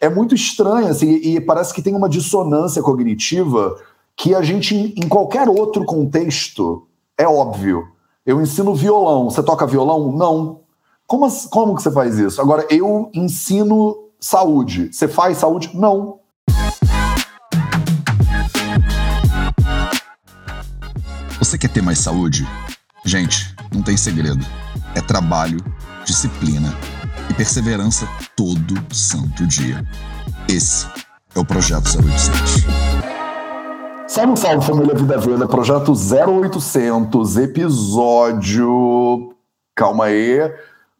é 0.00 0.08
muito 0.08 0.34
estranho, 0.34 0.88
assim, 0.88 1.10
e 1.14 1.40
parece 1.40 1.72
que 1.72 1.82
tem 1.82 1.94
uma 1.94 2.08
dissonância 2.08 2.82
cognitiva 2.82 3.76
que 4.16 4.34
a 4.34 4.42
gente, 4.42 4.74
em 4.96 5.08
qualquer 5.08 5.48
outro 5.48 5.84
contexto, 5.84 6.86
é 7.16 7.26
óbvio. 7.26 7.88
Eu 8.24 8.40
ensino 8.40 8.74
violão. 8.74 9.30
Você 9.30 9.42
toca 9.42 9.66
violão? 9.66 10.12
Não. 10.12 10.60
Como, 11.06 11.28
como 11.50 11.74
que 11.74 11.82
você 11.82 11.90
faz 11.90 12.18
isso? 12.18 12.40
Agora, 12.40 12.66
eu 12.70 13.10
ensino 13.14 14.08
saúde. 14.20 14.92
Você 14.92 15.08
faz 15.08 15.38
saúde? 15.38 15.70
Não. 15.74 16.20
Você 21.38 21.58
quer 21.58 21.68
ter 21.68 21.82
mais 21.82 21.98
saúde? 21.98 22.46
Gente, 23.04 23.54
não 23.74 23.82
tem 23.82 23.96
segredo. 23.96 24.44
É 24.94 25.00
trabalho, 25.00 25.58
disciplina 26.04 26.72
e 27.30 27.34
perseverança 27.34 28.08
todo 28.36 28.74
santo 28.94 29.46
dia. 29.46 29.86
Esse 30.48 30.86
é 31.34 31.38
o 31.38 31.44
Projeto 31.44 31.84
087. 31.86 32.66
Salve, 34.06 34.36
salve, 34.36 34.66
família 34.66 34.94
Vida 34.94 35.18
Veda, 35.18 35.46
Projeto 35.46 35.92
0800, 35.92 37.36
episódio. 37.38 38.54
Calma 39.74 40.04
aí. 40.06 40.52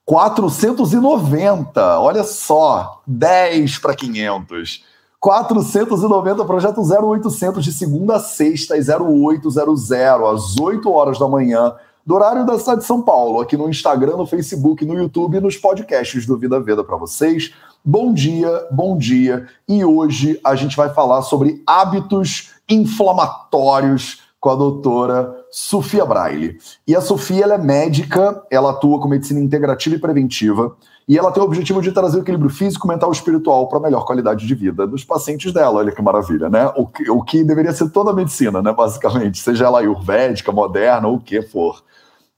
490, 0.05 2.01
olha 2.01 2.25
só, 2.25 3.03
10 3.07 3.79
para 3.79 3.95
500. 3.95 4.85
490, 5.21 6.45
projeto 6.45 6.81
0800, 6.83 7.65
de 7.65 7.73
segunda 7.73 8.17
a 8.17 8.21
sexta, 8.21 8.75
às 8.75 8.89
0800, 8.89 9.93
às 9.93 10.59
8 10.59 10.91
horas 10.91 11.17
da 11.17 11.29
manhã, 11.29 11.73
do 12.05 12.15
horário 12.15 12.45
da 12.45 12.59
cidade 12.59 12.81
de 12.81 12.87
São 12.87 13.01
Paulo, 13.01 13.41
aqui 13.41 13.57
no 13.57 13.69
Instagram, 13.69 14.17
no 14.17 14.27
Facebook, 14.27 14.85
no 14.85 14.95
YouTube 14.95 15.37
e 15.37 15.41
nos 15.41 15.57
podcasts 15.57 16.27
do 16.27 16.37
Vida 16.37 16.59
Veda 16.61 16.83
para 16.83 16.97
vocês. 16.97 17.55
Bom 17.85 18.13
dia, 18.13 18.67
bom 18.71 18.97
dia. 18.97 19.47
E 19.69 19.85
hoje 19.85 20.39
a 20.45 20.55
gente 20.55 20.77
vai 20.77 20.93
falar 20.93 21.23
sobre 21.23 21.63
hábitos 21.67 22.51
inflamatórios 22.69 24.23
com 24.41 24.51
a 24.51 24.57
doutora 24.57 25.37
Sofia 25.53 26.05
Braille. 26.05 26.59
E 26.87 26.97
a 26.97 27.01
Sofia 27.01 27.45
é 27.45 27.59
médica, 27.59 28.43
ela 28.51 28.71
atua 28.71 29.01
com 29.01 29.07
medicina 29.07 29.39
integrativa 29.39 29.95
e 29.95 29.99
preventiva, 30.01 30.77
e 31.07 31.19
ela 31.19 31.31
tem 31.31 31.43
o 31.43 31.47
objetivo 31.47 31.81
de 31.81 31.93
trazer 31.93 32.19
o 32.19 32.23
equilíbrio 32.23 32.51
físico, 32.51 32.89
mental 32.89 33.11
e 33.11 33.15
espiritual 33.15 33.69
para 33.69 33.79
a 33.79 33.83
melhor 33.83 34.05
qualidade 34.05 34.47
de 34.47 34.55
vida 34.55 34.87
dos 34.87 35.05
pacientes 35.05 35.53
dela. 35.53 35.79
Olha 35.79 35.93
que 35.93 36.03
maravilha, 36.03 36.49
né? 36.49 36.73
O 36.77 36.87
que, 36.87 37.09
o 37.11 37.23
que 37.23 37.45
deveria 37.45 37.73
ser 37.73 37.91
toda 37.91 38.11
a 38.11 38.15
medicina, 38.15 38.63
né? 38.63 38.73
Basicamente, 38.73 39.39
seja 39.39 39.67
ela 39.67 39.81
ayurvédica, 39.81 40.51
moderna 40.51 41.09
o 41.09 41.21
que 41.21 41.43
for. 41.43 41.83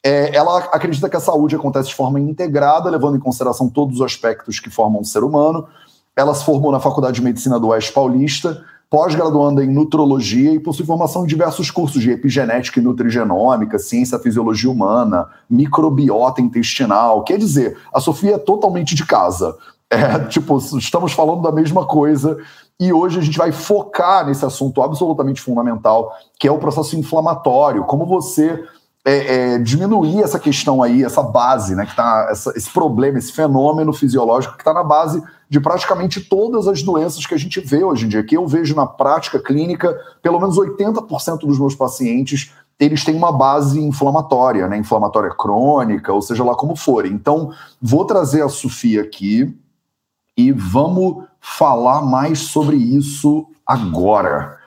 É, 0.06 0.36
ela 0.36 0.58
acredita 0.58 1.08
que 1.08 1.16
a 1.16 1.20
saúde 1.20 1.56
acontece 1.56 1.88
de 1.88 1.94
forma 1.94 2.20
integrada, 2.20 2.90
levando 2.90 3.16
em 3.16 3.20
consideração 3.20 3.70
todos 3.70 3.96
os 3.96 4.02
aspectos 4.02 4.60
que 4.60 4.68
formam 4.68 5.00
o 5.00 5.04
ser 5.04 5.24
humano. 5.24 5.66
Ela 6.14 6.34
se 6.34 6.44
formou 6.44 6.70
na 6.70 6.78
Faculdade 6.78 7.16
de 7.16 7.22
Medicina 7.22 7.58
do 7.58 7.68
Oeste 7.68 7.90
Paulista, 7.90 8.62
pós-graduanda 8.90 9.64
em 9.64 9.72
nutrologia 9.72 10.52
e 10.52 10.60
possui 10.60 10.84
formação 10.84 11.24
em 11.24 11.26
diversos 11.26 11.70
cursos 11.70 12.02
de 12.02 12.10
epigenética 12.10 12.78
e 12.78 12.82
nutrigenômica, 12.82 13.78
ciência 13.78 14.18
fisiologia 14.18 14.70
humana, 14.70 15.26
microbiota 15.48 16.42
intestinal. 16.42 17.24
Quer 17.24 17.38
dizer, 17.38 17.78
a 17.92 17.98
Sofia 17.98 18.34
é 18.34 18.38
totalmente 18.38 18.94
de 18.94 19.06
casa. 19.06 19.56
É, 19.90 20.18
tipo, 20.28 20.58
estamos 20.58 21.14
falando 21.14 21.40
da 21.40 21.50
mesma 21.50 21.86
coisa 21.86 22.36
e 22.78 22.92
hoje 22.92 23.18
a 23.18 23.22
gente 23.22 23.38
vai 23.38 23.52
focar 23.52 24.26
nesse 24.26 24.44
assunto 24.44 24.82
absolutamente 24.82 25.40
fundamental, 25.40 26.12
que 26.38 26.46
é 26.46 26.52
o 26.52 26.58
processo 26.58 26.94
inflamatório, 26.94 27.84
como 27.84 28.04
você 28.04 28.62
é, 29.04 29.54
é, 29.54 29.58
diminuir 29.58 30.22
essa 30.22 30.38
questão 30.38 30.82
aí, 30.82 31.04
essa 31.04 31.22
base, 31.22 31.74
né, 31.74 31.84
que 31.84 31.94
tá, 31.94 32.28
essa, 32.30 32.52
esse 32.56 32.70
problema, 32.70 33.18
esse 33.18 33.32
fenômeno 33.32 33.92
fisiológico 33.92 34.54
que 34.54 34.62
está 34.62 34.72
na 34.72 34.82
base 34.82 35.22
de 35.48 35.60
praticamente 35.60 36.22
todas 36.22 36.66
as 36.66 36.82
doenças 36.82 37.26
que 37.26 37.34
a 37.34 37.38
gente 37.38 37.60
vê 37.60 37.84
hoje 37.84 38.06
em 38.06 38.08
dia, 38.08 38.24
que 38.24 38.36
eu 38.36 38.46
vejo 38.46 38.74
na 38.74 38.86
prática 38.86 39.38
clínica, 39.38 39.94
pelo 40.22 40.40
menos 40.40 40.56
80% 40.56 41.40
dos 41.40 41.58
meus 41.58 41.74
pacientes, 41.74 42.52
eles 42.80 43.04
têm 43.04 43.14
uma 43.14 43.30
base 43.30 43.78
inflamatória, 43.78 44.66
né, 44.66 44.78
inflamatória 44.78 45.30
crônica, 45.30 46.12
ou 46.12 46.22
seja 46.22 46.42
lá 46.42 46.54
como 46.54 46.74
for. 46.74 47.04
Então, 47.04 47.52
vou 47.80 48.06
trazer 48.06 48.42
a 48.42 48.48
Sofia 48.48 49.02
aqui 49.02 49.54
e 50.36 50.50
vamos 50.50 51.24
falar 51.40 52.00
mais 52.02 52.38
sobre 52.38 52.76
isso 52.76 53.46
agora. 53.66 54.63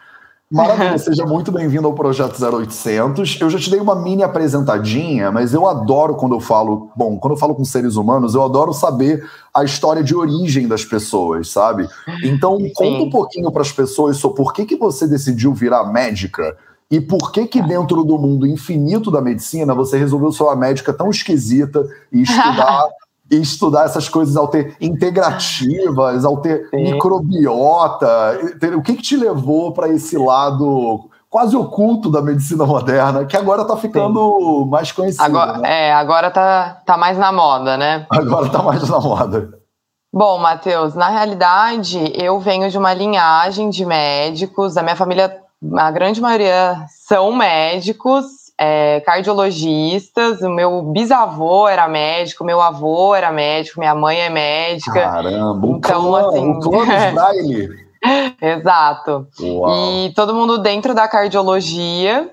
Maravilha, 0.50 0.98
seja 0.98 1.26
muito 1.26 1.52
bem-vindo 1.52 1.88
ao 1.88 1.94
Projeto 1.94 2.42
0800. 2.42 3.42
Eu 3.42 3.50
já 3.50 3.60
te 3.60 3.70
dei 3.70 3.82
uma 3.82 3.96
mini 3.96 4.24
apresentadinha, 4.24 5.30
mas 5.30 5.54
eu 5.54 5.68
adoro 5.68 6.16
quando 6.16 6.36
eu 6.36 6.40
falo, 6.40 6.90
bom, 6.96 7.18
quando 7.18 7.34
eu 7.34 7.38
falo 7.38 7.54
com 7.54 7.66
seres 7.66 7.98
humanos, 7.98 8.34
eu 8.34 8.42
adoro 8.42 8.72
saber 8.72 9.30
a 9.54 9.66
história 9.66 10.02
de 10.02 10.16
origem 10.16 10.66
das 10.66 10.86
pessoas, 10.86 11.50
sabe? 11.50 11.90
Então, 12.24 12.58
Sim. 12.58 12.72
conta 12.74 13.04
um 13.04 13.10
pouquinho 13.10 13.52
para 13.52 13.62
as 13.62 13.74
pessoas 13.74 14.16
sobre 14.18 14.38
por 14.38 14.54
que, 14.54 14.66
que 14.66 14.78
você 14.78 15.06
decidiu 15.06 15.54
virar 15.54 15.92
médica 15.92 16.56
e 16.90 17.02
por 17.02 17.34
que 17.34 17.46
que 17.46 17.62
dentro 17.62 18.06
do 18.06 18.18
mundo 18.18 18.48
infinito 18.48 19.12
da 19.12 19.22
medicina 19.22 19.76
você 19.76 19.98
resolveu 19.98 20.32
ser 20.32 20.44
uma 20.44 20.56
médica 20.56 20.94
tão 20.94 21.10
esquisita 21.10 21.86
e 22.10 22.22
estudar 22.24 22.88
e 23.30 23.36
estudar 23.42 23.86
essas 23.86 24.08
coisas 24.08 24.36
alter, 24.36 24.76
integrativas, 24.80 26.24
alter, 26.24 26.70
Sim. 26.70 26.92
microbiota. 26.92 28.40
O 28.76 28.82
que, 28.82 28.96
que 28.96 29.02
te 29.02 29.18
levou 29.18 29.74
para 29.74 29.90
esse 29.90 30.18
lado 30.18 31.10
quase 31.30 31.56
oculto 31.56 32.10
da 32.10 32.22
medicina 32.22 32.66
moderna, 32.66 33.26
que 33.26 33.36
agora 33.36 33.62
está 33.62 33.76
ficando 33.76 34.38
Sim. 34.40 34.70
mais 34.70 34.92
conhecido? 34.92 35.24
Agora, 35.24 35.58
né? 35.58 35.90
É, 35.90 35.94
agora 35.94 36.32
tá, 36.32 36.82
tá 36.86 36.98
mais 36.98 37.18
na 37.18 37.32
moda, 37.32 37.78
né? 37.78 38.06
Agora 38.10 38.50
tá 38.50 38.64
mais 38.64 38.88
na 38.90 39.00
moda. 39.00 39.50
Bom, 40.14 40.40
Matheus, 40.40 40.96
na 40.96 41.10
realidade, 41.10 42.12
eu 42.16 42.40
venho 42.40 42.70
de 42.70 42.78
uma 42.78 42.94
linhagem 42.94 43.70
de 43.70 43.86
médicos, 43.86 44.78
a 44.78 44.82
minha 44.82 44.96
família, 44.96 45.38
a 45.76 45.92
grande 45.92 46.22
maioria 46.22 46.86
são 46.88 47.36
médicos, 47.36 48.26
é, 48.60 49.02
cardiologistas. 49.02 50.42
O 50.42 50.50
meu 50.50 50.82
bisavô 50.82 51.68
era 51.68 51.88
médico, 51.88 52.44
meu 52.44 52.62
avô 52.62 53.14
era 53.14 53.32
médico, 53.32 53.80
minha 53.80 53.94
mãe 53.94 54.20
é 54.20 54.30
médica. 54.30 55.02
Caramba, 55.02 55.68
um 55.68 55.78
então, 55.78 56.02
clã, 56.02 56.30
assim, 56.30 56.48
um 56.48 56.60
clã 56.60 56.86
Braille. 57.14 57.70
Exato. 58.42 59.28
Uau. 59.40 60.06
E 60.06 60.14
todo 60.14 60.34
mundo 60.34 60.58
dentro 60.58 60.94
da 60.94 61.08
cardiologia, 61.08 62.30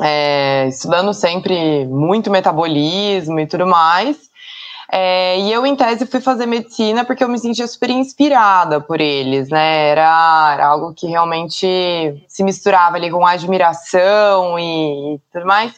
é, 0.00 0.66
estudando 0.68 1.12
sempre 1.12 1.86
muito 1.86 2.30
metabolismo 2.30 3.38
e 3.40 3.46
tudo 3.46 3.66
mais. 3.66 4.33
É, 4.96 5.40
e 5.40 5.52
eu, 5.52 5.66
em 5.66 5.74
tese, 5.74 6.06
fui 6.06 6.20
fazer 6.20 6.46
medicina 6.46 7.04
porque 7.04 7.24
eu 7.24 7.28
me 7.28 7.36
sentia 7.36 7.66
super 7.66 7.90
inspirada 7.90 8.80
por 8.80 9.00
eles, 9.00 9.48
né? 9.48 9.88
Era, 9.88 10.52
era 10.54 10.66
algo 10.68 10.94
que 10.94 11.08
realmente 11.08 11.66
se 12.28 12.44
misturava 12.44 12.94
ali 12.94 13.10
com 13.10 13.26
admiração 13.26 14.56
e, 14.56 15.16
e 15.16 15.20
tudo 15.32 15.46
mais. 15.46 15.74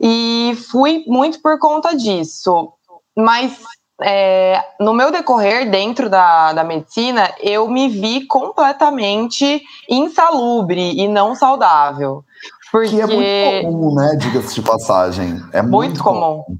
E 0.00 0.58
fui 0.72 1.04
muito 1.06 1.40
por 1.40 1.56
conta 1.60 1.94
disso. 1.94 2.72
Mas 3.16 3.60
é, 4.02 4.60
no 4.80 4.92
meu 4.92 5.12
decorrer 5.12 5.70
dentro 5.70 6.10
da, 6.10 6.52
da 6.52 6.64
medicina, 6.64 7.32
eu 7.38 7.68
me 7.68 7.88
vi 7.88 8.26
completamente 8.26 9.62
insalubre 9.88 11.00
e 11.00 11.06
não 11.06 11.36
saudável. 11.36 12.24
Porque... 12.72 12.88
Que 12.88 13.00
é 13.02 13.06
muito 13.06 13.66
comum, 13.66 13.94
né? 13.94 14.16
Diga-se 14.18 14.56
de 14.56 14.62
passagem. 14.62 15.40
É 15.52 15.62
muito, 15.62 15.70
muito 15.70 16.02
comum. 16.02 16.42
comum. 16.42 16.58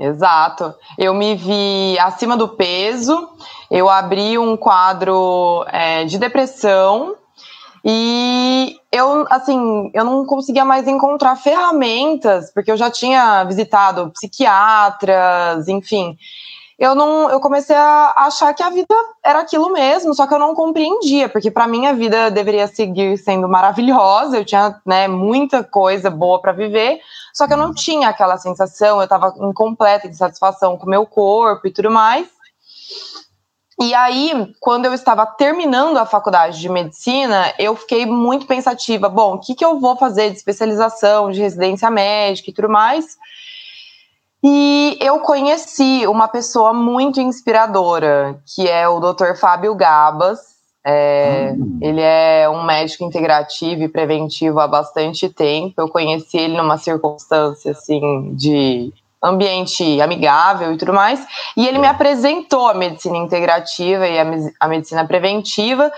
Exato. 0.00 0.74
Eu 0.96 1.12
me 1.12 1.34
vi 1.34 1.98
acima 1.98 2.34
do 2.34 2.48
peso, 2.48 3.28
eu 3.70 3.86
abri 3.88 4.38
um 4.38 4.56
quadro 4.56 5.62
é, 5.68 6.04
de 6.04 6.16
depressão 6.16 7.16
e 7.84 8.76
eu, 8.90 9.26
assim, 9.28 9.90
eu 9.92 10.02
não 10.02 10.24
conseguia 10.24 10.64
mais 10.64 10.88
encontrar 10.88 11.36
ferramentas, 11.36 12.50
porque 12.52 12.72
eu 12.72 12.78
já 12.78 12.90
tinha 12.90 13.44
visitado 13.44 14.10
psiquiatras, 14.10 15.68
enfim 15.68 16.16
eu 16.80 16.94
não 16.94 17.30
eu 17.30 17.38
comecei 17.40 17.76
a 17.76 18.14
achar 18.16 18.54
que 18.54 18.62
a 18.62 18.70
vida 18.70 18.94
era 19.22 19.40
aquilo 19.40 19.70
mesmo, 19.70 20.14
só 20.14 20.26
que 20.26 20.32
eu 20.32 20.38
não 20.38 20.54
compreendia, 20.54 21.28
porque 21.28 21.50
para 21.50 21.66
mim 21.66 21.86
a 21.86 21.92
vida 21.92 22.30
deveria 22.30 22.66
seguir 22.66 23.18
sendo 23.18 23.46
maravilhosa, 23.46 24.38
eu 24.38 24.44
tinha, 24.46 24.80
né, 24.86 25.06
muita 25.06 25.62
coisa 25.62 26.10
boa 26.10 26.40
para 26.40 26.52
viver, 26.52 26.98
só 27.34 27.46
que 27.46 27.52
eu 27.52 27.58
não 27.58 27.74
tinha 27.74 28.08
aquela 28.08 28.38
sensação, 28.38 28.96
eu 28.96 29.04
estava 29.04 29.34
em 29.38 29.52
completa 29.52 30.06
insatisfação 30.06 30.78
com 30.78 30.86
o 30.86 30.90
meu 30.90 31.04
corpo 31.04 31.68
e 31.68 31.70
tudo 31.70 31.90
mais. 31.90 32.26
E 33.78 33.94
aí, 33.94 34.54
quando 34.58 34.86
eu 34.86 34.94
estava 34.94 35.26
terminando 35.26 35.98
a 35.98 36.06
faculdade 36.06 36.60
de 36.60 36.68
medicina, 36.68 37.52
eu 37.58 37.74
fiquei 37.76 38.04
muito 38.06 38.46
pensativa, 38.46 39.08
bom, 39.08 39.34
o 39.34 39.38
que, 39.38 39.54
que 39.54 39.64
eu 39.64 39.78
vou 39.78 39.96
fazer 39.96 40.30
de 40.30 40.36
especialização, 40.36 41.30
de 41.30 41.40
residência 41.40 41.90
médica 41.90 42.50
e 42.50 42.54
tudo 42.54 42.68
mais? 42.70 43.18
E 44.42 44.96
eu 45.00 45.20
conheci 45.20 46.06
uma 46.06 46.26
pessoa 46.26 46.72
muito 46.72 47.20
inspiradora, 47.20 48.40
que 48.54 48.66
é 48.68 48.88
o 48.88 48.98
Dr. 48.98 49.34
Fábio 49.38 49.74
Gabas. 49.74 50.38
É, 50.84 51.54
hum. 51.58 51.78
Ele 51.82 52.00
é 52.00 52.48
um 52.48 52.64
médico 52.64 53.04
integrativo 53.04 53.82
e 53.82 53.88
preventivo 53.88 54.58
há 54.60 54.66
bastante 54.66 55.28
tempo. 55.28 55.74
Eu 55.78 55.88
conheci 55.88 56.38
ele 56.38 56.56
numa 56.56 56.78
circunstância 56.78 57.72
assim 57.72 58.34
de 58.34 58.90
ambiente 59.22 60.00
amigável 60.00 60.72
e 60.72 60.78
tudo 60.78 60.94
mais. 60.94 61.24
E 61.54 61.66
ele 61.66 61.78
me 61.78 61.86
apresentou 61.86 62.68
a 62.68 62.74
medicina 62.74 63.18
integrativa 63.18 64.08
e 64.08 64.18
a, 64.18 64.24
a 64.58 64.68
medicina 64.68 65.06
preventiva. 65.06 65.92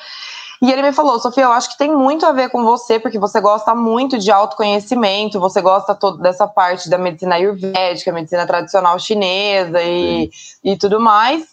E 0.62 0.70
ele 0.70 0.80
me 0.80 0.92
falou, 0.92 1.18
Sofia, 1.18 1.42
eu 1.42 1.50
acho 1.50 1.70
que 1.70 1.76
tem 1.76 1.90
muito 1.92 2.24
a 2.24 2.30
ver 2.30 2.48
com 2.48 2.62
você, 2.62 3.00
porque 3.00 3.18
você 3.18 3.40
gosta 3.40 3.74
muito 3.74 4.16
de 4.16 4.30
autoconhecimento, 4.30 5.40
você 5.40 5.60
gosta 5.60 5.92
todo 5.92 6.18
dessa 6.18 6.46
parte 6.46 6.88
da 6.88 6.96
medicina 6.96 7.34
ayurvédica, 7.34 8.12
medicina 8.12 8.46
tradicional 8.46 8.96
chinesa 8.96 9.82
e, 9.82 10.30
e 10.62 10.76
tudo 10.76 11.00
mais. 11.00 11.48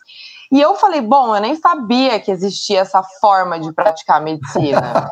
E 0.51 0.61
eu 0.61 0.75
falei, 0.75 1.01
bom, 1.01 1.35
eu 1.35 1.41
nem 1.41 1.55
sabia 1.55 2.19
que 2.19 2.29
existia 2.29 2.81
essa 2.81 3.01
forma 3.19 3.59
de 3.59 3.73
praticar 3.73 4.21
medicina. 4.21 5.11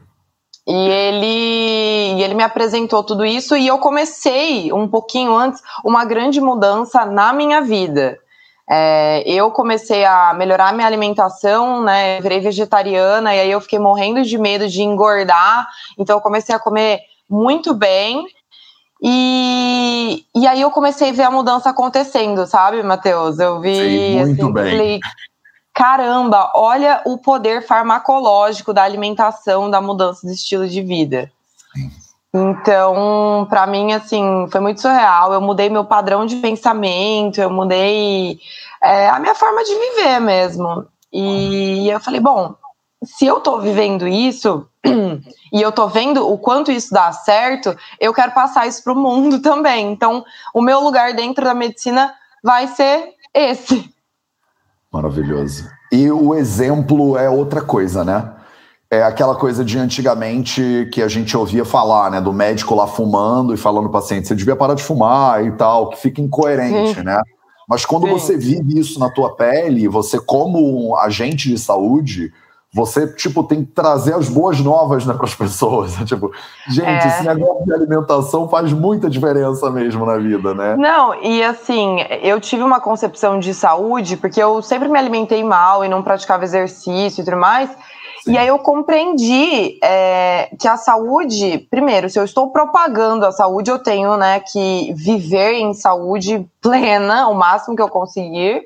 e 0.66 0.88
ele, 0.88 2.18
e 2.18 2.22
ele 2.22 2.34
me 2.34 2.42
apresentou 2.42 3.04
tudo 3.04 3.22
isso 3.22 3.54
e 3.54 3.66
eu 3.66 3.78
comecei 3.78 4.72
um 4.72 4.88
pouquinho 4.88 5.36
antes 5.36 5.60
uma 5.84 6.06
grande 6.06 6.40
mudança 6.40 7.04
na 7.04 7.34
minha 7.34 7.60
vida. 7.60 8.18
É, 8.68 9.22
eu 9.26 9.50
comecei 9.50 10.04
a 10.04 10.34
melhorar 10.34 10.72
minha 10.72 10.86
alimentação, 10.86 11.82
né? 11.82 12.20
Virei 12.20 12.40
vegetariana 12.40 13.34
e 13.34 13.40
aí 13.40 13.50
eu 13.50 13.60
fiquei 13.60 13.78
morrendo 13.78 14.22
de 14.22 14.38
medo 14.38 14.68
de 14.68 14.82
engordar. 14.82 15.68
Então 15.98 16.16
eu 16.16 16.20
comecei 16.20 16.54
a 16.54 16.58
comer 16.58 17.00
muito 17.28 17.74
bem. 17.74 18.26
E, 19.02 20.24
e 20.34 20.46
aí 20.46 20.60
eu 20.60 20.70
comecei 20.70 21.10
a 21.10 21.12
ver 21.12 21.22
a 21.24 21.30
mudança 21.30 21.70
acontecendo, 21.70 22.46
sabe, 22.46 22.82
Matheus? 22.82 23.38
Eu 23.38 23.60
vi. 23.60 24.16
Muito 24.16 24.42
assim, 24.42 24.52
bem. 24.52 24.70
Falei, 24.70 25.00
Caramba, 25.76 26.50
olha 26.54 27.02
o 27.04 27.18
poder 27.18 27.60
farmacológico 27.60 28.72
da 28.72 28.82
alimentação, 28.82 29.70
da 29.70 29.78
mudança 29.78 30.26
de 30.26 30.32
estilo 30.32 30.66
de 30.66 30.80
vida. 30.80 31.30
Sim. 31.74 31.90
Então, 32.36 33.46
para 33.48 33.66
mim, 33.66 33.94
assim, 33.94 34.46
foi 34.50 34.60
muito 34.60 34.82
surreal. 34.82 35.32
Eu 35.32 35.40
mudei 35.40 35.70
meu 35.70 35.84
padrão 35.86 36.26
de 36.26 36.36
pensamento, 36.36 37.40
eu 37.40 37.48
mudei 37.48 38.38
é, 38.82 39.08
a 39.08 39.18
minha 39.18 39.34
forma 39.34 39.64
de 39.64 39.74
viver 39.74 40.20
mesmo. 40.20 40.86
E 41.10 41.88
eu 41.88 41.98
falei, 41.98 42.20
bom, 42.20 42.54
se 43.02 43.24
eu 43.24 43.40
tô 43.40 43.58
vivendo 43.58 44.06
isso 44.06 44.68
e 45.50 45.62
eu 45.62 45.72
tô 45.72 45.88
vendo 45.88 46.30
o 46.30 46.36
quanto 46.36 46.70
isso 46.70 46.92
dá 46.92 47.10
certo, 47.10 47.74
eu 47.98 48.12
quero 48.12 48.32
passar 48.32 48.66
isso 48.66 48.84
pro 48.84 48.94
mundo 48.94 49.40
também. 49.42 49.90
Então, 49.90 50.22
o 50.52 50.60
meu 50.60 50.80
lugar 50.80 51.14
dentro 51.14 51.42
da 51.42 51.54
medicina 51.54 52.12
vai 52.44 52.68
ser 52.68 53.14
esse. 53.32 53.90
Maravilhoso. 54.92 55.70
E 55.90 56.10
o 56.10 56.34
exemplo 56.34 57.16
é 57.16 57.30
outra 57.30 57.62
coisa, 57.62 58.04
né? 58.04 58.35
É 58.90 59.02
aquela 59.02 59.34
coisa 59.34 59.64
de 59.64 59.78
antigamente 59.78 60.88
que 60.92 61.02
a 61.02 61.08
gente 61.08 61.36
ouvia 61.36 61.64
falar, 61.64 62.10
né? 62.10 62.20
Do 62.20 62.32
médico 62.32 62.74
lá 62.74 62.86
fumando 62.86 63.52
e 63.52 63.56
falando 63.56 63.88
para 63.88 63.98
o 63.98 64.02
paciente, 64.02 64.28
você 64.28 64.34
devia 64.34 64.54
parar 64.54 64.74
de 64.74 64.82
fumar 64.82 65.44
e 65.44 65.50
tal, 65.52 65.90
que 65.90 65.98
fica 65.98 66.20
incoerente, 66.20 66.94
Sim. 66.94 67.02
né? 67.02 67.20
Mas 67.68 67.84
quando 67.84 68.06
Sim. 68.06 68.12
você 68.12 68.36
vive 68.36 68.78
isso 68.78 69.00
na 69.00 69.10
tua 69.10 69.34
pele, 69.34 69.88
você 69.88 70.20
como 70.20 70.88
um 70.88 70.96
agente 70.96 71.48
de 71.48 71.58
saúde, 71.58 72.32
você, 72.72 73.08
tipo, 73.08 73.42
tem 73.42 73.64
que 73.64 73.72
trazer 73.72 74.14
as 74.14 74.28
boas 74.28 74.60
novas 74.60 75.06
né, 75.06 75.14
para 75.14 75.24
as 75.24 75.34
pessoas. 75.34 75.94
tipo, 76.04 76.30
gente, 76.68 76.86
é. 76.86 77.08
esse 77.08 77.24
negócio 77.24 77.64
de 77.64 77.72
alimentação 77.72 78.48
faz 78.48 78.72
muita 78.72 79.08
diferença 79.08 79.70
mesmo 79.70 80.04
na 80.04 80.18
vida, 80.18 80.54
né? 80.54 80.76
Não, 80.76 81.14
e 81.22 81.42
assim, 81.42 82.00
eu 82.22 82.38
tive 82.38 82.62
uma 82.62 82.78
concepção 82.78 83.40
de 83.40 83.54
saúde, 83.54 84.16
porque 84.16 84.40
eu 84.40 84.60
sempre 84.60 84.88
me 84.88 84.98
alimentei 84.98 85.42
mal 85.42 85.84
e 85.84 85.88
não 85.88 86.02
praticava 86.02 86.44
exercício 86.44 87.22
e 87.22 87.24
tudo 87.24 87.38
mais. 87.38 87.70
E 88.26 88.36
aí 88.36 88.48
eu 88.48 88.58
compreendi 88.58 89.78
é, 89.82 90.50
que 90.58 90.66
a 90.66 90.76
saúde, 90.76 91.66
primeiro, 91.70 92.10
se 92.10 92.18
eu 92.18 92.24
estou 92.24 92.50
propagando 92.50 93.24
a 93.24 93.30
saúde, 93.30 93.70
eu 93.70 93.78
tenho 93.78 94.16
né, 94.16 94.40
que 94.40 94.92
viver 94.94 95.54
em 95.54 95.72
saúde 95.72 96.44
plena, 96.60 97.28
o 97.28 97.34
máximo 97.34 97.76
que 97.76 97.82
eu 97.82 97.88
conseguir. 97.88 98.64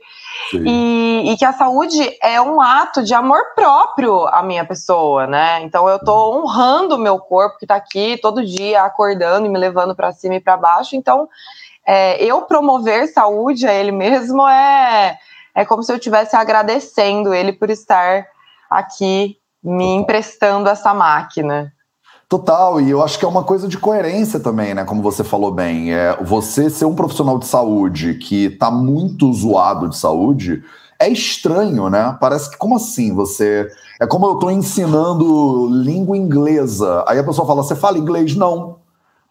E, 0.55 1.25
e, 1.27 1.37
que 1.37 1.45
a 1.45 1.53
saúde 1.53 2.01
é 2.23 2.41
um 2.41 2.61
ato 2.61 3.03
de 3.03 3.12
amor 3.12 3.55
próprio 3.55 4.27
à 4.29 4.43
minha 4.43 4.65
pessoa, 4.65 5.27
né? 5.27 5.61
Então 5.62 5.87
eu 5.89 5.97
estou 5.97 6.35
honrando 6.35 6.95
o 6.95 6.99
meu 6.99 7.19
corpo 7.19 7.59
que 7.59 7.67
está 7.67 7.77
aqui 7.77 8.19
todo 8.23 8.45
dia 8.45 8.83
acordando 8.83 9.47
e 9.47 9.51
me 9.51 9.59
levando 9.59 9.95
para 9.95 10.12
cima 10.12 10.37
e 10.37 10.41
para 10.41 10.57
baixo. 10.57 10.97
Então 10.97 11.29
é, 11.87 12.23
eu 12.25 12.43
promover 12.43 13.09
saúde 13.09 13.67
a 13.67 13.75
ele 13.75 13.93
mesmo 13.93 14.49
é, 14.49 15.19
é 15.55 15.65
como 15.65 15.83
se 15.83 15.93
eu 15.93 15.97
estivesse 15.97 16.35
agradecendo 16.35 17.35
ele 17.35 17.53
por 17.53 17.69
estar 17.69 18.27
aqui 18.69 19.40
me 19.62 19.95
emprestando 19.95 20.69
essa 20.69 20.93
máquina. 20.95 21.73
Total, 22.29 22.81
e 22.81 22.89
eu 22.89 23.03
acho 23.03 23.19
que 23.19 23.25
é 23.25 23.29
uma 23.29 23.43
coisa 23.43 23.67
de 23.67 23.77
coerência 23.77 24.39
também, 24.39 24.73
né? 24.73 24.85
Como 24.85 25.03
você 25.03 25.25
falou 25.25 25.51
bem. 25.51 25.93
É, 25.93 26.17
você 26.23 26.71
ser 26.71 26.85
um 26.85 26.95
profissional 26.95 27.39
de 27.39 27.47
saúde 27.47 28.15
que 28.15 28.45
está 28.45 28.71
muito 28.71 29.33
zoado 29.33 29.89
de 29.89 29.97
saúde 29.97 30.62
é 31.01 31.09
estranho, 31.09 31.91
né? 31.91 32.17
Parece 32.21 32.51
que, 32.51 32.57
como 32.57 32.77
assim? 32.77 33.12
Você. 33.15 33.69
É 34.01 34.07
como 34.07 34.27
eu 34.27 34.35
estou 34.35 34.51
ensinando 34.51 35.67
língua 35.73 36.17
inglesa. 36.17 37.05
Aí 37.09 37.19
a 37.19 37.25
pessoa 37.25 37.47
fala: 37.47 37.65
você 37.65 37.75
fala 37.75 37.99
inglês? 37.99 38.37
Não. 38.37 38.77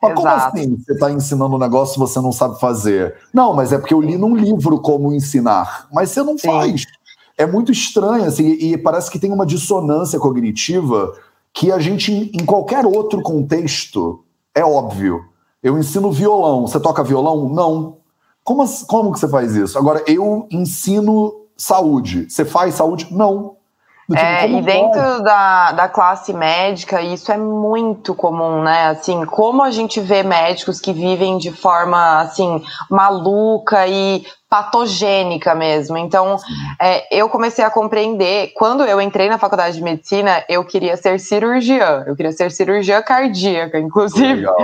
Mas 0.01 0.11
Exato. 0.11 0.21
como 0.21 0.35
assim 0.35 0.77
você 0.77 0.93
está 0.93 1.11
ensinando 1.11 1.55
um 1.55 1.59
negócio 1.59 1.93
que 1.93 1.99
você 1.99 2.19
não 2.19 2.31
sabe 2.31 2.59
fazer? 2.59 3.15
Não, 3.33 3.53
mas 3.53 3.71
é 3.71 3.77
porque 3.77 3.93
eu 3.93 4.01
li 4.01 4.17
num 4.17 4.35
livro 4.35 4.79
como 4.79 5.13
ensinar. 5.13 5.87
Mas 5.91 6.09
você 6.09 6.23
não 6.23 6.37
Sim. 6.37 6.47
faz 6.47 6.85
é 7.39 7.47
muito 7.47 7.71
estranho, 7.71 8.25
assim, 8.25 8.49
e 8.49 8.77
parece 8.77 9.09
que 9.09 9.17
tem 9.17 9.31
uma 9.31 9.45
dissonância 9.45 10.19
cognitiva 10.19 11.13
que 11.53 11.71
a 11.71 11.79
gente, 11.79 12.11
em 12.11 12.45
qualquer 12.45 12.85
outro 12.85 13.21
contexto, 13.21 14.25
é 14.53 14.61
óbvio. 14.61 15.23
Eu 15.63 15.77
ensino 15.77 16.11
violão, 16.11 16.67
você 16.67 16.77
toca 16.81 17.01
violão? 17.01 17.47
Não. 17.47 17.99
Como, 18.43 18.67
como 18.85 19.13
que 19.13 19.19
você 19.19 19.27
faz 19.29 19.55
isso? 19.55 19.77
Agora, 19.77 20.03
eu 20.05 20.47
ensino 20.51 21.45
saúde. 21.55 22.29
Você 22.29 22.43
faz 22.43 22.75
saúde? 22.75 23.07
Não. 23.09 23.55
Tipo, 24.09 24.19
é, 24.19 24.49
e 24.49 24.61
dentro 24.63 25.21
da, 25.21 25.71
da 25.71 25.87
classe 25.87 26.33
médica, 26.33 26.99
isso 26.99 27.31
é 27.31 27.37
muito 27.37 28.15
comum, 28.15 28.63
né? 28.63 28.87
Assim, 28.87 29.23
como 29.25 29.61
a 29.61 29.69
gente 29.69 29.99
vê 29.99 30.23
médicos 30.23 30.81
que 30.81 30.91
vivem 30.91 31.37
de 31.37 31.51
forma, 31.51 32.19
assim, 32.19 32.59
maluca 32.89 33.85
e 33.85 34.25
patogênica 34.49 35.53
mesmo. 35.53 35.95
Então, 35.95 36.37
é, 36.81 37.15
eu 37.15 37.29
comecei 37.29 37.63
a 37.63 37.69
compreender, 37.69 38.51
quando 38.55 38.83
eu 38.83 38.99
entrei 38.99 39.29
na 39.29 39.37
faculdade 39.37 39.75
de 39.75 39.83
medicina, 39.83 40.43
eu 40.49 40.65
queria 40.65 40.97
ser 40.97 41.19
cirurgiã, 41.19 42.03
eu 42.07 42.15
queria 42.15 42.31
ser 42.31 42.49
cirurgiã 42.49 43.03
cardíaca, 43.03 43.77
inclusive. 43.77 44.37
Legal. 44.37 44.57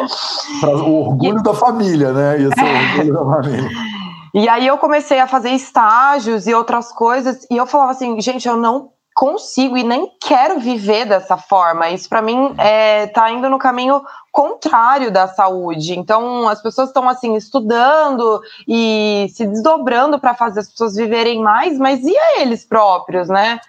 o 0.63 1.01
orgulho 1.01 1.39
e... 1.39 1.43
da 1.43 1.53
família, 1.53 2.11
né? 2.11 2.39
Ia 2.39 2.49
ser 2.49 2.63
o 2.63 2.89
orgulho 2.89 3.13
da 3.13 3.35
família. 3.35 3.69
E 4.37 4.49
aí 4.49 4.67
eu 4.67 4.77
comecei 4.77 5.17
a 5.17 5.27
fazer 5.27 5.51
estágios 5.51 6.45
e 6.45 6.53
outras 6.53 6.91
coisas, 6.91 7.47
e 7.49 7.55
eu 7.55 7.65
falava 7.65 7.91
assim, 7.91 8.19
gente, 8.19 8.45
eu 8.45 8.57
não 8.57 8.89
consigo 9.15 9.77
e 9.77 9.83
nem 9.83 10.11
quero 10.19 10.59
viver 10.59 11.05
dessa 11.05 11.37
forma. 11.37 11.89
Isso 11.89 12.09
para 12.09 12.21
mim 12.21 12.53
é, 12.57 13.07
tá 13.07 13.31
indo 13.31 13.49
no 13.49 13.57
caminho 13.57 14.03
contrário 14.29 15.09
da 15.09 15.25
saúde. 15.25 15.97
Então 15.97 16.49
as 16.49 16.61
pessoas 16.61 16.89
estão 16.89 17.07
assim 17.07 17.33
estudando 17.35 18.41
e 18.67 19.27
se 19.33 19.47
desdobrando 19.47 20.19
para 20.19 20.35
fazer 20.35 20.59
as 20.59 20.69
pessoas 20.69 20.95
viverem 20.95 21.41
mais, 21.41 21.79
mas 21.79 22.03
e 22.03 22.15
a 22.15 22.41
eles 22.41 22.65
próprios, 22.65 23.29
né? 23.29 23.61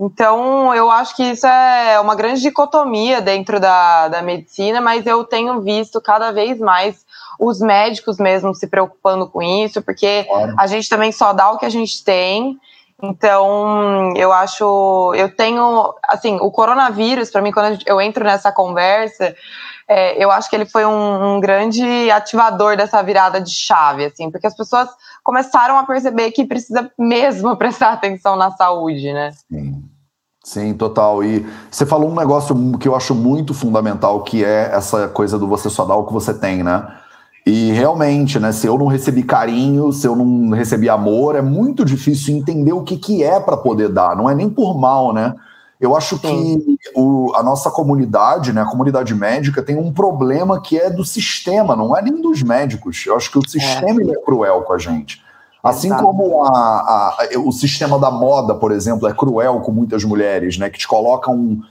Então, 0.00 0.74
eu 0.74 0.90
acho 0.90 1.14
que 1.14 1.22
isso 1.22 1.46
é 1.46 2.00
uma 2.00 2.14
grande 2.14 2.40
dicotomia 2.40 3.20
dentro 3.20 3.60
da, 3.60 4.08
da 4.08 4.22
medicina, 4.22 4.80
mas 4.80 5.06
eu 5.06 5.22
tenho 5.24 5.60
visto 5.60 6.00
cada 6.00 6.32
vez 6.32 6.58
mais 6.58 7.04
os 7.38 7.60
médicos 7.60 8.16
mesmo 8.18 8.54
se 8.54 8.66
preocupando 8.66 9.28
com 9.28 9.42
isso, 9.42 9.82
porque 9.82 10.24
claro. 10.24 10.54
a 10.58 10.66
gente 10.66 10.88
também 10.88 11.12
só 11.12 11.34
dá 11.34 11.50
o 11.50 11.58
que 11.58 11.66
a 11.66 11.70
gente 11.70 12.02
tem 12.02 12.58
então, 13.02 14.12
eu 14.16 14.32
acho, 14.32 15.12
eu 15.14 15.34
tenho, 15.34 15.94
assim, 16.08 16.38
o 16.40 16.50
coronavírus, 16.50 17.30
para 17.30 17.42
mim, 17.42 17.52
quando 17.52 17.78
eu 17.86 18.00
entro 18.00 18.24
nessa 18.24 18.52
conversa, 18.52 19.34
é, 19.88 20.22
eu 20.22 20.30
acho 20.30 20.48
que 20.48 20.54
ele 20.54 20.66
foi 20.66 20.84
um, 20.84 21.36
um, 21.36 21.40
grande 21.40 22.10
ativador 22.10 22.76
dessa 22.76 23.02
virada 23.02 23.40
de 23.40 23.50
chave, 23.50 24.04
assim, 24.04 24.30
porque 24.30 24.46
as 24.46 24.56
pessoas 24.56 24.88
começaram 25.24 25.76
a 25.78 25.84
perceber 25.84 26.30
que 26.30 26.44
precisa 26.44 26.90
mesmo 26.98 27.54
prestar 27.58 27.92
atenção 27.92 28.36
na 28.36 28.50
saúde, 28.52 29.12
né? 29.12 29.32
Sim. 29.50 29.84
Sim, 30.42 30.72
total. 30.72 31.22
E 31.22 31.46
você 31.70 31.84
falou 31.84 32.10
um 32.10 32.14
negócio 32.14 32.54
que 32.78 32.88
eu 32.88 32.96
acho 32.96 33.14
muito 33.14 33.52
fundamental, 33.52 34.22
que 34.22 34.42
é 34.42 34.70
essa 34.72 35.06
coisa 35.08 35.38
do 35.38 35.46
você 35.46 35.68
só 35.68 35.84
dar 35.84 35.96
o 35.96 36.06
que 36.06 36.12
você 36.12 36.32
tem, 36.32 36.62
né? 36.62 36.86
E 37.46 37.72
realmente, 37.72 38.38
né, 38.38 38.52
se 38.52 38.66
eu 38.66 38.76
não 38.76 38.86
recebi 38.86 39.22
carinho, 39.22 39.92
se 39.92 40.06
eu 40.06 40.14
não 40.14 40.50
recebi 40.50 40.88
amor, 40.88 41.34
é 41.34 41.42
muito 41.42 41.84
difícil 41.84 42.36
entender 42.36 42.72
o 42.72 42.82
que, 42.82 42.96
que 42.96 43.24
é 43.24 43.40
para 43.40 43.56
poder 43.56 43.88
dar. 43.88 44.14
Não 44.14 44.28
é 44.28 44.34
nem 44.34 44.48
por 44.48 44.78
mal, 44.78 45.12
né? 45.12 45.34
Eu 45.80 45.96
acho 45.96 46.18
que 46.18 46.78
o, 46.94 47.32
a 47.34 47.42
nossa 47.42 47.70
comunidade, 47.70 48.52
né, 48.52 48.60
a 48.60 48.66
comunidade 48.66 49.14
médica, 49.14 49.62
tem 49.62 49.78
um 49.78 49.90
problema 49.90 50.60
que 50.60 50.78
é 50.78 50.90
do 50.90 51.04
sistema, 51.04 51.74
não 51.74 51.96
é 51.96 52.02
nem 52.02 52.20
dos 52.20 52.42
médicos. 52.42 53.02
Eu 53.06 53.16
acho 53.16 53.30
que 53.30 53.38
o 53.38 53.48
sistema 53.48 54.02
é, 54.02 54.10
é 54.10 54.16
cruel 54.22 54.60
com 54.60 54.74
a 54.74 54.78
gente. 54.78 55.22
Assim 55.62 55.88
Exato. 55.88 56.04
como 56.04 56.44
a, 56.44 56.50
a, 56.50 57.28
o 57.38 57.50
sistema 57.50 57.98
da 57.98 58.10
moda, 58.10 58.54
por 58.54 58.72
exemplo, 58.72 59.08
é 59.08 59.14
cruel 59.14 59.60
com 59.60 59.72
muitas 59.72 60.04
mulheres, 60.04 60.58
né, 60.58 60.68
que 60.68 60.78
te 60.78 60.86
colocam 60.86 61.62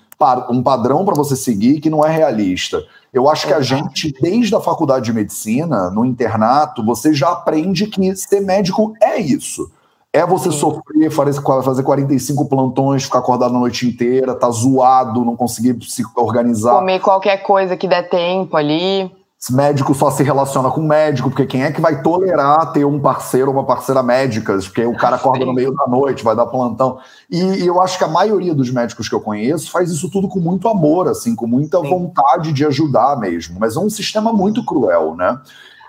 um 0.49 0.61
padrão 0.61 1.05
para 1.05 1.15
você 1.15 1.35
seguir 1.35 1.79
que 1.79 1.89
não 1.89 2.05
é 2.05 2.09
realista. 2.09 2.83
Eu 3.13 3.29
acho 3.29 3.47
que 3.47 3.53
a 3.53 3.61
gente, 3.61 4.13
desde 4.21 4.53
a 4.53 4.59
faculdade 4.59 5.05
de 5.05 5.13
medicina, 5.13 5.89
no 5.89 6.03
internato, 6.05 6.85
você 6.85 7.13
já 7.13 7.31
aprende 7.31 7.87
que 7.87 8.15
ser 8.15 8.41
médico 8.41 8.93
é 9.01 9.17
isso. 9.19 9.71
É 10.11 10.25
você 10.25 10.51
sofrer, 10.51 11.11
fazer 11.11 11.83
45 11.83 12.49
plantões, 12.49 13.03
ficar 13.03 13.19
acordado 13.19 13.55
a 13.55 13.59
noite 13.59 13.87
inteira, 13.87 14.33
tá 14.33 14.49
zoado, 14.49 15.23
não 15.23 15.35
conseguir 15.35 15.77
se 15.83 16.03
organizar. 16.15 16.75
Comer 16.75 16.99
qualquer 16.99 17.37
coisa 17.37 17.77
que 17.77 17.87
der 17.87 18.09
tempo 18.09 18.57
ali 18.57 19.11
médico 19.53 19.95
só 19.95 20.11
se 20.11 20.21
relaciona 20.21 20.69
com 20.69 20.81
médico, 20.81 21.29
porque 21.29 21.45
quem 21.45 21.63
é 21.63 21.71
que 21.71 21.79
vai 21.79 22.01
tolerar 22.01 22.73
ter 22.73 22.83
um 22.83 22.99
parceiro 22.99 23.47
ou 23.47 23.53
uma 23.53 23.65
parceira 23.65 24.03
médicas? 24.03 24.67
Porque 24.67 24.85
o 24.85 24.95
cara 24.97 25.15
acorda 25.15 25.45
no 25.45 25.53
meio 25.53 25.73
da 25.73 25.87
noite, 25.87 26.25
vai 26.25 26.35
dar 26.35 26.45
plantão. 26.45 26.99
E, 27.29 27.39
e, 27.39 27.65
eu 27.65 27.81
acho 27.81 27.97
que 27.97 28.03
a 28.03 28.09
maioria 28.09 28.53
dos 28.53 28.69
médicos 28.69 29.07
que 29.07 29.15
eu 29.15 29.21
conheço 29.21 29.71
faz 29.71 29.89
isso 29.89 30.09
tudo 30.09 30.27
com 30.27 30.39
muito 30.39 30.67
amor, 30.67 31.07
assim, 31.07 31.35
com 31.35 31.47
muita 31.47 31.79
Sim. 31.79 31.89
vontade 31.89 32.51
de 32.51 32.65
ajudar 32.65 33.17
mesmo. 33.17 33.57
Mas 33.57 33.77
é 33.77 33.79
um 33.79 33.89
sistema 33.89 34.33
muito 34.33 34.63
cruel, 34.65 35.15
né? 35.15 35.39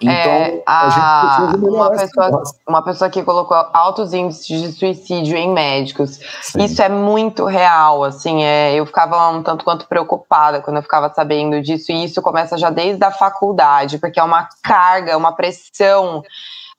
Então, 0.00 0.12
é, 0.12 0.62
a, 0.64 0.86
a 0.86 1.50
gente 1.50 1.64
uma 1.64 1.90
pessoa, 1.90 2.42
uma 2.66 2.82
pessoa 2.82 3.10
que 3.10 3.22
colocou 3.22 3.56
altos 3.72 4.14
índices 4.14 4.62
de 4.62 4.72
suicídio 4.72 5.36
em 5.36 5.52
médicos. 5.52 6.18
Sim. 6.40 6.64
Isso 6.64 6.80
é 6.80 6.88
muito 6.88 7.44
real, 7.44 8.02
assim, 8.04 8.42
é, 8.42 8.74
eu 8.74 8.86
ficava 8.86 9.28
um 9.28 9.42
tanto 9.42 9.64
quanto 9.64 9.86
preocupada 9.86 10.62
quando 10.62 10.78
eu 10.78 10.82
ficava 10.82 11.10
sabendo 11.10 11.60
disso, 11.60 11.92
e 11.92 12.04
isso 12.04 12.22
começa 12.22 12.56
já 12.56 12.70
desde 12.70 13.04
a 13.04 13.10
faculdade, 13.10 13.98
porque 13.98 14.18
é 14.18 14.22
uma 14.22 14.48
carga, 14.62 15.16
uma 15.16 15.32
pressão 15.32 16.22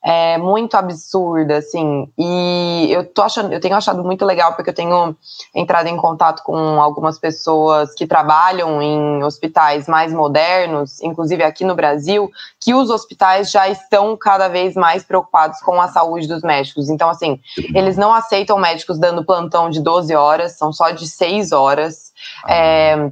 é 0.04 0.38
muito 0.38 0.76
absurda, 0.76 1.58
assim. 1.58 2.12
E 2.18 2.88
eu 2.90 3.06
tô 3.06 3.22
achando, 3.22 3.54
eu 3.54 3.60
tenho 3.60 3.76
achado 3.76 4.04
muito 4.04 4.26
legal 4.26 4.56
porque 4.56 4.72
eu 4.72 4.74
tenho 4.74 5.16
entrado 5.54 5.88
em 5.88 5.98
contato 5.98 6.42
com 6.44 6.56
algumas 6.82 7.20
pessoas 7.20 7.94
que 7.94 8.08
trabalham 8.08 8.82
em 8.82 9.24
hospitais 9.24 9.88
mais 9.88 10.12
modernos, 10.12 11.00
inclusive 11.02 11.44
aqui 11.44 11.64
no 11.64 11.76
Brasil, 11.76 12.32
que 12.60 12.74
os 12.74 12.90
hospitais 12.90 13.52
já 13.52 13.70
estão 13.70 14.18
cada 14.18 14.48
vez 14.48 14.74
mais 14.74 15.04
preocupados 15.04 15.60
com 15.62 15.80
a 15.80 15.88
saúde 15.88 16.28
dos 16.28 16.42
médicos. 16.42 16.90
Então, 16.90 17.10
assim, 17.10 17.40
eles 17.76 17.96
não 17.96 18.12
aceitam 18.12 18.58
médicos 18.58 18.98
dando 18.98 19.24
plantão 19.24 19.70
de 19.70 19.80
12 19.80 20.16
horas, 20.16 20.58
são 20.58 20.74
só 20.74 20.90
de 20.90 21.08
6 21.08 21.52
horas. 21.52 22.12
Ah. 22.44 22.54
É, 22.54 23.12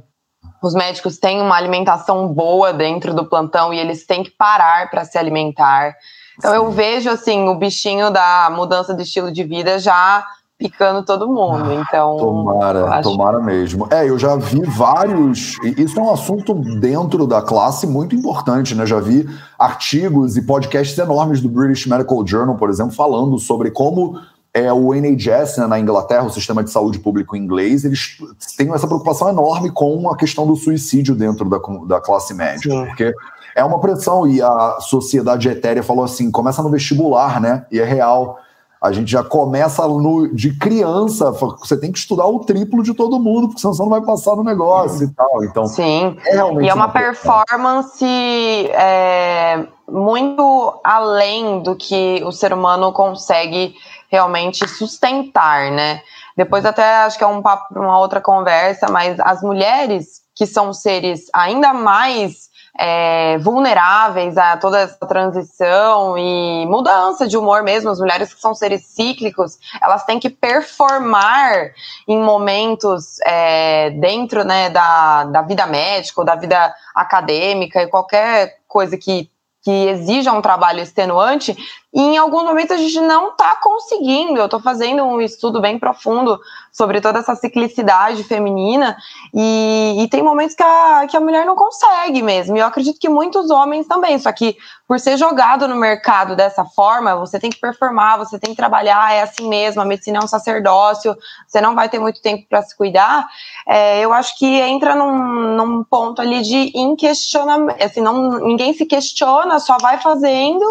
os 0.62 0.74
médicos 0.74 1.18
têm 1.18 1.40
uma 1.40 1.56
alimentação 1.56 2.28
boa 2.28 2.72
dentro 2.72 3.14
do 3.14 3.24
plantão 3.24 3.72
e 3.72 3.78
eles 3.78 4.04
têm 4.04 4.22
que 4.22 4.30
parar 4.30 4.90
para 4.90 5.04
se 5.04 5.16
alimentar. 5.16 5.94
Então 6.40 6.52
Sim. 6.52 6.56
eu 6.56 6.70
vejo 6.70 7.10
assim 7.10 7.48
o 7.48 7.54
bichinho 7.54 8.10
da 8.10 8.50
mudança 8.50 8.94
de 8.94 9.02
estilo 9.02 9.30
de 9.30 9.44
vida 9.44 9.78
já 9.78 10.24
picando 10.58 11.02
todo 11.02 11.28
mundo. 11.28 11.72
Então, 11.72 12.16
tomara, 12.16 12.86
acho... 12.94 13.10
tomara 13.10 13.40
mesmo. 13.40 13.86
É, 13.90 14.08
eu 14.08 14.18
já 14.18 14.36
vi 14.36 14.62
vários. 14.62 15.56
Isso 15.76 15.98
é 15.98 16.02
um 16.02 16.10
assunto 16.10 16.54
dentro 16.54 17.26
da 17.26 17.42
classe 17.42 17.86
muito 17.86 18.14
importante, 18.14 18.74
né? 18.74 18.84
Já 18.86 19.00
vi 19.00 19.28
artigos 19.58 20.36
e 20.36 20.42
podcasts 20.42 20.96
enormes 20.98 21.40
do 21.40 21.48
British 21.48 21.86
Medical 21.86 22.26
Journal, 22.26 22.56
por 22.56 22.68
exemplo, 22.70 22.94
falando 22.94 23.38
sobre 23.38 23.70
como 23.70 24.18
é 24.52 24.72
o 24.72 24.92
NHS 24.94 25.58
né, 25.58 25.66
na 25.66 25.78
Inglaterra, 25.78 26.24
o 26.24 26.30
sistema 26.30 26.64
de 26.64 26.70
saúde 26.70 26.98
público 26.98 27.36
inglês, 27.36 27.84
eles 27.84 28.18
têm 28.56 28.72
essa 28.74 28.86
preocupação 28.86 29.28
enorme 29.28 29.70
com 29.70 30.10
a 30.10 30.16
questão 30.16 30.44
do 30.44 30.56
suicídio 30.56 31.14
dentro 31.14 31.48
da, 31.48 31.58
da 31.86 32.00
classe 32.00 32.34
média, 32.34 32.70
Sim. 32.70 32.86
porque 32.86 33.14
é 33.54 33.64
uma 33.64 33.80
pressão. 33.80 34.26
E 34.26 34.42
a 34.42 34.78
sociedade 34.80 35.48
etérea 35.48 35.82
falou 35.82 36.04
assim: 36.04 36.30
começa 36.30 36.62
no 36.62 36.70
vestibular, 36.70 37.40
né? 37.40 37.66
E 37.70 37.80
é 37.80 37.84
real. 37.84 38.38
A 38.82 38.92
gente 38.92 39.10
já 39.10 39.22
começa 39.22 39.86
no, 39.86 40.34
de 40.34 40.56
criança, 40.56 41.30
você 41.32 41.78
tem 41.78 41.92
que 41.92 41.98
estudar 41.98 42.26
o 42.26 42.38
triplo 42.38 42.82
de 42.82 42.94
todo 42.94 43.20
mundo, 43.20 43.48
porque 43.48 43.60
senão 43.60 43.74
você 43.74 43.82
não 43.82 43.90
vai 43.90 44.00
passar 44.00 44.34
no 44.34 44.42
negócio 44.42 45.04
e 45.04 45.08
tal. 45.08 45.44
Então, 45.44 45.66
Sim. 45.66 46.16
É 46.24 46.36
realmente 46.36 46.64
e 46.64 46.70
é 46.70 46.72
uma, 46.72 46.86
uma 46.86 46.92
performance 46.92 48.06
é, 48.06 49.66
muito 49.86 50.80
além 50.82 51.62
do 51.62 51.76
que 51.76 52.22
o 52.24 52.32
ser 52.32 52.54
humano 52.54 52.90
consegue 52.90 53.74
realmente 54.10 54.66
sustentar, 54.66 55.70
né? 55.70 56.00
Depois 56.34 56.64
até 56.64 57.02
acho 57.02 57.18
que 57.18 57.24
é 57.24 57.26
um 57.26 57.42
papo 57.42 57.74
para 57.74 57.82
uma 57.82 57.98
outra 57.98 58.18
conversa, 58.18 58.90
mas 58.90 59.20
as 59.20 59.42
mulheres 59.42 60.22
que 60.34 60.46
são 60.46 60.72
seres 60.72 61.26
ainda 61.34 61.74
mais 61.74 62.49
é, 62.82 63.36
vulneráveis 63.38 64.38
a 64.38 64.56
toda 64.56 64.80
essa 64.80 65.06
transição 65.06 66.16
e 66.16 66.64
mudança 66.64 67.28
de 67.28 67.36
humor 67.36 67.62
mesmo. 67.62 67.90
As 67.90 68.00
mulheres 68.00 68.32
que 68.32 68.40
são 68.40 68.54
seres 68.54 68.86
cíclicos, 68.86 69.58
elas 69.82 70.04
têm 70.04 70.18
que 70.18 70.30
performar 70.30 71.72
em 72.08 72.18
momentos 72.18 73.20
é, 73.26 73.90
dentro 73.90 74.44
né, 74.44 74.70
da, 74.70 75.24
da 75.24 75.42
vida 75.42 75.66
médica 75.66 76.22
ou 76.22 76.24
da 76.24 76.34
vida 76.34 76.74
acadêmica 76.94 77.82
e 77.82 77.88
qualquer 77.88 78.56
coisa 78.66 78.96
que 78.96 79.30
que 79.62 79.70
exija 79.70 80.32
um 80.32 80.40
trabalho 80.40 80.80
extenuante, 80.80 81.54
e 81.92 82.00
em 82.00 82.16
algum 82.16 82.44
momento 82.44 82.72
a 82.72 82.76
gente 82.76 83.00
não 83.00 83.30
está 83.30 83.56
conseguindo. 83.56 84.38
Eu 84.38 84.44
estou 84.44 84.60
fazendo 84.60 85.02
um 85.02 85.20
estudo 85.20 85.60
bem 85.60 85.78
profundo 85.78 86.38
sobre 86.72 87.00
toda 87.00 87.18
essa 87.18 87.34
ciclicidade 87.34 88.22
feminina, 88.22 88.96
e, 89.34 89.96
e, 89.98 90.08
tem 90.08 90.22
momentos 90.22 90.54
que 90.54 90.62
a, 90.62 91.06
que 91.08 91.16
a 91.16 91.20
mulher 91.20 91.44
não 91.44 91.56
consegue 91.56 92.22
mesmo. 92.22 92.56
E 92.56 92.60
eu 92.60 92.66
acredito 92.66 92.98
que 93.00 93.08
muitos 93.08 93.50
homens 93.50 93.88
também, 93.88 94.18
só 94.18 94.30
que 94.32 94.56
por 94.86 95.00
ser 95.00 95.16
jogado 95.16 95.66
no 95.66 95.74
mercado 95.74 96.36
dessa 96.36 96.64
forma, 96.64 97.16
você 97.16 97.40
tem 97.40 97.50
que 97.50 97.60
performar, 97.60 98.18
você 98.18 98.38
tem 98.38 98.50
que 98.50 98.56
trabalhar, 98.56 99.12
é 99.12 99.22
assim 99.22 99.48
mesmo, 99.48 99.82
a 99.82 99.84
medicina 99.84 100.18
é 100.18 100.24
um 100.24 100.28
sacerdócio, 100.28 101.16
você 101.46 101.60
não 101.60 101.74
vai 101.74 101.88
ter 101.88 101.98
muito 101.98 102.22
tempo 102.22 102.46
para 102.48 102.62
se 102.62 102.76
cuidar. 102.76 103.28
É, 103.66 104.00
eu 104.00 104.12
acho 104.12 104.38
que 104.38 104.46
entra 104.46 104.94
num, 104.94 105.56
num 105.56 105.84
ponto 105.84 106.22
ali 106.22 106.40
de 106.42 106.72
inquestionamento, 106.76 107.82
assim, 107.82 108.00
não, 108.00 108.38
ninguém 108.38 108.72
se 108.74 108.86
questiona, 108.86 109.58
só 109.58 109.76
vai 109.78 109.98
fazendo 109.98 110.64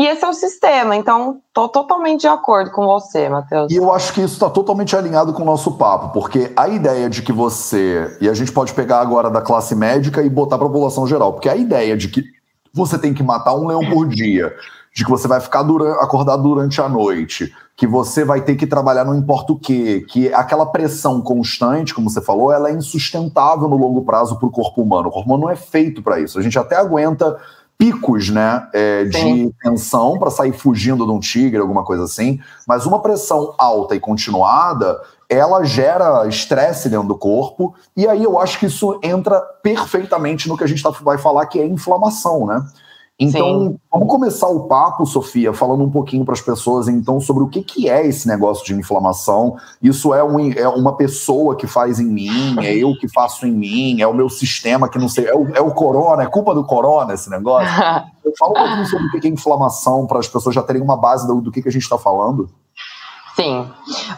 e 0.00 0.06
esse 0.06 0.24
é 0.24 0.28
o 0.28 0.32
sistema. 0.32 0.96
Então, 0.96 1.42
estou 1.48 1.68
totalmente 1.68 2.22
de 2.22 2.26
acordo 2.26 2.70
com 2.70 2.86
você, 2.86 3.28
Matheus. 3.28 3.70
E 3.70 3.76
eu 3.76 3.92
acho 3.92 4.14
que 4.14 4.22
isso 4.22 4.32
está 4.32 4.48
totalmente 4.48 4.96
alinhado 4.96 5.34
com 5.34 5.42
o 5.42 5.44
nosso 5.44 5.72
papo, 5.72 6.08
porque 6.08 6.50
a 6.56 6.66
ideia 6.68 7.10
de 7.10 7.20
que 7.20 7.30
você. 7.30 8.16
E 8.18 8.26
a 8.26 8.32
gente 8.32 8.50
pode 8.50 8.72
pegar 8.72 9.00
agora 9.00 9.28
da 9.28 9.42
classe 9.42 9.74
médica 9.74 10.22
e 10.22 10.30
botar 10.30 10.56
para 10.56 10.66
a 10.66 10.70
população 10.70 11.06
geral, 11.06 11.34
porque 11.34 11.50
a 11.50 11.54
ideia 11.54 11.98
de 11.98 12.08
que 12.08 12.24
você 12.72 12.98
tem 12.98 13.12
que 13.12 13.22
matar 13.22 13.54
um 13.54 13.66
leão 13.66 13.84
por 13.90 14.08
dia, 14.08 14.54
de 14.94 15.04
que 15.04 15.10
você 15.10 15.28
vai 15.28 15.38
ficar 15.38 15.60
acordado 16.00 16.44
durante 16.44 16.80
a 16.80 16.88
noite, 16.88 17.52
que 17.76 17.86
você 17.86 18.24
vai 18.24 18.40
ter 18.40 18.56
que 18.56 18.66
trabalhar 18.66 19.04
não 19.04 19.14
importa 19.14 19.52
o 19.52 19.58
quê, 19.58 20.02
que 20.08 20.32
aquela 20.32 20.64
pressão 20.64 21.20
constante, 21.20 21.94
como 21.94 22.08
você 22.08 22.22
falou, 22.22 22.50
ela 22.50 22.70
é 22.70 22.72
insustentável 22.72 23.68
no 23.68 23.76
longo 23.76 24.02
prazo 24.02 24.38
para 24.38 24.48
o 24.48 24.50
corpo 24.50 24.80
humano. 24.80 25.08
O 25.08 25.12
corpo 25.12 25.28
humano 25.28 25.42
não 25.42 25.50
é 25.50 25.56
feito 25.56 26.02
para 26.02 26.18
isso. 26.18 26.38
A 26.38 26.42
gente 26.42 26.58
até 26.58 26.76
aguenta 26.76 27.38
picos 27.80 28.28
né, 28.28 28.68
é, 28.74 29.04
de 29.06 29.50
tensão 29.62 30.18
para 30.18 30.30
sair 30.30 30.52
fugindo 30.52 31.06
de 31.06 31.12
um 31.12 31.18
tigre, 31.18 31.58
alguma 31.58 31.82
coisa 31.82 32.04
assim, 32.04 32.38
mas 32.68 32.84
uma 32.84 33.00
pressão 33.00 33.54
alta 33.56 33.94
e 33.96 34.00
continuada, 34.00 35.00
ela 35.30 35.64
gera 35.64 36.28
estresse 36.28 36.90
dentro 36.90 37.08
do 37.08 37.16
corpo, 37.16 37.74
e 37.96 38.06
aí 38.06 38.22
eu 38.22 38.38
acho 38.38 38.58
que 38.58 38.66
isso 38.66 39.00
entra 39.02 39.40
perfeitamente 39.62 40.46
no 40.46 40.58
que 40.58 40.64
a 40.64 40.66
gente 40.66 40.82
tá, 40.82 40.90
vai 41.00 41.16
falar, 41.16 41.46
que 41.46 41.58
é 41.58 41.64
inflamação, 41.64 42.44
né? 42.44 42.62
Então, 43.20 43.68
Sim. 43.68 43.78
vamos 43.92 44.08
começar 44.08 44.48
o 44.48 44.60
papo, 44.66 45.04
Sofia, 45.04 45.52
falando 45.52 45.84
um 45.84 45.90
pouquinho 45.90 46.24
para 46.24 46.32
as 46.32 46.40
pessoas, 46.40 46.88
então, 46.88 47.20
sobre 47.20 47.42
o 47.42 47.48
que, 47.48 47.62
que 47.62 47.86
é 47.86 48.06
esse 48.06 48.26
negócio 48.26 48.64
de 48.64 48.72
inflamação. 48.72 49.56
Isso 49.82 50.14
é, 50.14 50.24
um, 50.24 50.50
é 50.50 50.66
uma 50.66 50.96
pessoa 50.96 51.54
que 51.54 51.66
faz 51.66 52.00
em 52.00 52.06
mim, 52.06 52.56
é 52.60 52.74
eu 52.74 52.96
que 52.96 53.06
faço 53.08 53.46
em 53.46 53.52
mim, 53.52 54.00
é 54.00 54.06
o 54.06 54.14
meu 54.14 54.30
sistema 54.30 54.88
que 54.88 54.98
não 54.98 55.06
sei, 55.06 55.26
é 55.26 55.34
o, 55.34 55.54
é 55.54 55.60
o 55.60 55.70
corona, 55.72 56.22
é 56.22 56.26
culpa 56.26 56.54
do 56.54 56.64
corona 56.64 57.12
esse 57.12 57.28
negócio. 57.28 57.68
Eu 58.22 58.32
falo 58.38 58.52
um 58.52 58.54
pouquinho 58.54 58.86
sobre 58.86 59.06
o 59.06 59.20
que 59.20 59.26
é 59.26 59.30
inflamação, 59.30 60.06
para 60.06 60.18
as 60.18 60.28
pessoas 60.28 60.54
já 60.54 60.62
terem 60.62 60.82
uma 60.82 60.96
base 60.96 61.26
do, 61.26 61.40
do 61.40 61.50
que, 61.50 61.62
que 61.62 61.68
a 61.68 61.72
gente 61.72 61.82
está 61.82 61.96
falando. 61.96 62.50
Sim. 63.34 63.66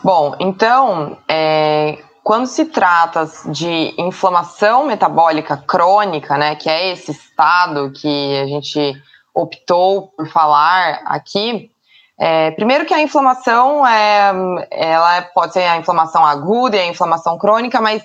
Bom, 0.03 0.35
então, 0.41 1.17
é, 1.29 1.99
quando 2.23 2.47
se 2.47 2.67
trata 2.67 3.29
de 3.47 3.95
inflamação 3.99 4.87
metabólica 4.87 5.57
crônica, 5.57 6.37
né, 6.39 6.55
que 6.55 6.71
é 6.71 6.93
esse 6.93 7.11
estado 7.11 7.93
que 7.93 8.39
a 8.39 8.47
gente 8.47 8.95
optou 9.35 10.09
por 10.09 10.29
falar 10.29 11.01
aqui, 11.05 11.71
é, 12.19 12.53
primeiro 12.53 12.85
que 12.85 12.95
a 12.95 13.03
inflamação 13.03 13.87
é, 13.87 14.33
ela 14.71 15.23
pode 15.23 15.55
ser 15.55 15.65
a 15.65 15.77
inflamação 15.77 16.25
aguda 16.25 16.77
e 16.77 16.81
a 16.81 16.87
inflamação 16.87 17.37
crônica, 17.37 17.81
mas 17.81 18.03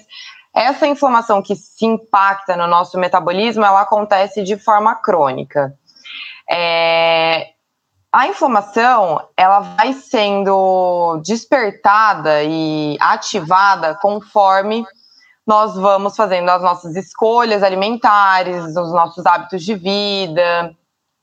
essa 0.56 0.88
inflamação 0.88 1.42
que 1.42 1.56
se 1.56 1.86
impacta 1.86 2.56
no 2.56 2.66
nosso 2.66 2.98
metabolismo, 2.98 3.64
ela 3.64 3.82
acontece 3.82 4.44
de 4.44 4.58
forma 4.58 4.96
crônica. 4.96 5.74
É, 6.50 7.50
a 8.18 8.28
inflamação 8.28 9.22
ela 9.38 9.60
vai 9.60 9.94
sendo 9.94 11.22
despertada 11.24 12.42
e 12.44 12.98
ativada 13.00 13.94
conforme 14.02 14.84
nós 15.46 15.76
vamos 15.76 16.16
fazendo 16.16 16.50
as 16.50 16.64
nossas 16.64 16.96
escolhas 16.96 17.62
alimentares, 17.62 18.76
os 18.76 18.92
nossos 18.92 19.24
hábitos 19.24 19.64
de 19.64 19.76
vida, 19.76 20.76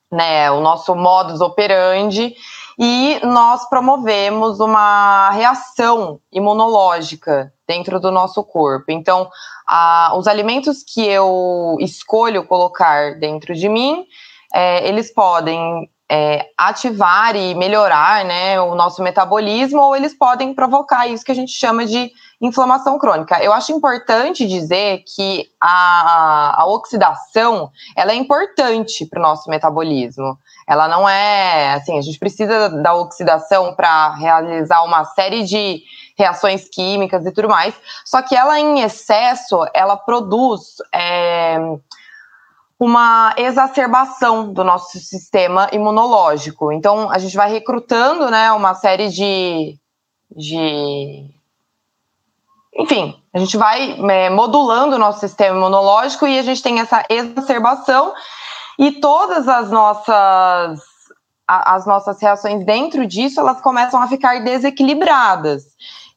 né, 0.09 0.49
o 0.53 0.61
nosso 0.61 0.95
modus 0.95 1.41
operandi. 1.41 2.37
e 2.79 3.21
nós 3.25 3.69
promovemos 3.69 4.61
uma 4.61 5.31
reação 5.31 6.21
imunológica 6.31 7.53
dentro 7.67 7.99
do 7.99 8.13
nosso 8.13 8.45
corpo. 8.45 8.93
Então, 8.93 9.29
a, 9.67 10.13
os 10.17 10.29
alimentos 10.29 10.85
que 10.85 11.05
eu 11.05 11.77
escolho 11.81 12.47
colocar 12.47 13.19
dentro 13.19 13.53
de 13.53 13.69
mim, 13.69 14.07
é, 14.53 14.89
eles 14.89 15.13
podem 15.13 15.89
é, 16.11 16.47
ativar 16.57 17.35
e 17.35 17.55
melhorar 17.55 18.25
né, 18.25 18.61
o 18.61 18.75
nosso 18.75 19.03
metabolismo, 19.03 19.81
ou 19.81 19.97
eles 19.97 20.17
podem 20.17 20.55
provocar 20.55 21.07
isso 21.07 21.25
que 21.25 21.33
a 21.33 21.35
gente 21.35 21.53
chama 21.53 21.87
de 21.87 22.13
inflamação 22.41 22.99
crônica. 22.99 23.43
Eu 23.43 23.53
acho 23.53 23.73
importante 23.73 24.47
dizer 24.47 25.03
que 25.15 25.49
a, 25.61 26.63
a 26.63 26.67
oxidação 26.67 27.71
ela 27.97 28.13
é 28.13 28.15
importante 28.15 29.07
para 29.07 29.19
o 29.19 29.23
nosso 29.23 29.49
metabolismo. 29.49 30.39
Ela 30.69 30.89
não 30.89 31.09
é 31.09 31.75
assim, 31.75 31.99
a 31.99 32.03
gente 32.03 32.19
precisa 32.19 32.69
da 32.69 32.95
oxidação 32.95 33.75
para 33.75 34.15
realizar 34.15 34.83
uma 34.83 35.05
série 35.05 35.45
de 35.45 35.83
reações 36.17 36.69
químicas 36.69 37.25
e 37.25 37.33
tudo 37.33 37.49
mais. 37.49 37.75
Só 38.05 38.21
que 38.23 38.37
ela 38.37 38.59
em 38.61 38.81
excesso, 38.81 39.67
ela 39.73 39.97
produz 39.97 40.77
é, 40.93 41.59
uma 42.79 43.35
exacerbação 43.37 44.53
do 44.53 44.65
nosso 44.65 44.99
sistema 44.99 45.69
imunológico. 45.73 46.73
Então 46.73 47.11
a 47.11 47.19
gente 47.19 47.37
vai 47.37 47.51
recrutando, 47.51 48.31
né, 48.31 48.51
uma 48.53 48.75
série 48.75 49.09
de, 49.09 49.79
de 50.35 51.31
enfim, 52.77 53.23
a 53.33 53.39
gente 53.39 53.57
vai 53.57 53.97
é, 54.11 54.31
modulando 54.31 54.97
o 54.97 54.99
nosso 54.99 55.21
sistema 55.21 55.57
imunológico 55.57 56.27
e 56.27 56.39
a 56.39 56.43
gente 56.43 56.63
tem 56.63 56.81
essa 56.81 57.05
exacerbação 57.09 58.13
e 58.79 58.93
todas 58.93 59.49
as 59.49 59.71
nossas 59.71 60.81
as 61.47 61.85
nossas 61.85 62.21
reações 62.23 62.65
dentro 62.65 63.07
disso 63.07 63.39
elas 63.39 63.61
começam 63.61 64.01
a 64.01 64.09
ficar 64.09 64.43
desequilibradas. 64.43 65.65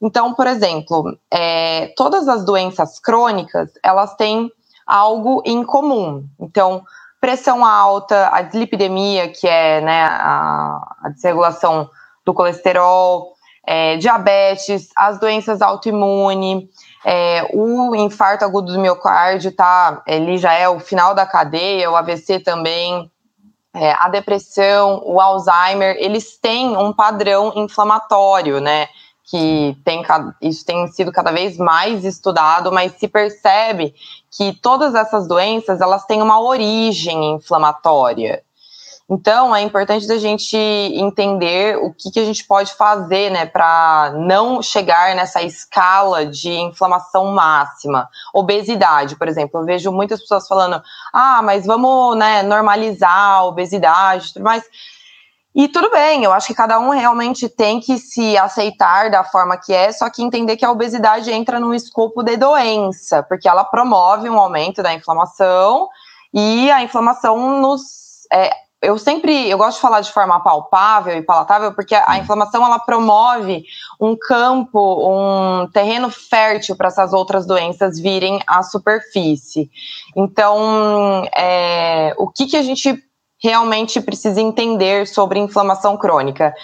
Então, 0.00 0.32
por 0.32 0.46
exemplo, 0.46 1.18
é, 1.30 1.92
todas 1.96 2.26
as 2.28 2.44
doenças 2.44 2.98
crônicas 2.98 3.70
elas 3.84 4.14
têm 4.16 4.50
algo 4.88 5.42
em 5.44 5.62
comum. 5.62 6.26
Então, 6.40 6.82
pressão 7.20 7.64
alta, 7.64 8.30
a 8.32 8.40
dislipidemia, 8.40 9.28
que 9.28 9.46
é 9.46 9.82
né, 9.82 10.04
a, 10.04 10.96
a 11.04 11.08
desregulação 11.10 11.90
do 12.24 12.32
colesterol, 12.32 13.34
é, 13.66 13.98
diabetes, 13.98 14.88
as 14.96 15.20
doenças 15.20 15.60
autoimunes, 15.60 16.64
é, 17.04 17.46
o 17.52 17.94
infarto 17.94 18.44
agudo 18.44 18.72
do 18.72 18.80
miocárdio, 18.80 19.52
tá? 19.52 20.02
Ele 20.06 20.38
já 20.38 20.54
é 20.54 20.66
o 20.68 20.80
final 20.80 21.14
da 21.14 21.26
cadeia, 21.26 21.90
o 21.90 21.96
AVC 21.96 22.40
também, 22.40 23.10
é, 23.74 23.92
a 23.92 24.08
depressão, 24.08 25.02
o 25.04 25.20
Alzheimer, 25.20 25.96
eles 25.98 26.38
têm 26.38 26.76
um 26.76 26.92
padrão 26.94 27.52
inflamatório, 27.56 28.58
né? 28.60 28.88
Que 29.30 29.76
tem, 29.84 30.02
isso 30.40 30.64
tem 30.64 30.86
sido 30.88 31.12
cada 31.12 31.30
vez 31.30 31.58
mais 31.58 32.06
estudado, 32.06 32.72
mas 32.72 32.92
se 32.92 33.06
percebe 33.06 33.94
que 34.30 34.52
todas 34.60 34.94
essas 34.94 35.26
doenças 35.26 35.80
elas 35.80 36.04
têm 36.04 36.22
uma 36.22 36.40
origem 36.40 37.34
inflamatória. 37.34 38.42
Então, 39.10 39.56
é 39.56 39.62
importante 39.62 40.10
a 40.12 40.18
gente 40.18 40.54
entender 40.54 41.78
o 41.78 41.94
que, 41.94 42.10
que 42.10 42.20
a 42.20 42.24
gente 42.24 42.44
pode 42.44 42.74
fazer, 42.74 43.30
né, 43.30 43.46
para 43.46 44.12
não 44.18 44.62
chegar 44.62 45.16
nessa 45.16 45.40
escala 45.42 46.26
de 46.26 46.50
inflamação 46.50 47.24
máxima. 47.32 48.06
Obesidade, 48.34 49.16
por 49.16 49.26
exemplo, 49.26 49.60
eu 49.60 49.64
vejo 49.64 49.90
muitas 49.90 50.20
pessoas 50.20 50.46
falando, 50.46 50.82
ah, 51.10 51.40
mas 51.42 51.64
vamos, 51.64 52.18
né, 52.18 52.42
normalizar 52.42 53.10
a 53.10 53.44
obesidade, 53.44 54.38
mais. 54.40 54.62
E 55.54 55.66
tudo 55.66 55.90
bem, 55.90 56.22
eu 56.22 56.32
acho 56.32 56.46
que 56.46 56.54
cada 56.54 56.78
um 56.78 56.90
realmente 56.90 57.48
tem 57.48 57.80
que 57.80 57.98
se 57.98 58.36
aceitar 58.36 59.10
da 59.10 59.24
forma 59.24 59.56
que 59.56 59.72
é, 59.72 59.90
só 59.90 60.08
que 60.10 60.22
entender 60.22 60.56
que 60.56 60.64
a 60.64 60.70
obesidade 60.70 61.30
entra 61.30 61.58
no 61.58 61.74
escopo 61.74 62.22
de 62.22 62.36
doença, 62.36 63.22
porque 63.22 63.48
ela 63.48 63.64
promove 63.64 64.28
um 64.28 64.38
aumento 64.38 64.82
da 64.82 64.92
inflamação 64.92 65.88
e 66.32 66.70
a 66.70 66.82
inflamação 66.82 67.60
nos 67.60 68.26
é, 68.30 68.50
eu 68.80 68.96
sempre 68.96 69.50
eu 69.50 69.58
gosto 69.58 69.76
de 69.76 69.82
falar 69.82 70.00
de 70.00 70.12
forma 70.12 70.38
palpável 70.40 71.16
e 71.16 71.22
palatável 71.22 71.72
porque 71.72 71.94
a, 71.94 72.18
inflamação 72.18 72.64
ela 72.64 72.78
promove 72.78 73.64
um 74.00 74.16
campo, 74.16 74.78
um 74.78 75.66
terreno 75.72 76.10
fértil 76.10 76.76
para 76.76 76.88
essas 76.88 77.12
outras 77.12 77.46
doenças 77.46 77.98
virem 77.98 78.40
à 78.46 78.62
superfície. 78.62 79.68
Então, 80.16 81.24
é, 81.36 82.14
o 82.18 82.28
que, 82.30 82.46
que 82.46 82.56
a 82.56 82.62
gente 82.62 83.02
realmente 83.42 84.00
precisa 84.00 84.40
entender 84.40 85.06
sobre 85.06 85.38
inflamação 85.38 85.96
crônica? 85.96 86.54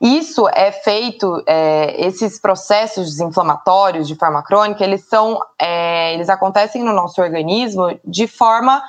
Isso 0.00 0.48
é 0.48 0.72
feito, 0.72 1.42
é, 1.46 1.94
esses 2.06 2.40
processos 2.40 3.20
inflamatórios 3.20 4.08
de 4.08 4.14
forma 4.14 4.42
crônica, 4.42 4.82
eles 4.82 5.04
são, 5.04 5.38
é, 5.60 6.14
eles 6.14 6.30
acontecem 6.30 6.82
no 6.82 6.92
nosso 6.92 7.20
organismo 7.20 7.98
de 8.02 8.26
forma 8.26 8.82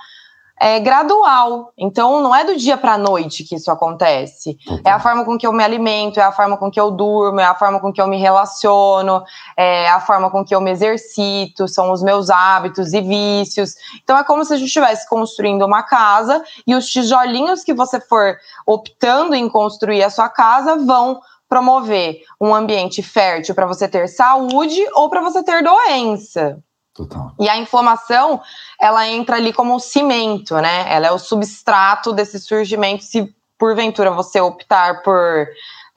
é 0.62 0.80
gradual. 0.80 1.74
Então, 1.76 2.22
não 2.22 2.36
é 2.36 2.44
do 2.44 2.56
dia 2.56 2.78
para 2.78 2.94
a 2.94 2.98
noite 2.98 3.44
que 3.44 3.56
isso 3.56 3.72
acontece. 3.72 4.56
É 4.86 4.92
a 4.92 5.00
forma 5.00 5.26
com 5.26 5.36
que 5.36 5.48
eu 5.48 5.52
me 5.52 5.64
alimento, 5.64 6.20
é 6.20 6.24
a 6.24 6.32
forma 6.32 6.56
com 6.56 6.70
que 6.70 6.80
eu 6.80 6.92
durmo, 6.92 7.40
é 7.40 7.46
a 7.46 7.56
forma 7.56 7.80
com 7.80 7.92
que 7.92 8.00
eu 8.00 8.08
me 8.08 8.18
relaciono, 8.18 9.24
é 9.58 9.90
a 9.90 10.00
forma 10.00 10.30
com 10.30 10.46
que 10.46 10.54
eu 10.54 10.62
me 10.62 10.70
exercito, 10.70 11.68
são 11.68 11.92
os 11.92 12.04
meus 12.04 12.30
hábitos 12.30 12.94
e 12.94 13.02
vícios. 13.02 13.74
Então, 14.04 14.16
é 14.16 14.24
como 14.24 14.46
se 14.46 14.54
a 14.54 14.58
gente 14.58 14.68
estivesse 14.68 15.10
construindo 15.10 15.66
uma 15.66 15.82
casa 15.82 16.44
e 16.68 16.76
os 16.76 16.88
tijolinhos 16.88 17.64
que 17.64 17.74
você 17.74 18.00
for 18.00 18.38
optando 18.68 19.34
em 19.34 19.50
construir 19.50 20.04
a 20.04 20.12
sua 20.12 20.30
casa 20.30 20.76
vão 20.76 21.20
promover 21.50 22.22
um 22.40 22.54
ambiente 22.54 23.02
fértil 23.02 23.56
para 23.56 23.66
você 23.66 23.88
ter 23.88 24.08
saúde 24.08 24.80
ou 24.94 25.10
para 25.10 25.22
você 25.22 25.42
ter 25.44 25.64
doença. 25.64 26.62
Total. 26.94 27.32
E 27.40 27.48
a 27.48 27.58
inflamação, 27.58 28.42
ela 28.80 29.08
entra 29.08 29.38
ali 29.38 29.54
como 29.54 29.74
um 29.74 29.80
cimento, 29.80 30.56
né? 30.56 30.94
Ela 30.94 31.08
é 31.08 31.12
o 31.12 31.18
substrato 31.18 32.12
desse 32.12 32.40
surgimento. 32.40 33.04
Se 33.04 33.34
porventura 33.58 34.12
você 34.12 34.42
optar 34.42 35.02
por 35.04 35.48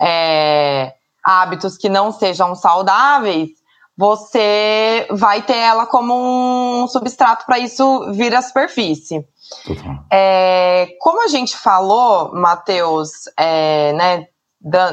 é, 0.00 0.94
hábitos 1.24 1.76
que 1.76 1.88
não 1.88 2.12
sejam 2.12 2.54
saudáveis, 2.54 3.50
você 3.96 5.07
vai 5.11 5.42
ter 5.42 5.57
ela 5.57 5.87
como 5.87 6.14
um 6.83 6.87
substrato 6.88 7.46
para 7.46 7.59
isso 7.59 8.12
vir 8.12 8.35
à 8.35 8.42
superfície. 8.42 9.26
É, 10.11 10.96
como 11.00 11.22
a 11.22 11.28
gente 11.28 11.57
falou, 11.57 12.33
Matheus, 12.35 13.11
é, 13.37 13.92
né, 13.92 14.26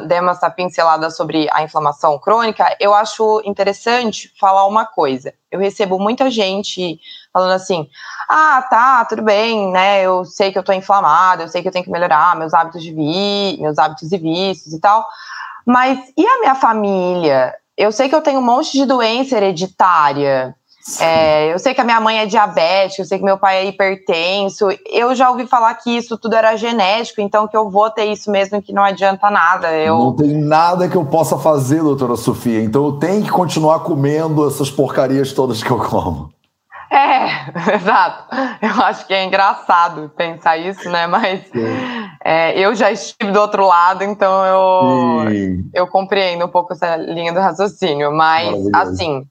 demos 0.05 0.37
essa 0.37 0.49
pincelada 0.49 1.09
sobre 1.09 1.47
a 1.51 1.63
inflamação 1.63 2.19
crônica, 2.19 2.75
eu 2.77 2.93
acho 2.93 3.41
interessante 3.45 4.29
falar 4.37 4.67
uma 4.67 4.85
coisa. 4.85 5.33
Eu 5.49 5.59
recebo 5.59 5.97
muita 5.97 6.29
gente 6.29 6.99
falando 7.31 7.53
assim: 7.53 7.87
ah, 8.27 8.61
tá, 8.69 9.05
tudo 9.05 9.21
bem, 9.21 9.71
né? 9.71 10.01
Eu 10.01 10.25
sei 10.25 10.51
que 10.51 10.59
eu 10.59 10.63
tô 10.63 10.73
inflamada, 10.73 11.43
eu 11.43 11.47
sei 11.47 11.61
que 11.61 11.69
eu 11.69 11.71
tenho 11.71 11.85
que 11.85 11.91
melhorar 11.91 12.35
meus 12.35 12.53
hábitos 12.53 12.83
de 12.83 12.93
vi, 12.93 13.57
meus 13.61 13.77
hábitos 13.77 14.11
e 14.11 14.17
vícios 14.17 14.73
e 14.73 14.79
tal. 14.79 15.07
Mas 15.65 15.99
e 16.17 16.27
a 16.27 16.39
minha 16.39 16.55
família? 16.55 17.55
Eu 17.77 17.91
sei 17.93 18.09
que 18.09 18.15
eu 18.15 18.21
tenho 18.21 18.39
um 18.39 18.43
monte 18.43 18.73
de 18.73 18.85
doença 18.85 19.37
hereditária. 19.37 20.53
É, 20.99 21.53
eu 21.53 21.59
sei 21.59 21.73
que 21.73 21.81
a 21.81 21.83
minha 21.83 21.99
mãe 21.99 22.19
é 22.19 22.25
diabética, 22.25 23.01
eu 23.01 23.05
sei 23.05 23.17
que 23.17 23.23
meu 23.23 23.37
pai 23.37 23.57
é 23.57 23.65
hipertenso. 23.65 24.67
Eu 24.89 25.13
já 25.13 25.29
ouvi 25.29 25.45
falar 25.45 25.73
que 25.75 25.95
isso 25.95 26.17
tudo 26.17 26.35
era 26.35 26.55
genético, 26.55 27.21
então 27.21 27.47
que 27.47 27.55
eu 27.55 27.69
vou 27.69 27.89
ter 27.89 28.05
isso 28.05 28.31
mesmo, 28.31 28.61
que 28.61 28.73
não 28.73 28.83
adianta 28.83 29.29
nada. 29.29 29.71
Eu... 29.73 29.97
Não 29.97 30.15
tem 30.15 30.37
nada 30.37 30.89
que 30.89 30.95
eu 30.95 31.05
possa 31.05 31.37
fazer, 31.37 31.81
doutora 31.81 32.15
Sofia. 32.15 32.61
Então 32.63 32.85
eu 32.85 32.93
tenho 32.93 33.23
que 33.23 33.31
continuar 33.31 33.81
comendo 33.81 34.47
essas 34.47 34.71
porcarias 34.71 35.33
todas 35.33 35.61
que 35.61 35.69
eu 35.69 35.77
como. 35.77 36.31
É, 36.91 37.47
exato. 37.75 38.35
Eu 38.61 38.83
acho 38.83 39.07
que 39.07 39.13
é 39.13 39.23
engraçado 39.23 40.11
pensar 40.15 40.57
isso, 40.57 40.89
né? 40.89 41.07
Mas 41.07 41.41
é, 42.23 42.59
eu 42.59 42.75
já 42.75 42.91
estive 42.91 43.31
do 43.31 43.39
outro 43.39 43.65
lado, 43.65 44.03
então 44.03 44.45
eu, 44.45 45.61
eu 45.73 45.87
compreendo 45.87 46.45
um 46.45 46.49
pouco 46.49 46.73
essa 46.73 46.97
linha 46.97 47.31
do 47.31 47.39
raciocínio. 47.39 48.11
Mas, 48.11 48.53
assim, 48.73 49.23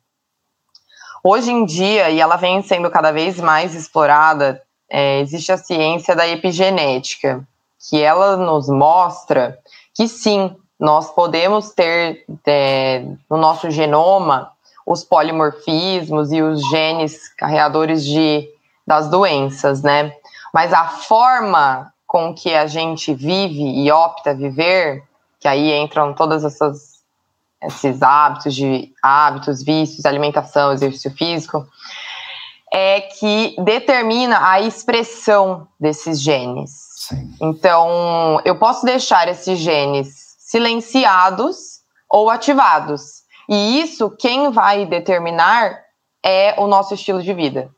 Hoje 1.22 1.50
em 1.50 1.66
dia, 1.66 2.08
e 2.08 2.18
ela 2.18 2.36
vem 2.36 2.62
sendo 2.62 2.90
cada 2.90 3.12
vez 3.12 3.38
mais 3.38 3.74
explorada, 3.74 4.62
é, 4.88 5.20
existe 5.20 5.52
a 5.52 5.58
ciência 5.58 6.16
da 6.16 6.26
epigenética, 6.26 7.46
que 7.88 8.02
ela 8.02 8.36
nos 8.36 8.68
mostra 8.68 9.58
que 9.94 10.08
sim, 10.08 10.56
nós 10.78 11.10
podemos 11.12 11.72
ter 11.72 12.24
é, 12.46 13.04
no 13.28 13.36
nosso 13.36 13.70
genoma 13.70 14.50
os 14.86 15.04
polimorfismos 15.04 16.32
e 16.32 16.40
os 16.40 16.60
genes 16.70 17.28
carreadores 17.34 18.02
de, 18.02 18.48
das 18.86 19.10
doenças, 19.10 19.82
né? 19.82 20.12
Mas 20.54 20.72
a 20.72 20.88
forma 20.88 21.92
com 22.06 22.34
que 22.34 22.54
a 22.54 22.66
gente 22.66 23.12
vive 23.12 23.62
e 23.62 23.92
opta 23.92 24.34
viver, 24.34 25.04
que 25.38 25.46
aí 25.46 25.72
entram 25.74 26.14
todas 26.14 26.44
essas 26.44 26.89
esses 27.62 28.02
hábitos 28.02 28.54
de 28.54 28.92
hábitos, 29.02 29.62
vícios, 29.62 30.04
alimentação, 30.04 30.72
exercício 30.72 31.10
físico, 31.10 31.66
é 32.72 33.00
que 33.00 33.56
determina 33.58 34.48
a 34.48 34.60
expressão 34.60 35.66
desses 35.78 36.20
genes. 36.20 36.70
Sim. 36.96 37.34
Então, 37.40 38.40
eu 38.44 38.56
posso 38.56 38.86
deixar 38.86 39.28
esses 39.28 39.58
genes 39.58 40.36
silenciados 40.38 41.80
ou 42.08 42.30
ativados. 42.30 43.22
E 43.48 43.80
isso, 43.80 44.10
quem 44.10 44.50
vai 44.50 44.86
determinar 44.86 45.78
é 46.24 46.54
o 46.58 46.66
nosso 46.66 46.94
estilo 46.94 47.22
de 47.22 47.34
vida. 47.34 47.70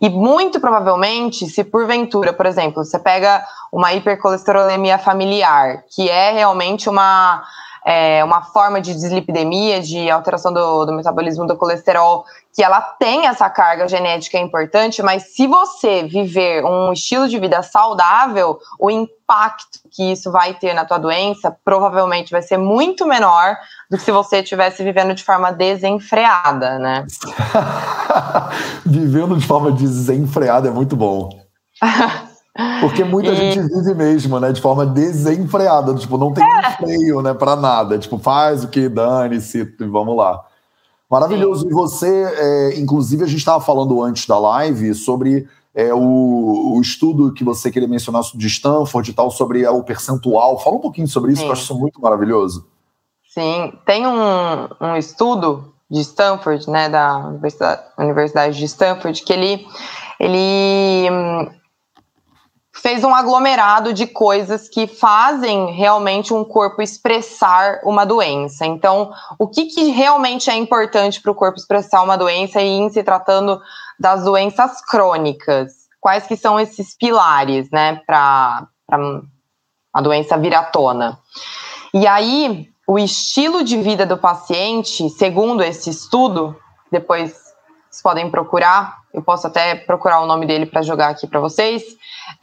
E 0.00 0.08
muito 0.08 0.60
provavelmente, 0.60 1.46
se 1.48 1.62
porventura, 1.62 2.32
por 2.32 2.46
exemplo, 2.46 2.84
você 2.84 2.98
pega 2.98 3.44
uma 3.72 3.92
hipercolesterolemia 3.92 4.98
familiar, 4.98 5.84
que 5.94 6.08
é 6.08 6.32
realmente 6.32 6.88
uma, 6.88 7.44
é, 7.86 8.24
uma 8.24 8.42
forma 8.42 8.80
de 8.80 8.92
dislipidemia, 8.92 9.80
de 9.80 10.10
alteração 10.10 10.52
do, 10.52 10.84
do 10.84 10.92
metabolismo 10.92 11.46
do 11.46 11.56
colesterol, 11.56 12.24
que 12.52 12.60
ela 12.60 12.80
tem 12.80 13.26
essa 13.26 13.48
carga 13.48 13.86
genética 13.86 14.38
importante, 14.38 15.02
mas 15.02 15.34
se 15.34 15.46
você 15.46 16.02
viver 16.02 16.64
um 16.64 16.92
estilo 16.92 17.28
de 17.28 17.38
vida 17.38 17.62
saudável, 17.62 18.58
o 18.80 18.90
impacto 18.90 19.78
que 19.92 20.10
isso 20.10 20.32
vai 20.32 20.54
ter 20.54 20.74
na 20.74 20.84
tua 20.84 20.98
doença 20.98 21.56
provavelmente 21.64 22.32
vai 22.32 22.42
ser 22.42 22.56
muito 22.56 23.06
menor 23.06 23.56
do 23.88 23.96
que 23.96 24.02
se 24.02 24.10
você 24.10 24.38
estivesse 24.38 24.82
vivendo 24.82 25.14
de 25.14 25.22
forma 25.22 25.52
desenfreada, 25.52 26.80
né? 26.80 27.06
vivendo 28.84 29.36
de 29.36 29.46
forma 29.46 29.70
desenfreada 29.70 30.66
é 30.66 30.72
muito 30.72 30.96
bom. 30.96 31.28
Porque 32.80 33.04
muita 33.04 33.30
e... 33.30 33.36
gente 33.36 33.60
vive 33.60 33.94
mesmo, 33.94 34.38
né? 34.40 34.52
De 34.52 34.60
forma 34.60 34.84
desenfreada. 34.86 35.94
Tipo, 35.94 36.18
não 36.18 36.32
tem 36.32 36.44
é. 36.44 36.70
freio, 36.72 37.22
né? 37.22 37.34
Pra 37.34 37.56
nada. 37.56 37.98
Tipo, 37.98 38.18
faz 38.18 38.64
o 38.64 38.68
que 38.68 38.88
dane-se 38.88 39.74
e 39.78 39.84
vamos 39.84 40.16
lá. 40.16 40.44
Maravilhoso. 41.10 41.62
Sim. 41.62 41.68
E 41.68 41.72
você, 41.72 42.24
é, 42.36 42.78
inclusive, 42.78 43.24
a 43.24 43.26
gente 43.26 43.38
estava 43.38 43.60
falando 43.60 44.02
antes 44.02 44.26
da 44.26 44.38
live 44.38 44.94
sobre 44.94 45.48
é, 45.74 45.92
o, 45.92 46.74
o, 46.74 46.80
estudo 46.80 47.32
que 47.32 47.44
você 47.44 47.70
queria 47.70 47.86
mencionar 47.86 48.22
de 48.34 48.46
Stanford 48.46 49.10
e 49.10 49.14
tal, 49.14 49.30
sobre 49.30 49.66
o 49.66 49.82
percentual. 49.82 50.58
Fala 50.58 50.76
um 50.76 50.80
pouquinho 50.80 51.06
sobre 51.06 51.32
isso, 51.32 51.40
Sim. 51.40 51.44
que 51.44 51.48
eu 51.50 51.52
acho 51.52 51.62
isso 51.62 51.78
muito 51.78 52.00
maravilhoso. 52.00 52.66
Sim, 53.28 53.74
tem 53.84 54.06
um, 54.06 54.68
um 54.80 54.96
estudo 54.96 55.74
de 55.90 56.00
Stanford, 56.00 56.68
né, 56.70 56.88
da 56.88 57.18
Universidade, 57.18 57.82
Universidade 57.98 58.58
de 58.58 58.64
Stanford, 58.64 59.22
que 59.22 59.32
ele, 59.32 59.66
ele 60.18 61.10
hum, 61.10 61.50
fez 62.86 63.02
um 63.02 63.12
aglomerado 63.12 63.92
de 63.92 64.06
coisas 64.06 64.68
que 64.68 64.86
fazem 64.86 65.72
realmente 65.72 66.32
um 66.32 66.44
corpo 66.44 66.80
expressar 66.80 67.80
uma 67.82 68.06
doença. 68.06 68.64
Então, 68.64 69.12
o 69.40 69.48
que, 69.48 69.64
que 69.64 69.90
realmente 69.90 70.48
é 70.50 70.54
importante 70.54 71.20
para 71.20 71.32
o 71.32 71.34
corpo 71.34 71.58
expressar 71.58 72.00
uma 72.04 72.16
doença 72.16 72.62
e 72.62 72.68
em 72.68 72.88
se 72.88 73.02
tratando 73.02 73.60
das 73.98 74.22
doenças 74.22 74.80
crônicas? 74.82 75.72
Quais 76.00 76.28
que 76.28 76.36
são 76.36 76.60
esses 76.60 76.96
pilares, 76.96 77.68
né, 77.72 78.00
para 78.06 78.68
a 79.92 80.00
doença 80.00 80.38
viratona? 80.38 81.18
E 81.92 82.06
aí, 82.06 82.68
o 82.86 83.00
estilo 83.00 83.64
de 83.64 83.82
vida 83.82 84.06
do 84.06 84.16
paciente, 84.16 85.10
segundo 85.10 85.60
esse 85.60 85.90
estudo, 85.90 86.54
depois 86.92 87.32
vocês 87.90 88.00
podem 88.00 88.30
procurar, 88.30 88.98
eu 89.16 89.22
posso 89.22 89.46
até 89.46 89.74
procurar 89.74 90.20
o 90.20 90.26
nome 90.26 90.44
dele 90.46 90.66
para 90.66 90.82
jogar 90.82 91.08
aqui 91.08 91.26
para 91.26 91.40
vocês. 91.40 91.82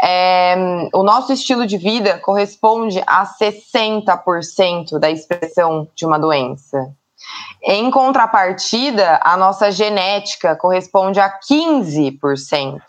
É, 0.01 0.55
o 0.91 1.03
nosso 1.03 1.31
estilo 1.31 1.67
de 1.67 1.77
vida 1.77 2.17
corresponde 2.17 2.99
a 3.05 3.25
60% 3.25 4.97
da 4.97 5.11
expressão 5.11 5.87
de 5.95 6.03
uma 6.03 6.17
doença. 6.17 6.91
Em 7.61 7.91
contrapartida, 7.91 9.19
a 9.23 9.37
nossa 9.37 9.71
genética 9.71 10.55
corresponde 10.55 11.19
a 11.19 11.31
15%. 11.39 12.81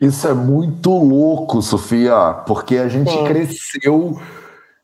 Isso 0.00 0.26
é 0.26 0.32
muito 0.32 0.90
louco, 0.90 1.60
Sofia, 1.60 2.42
porque 2.46 2.78
a 2.78 2.88
gente 2.88 3.10
Sim. 3.10 3.24
cresceu. 3.24 4.18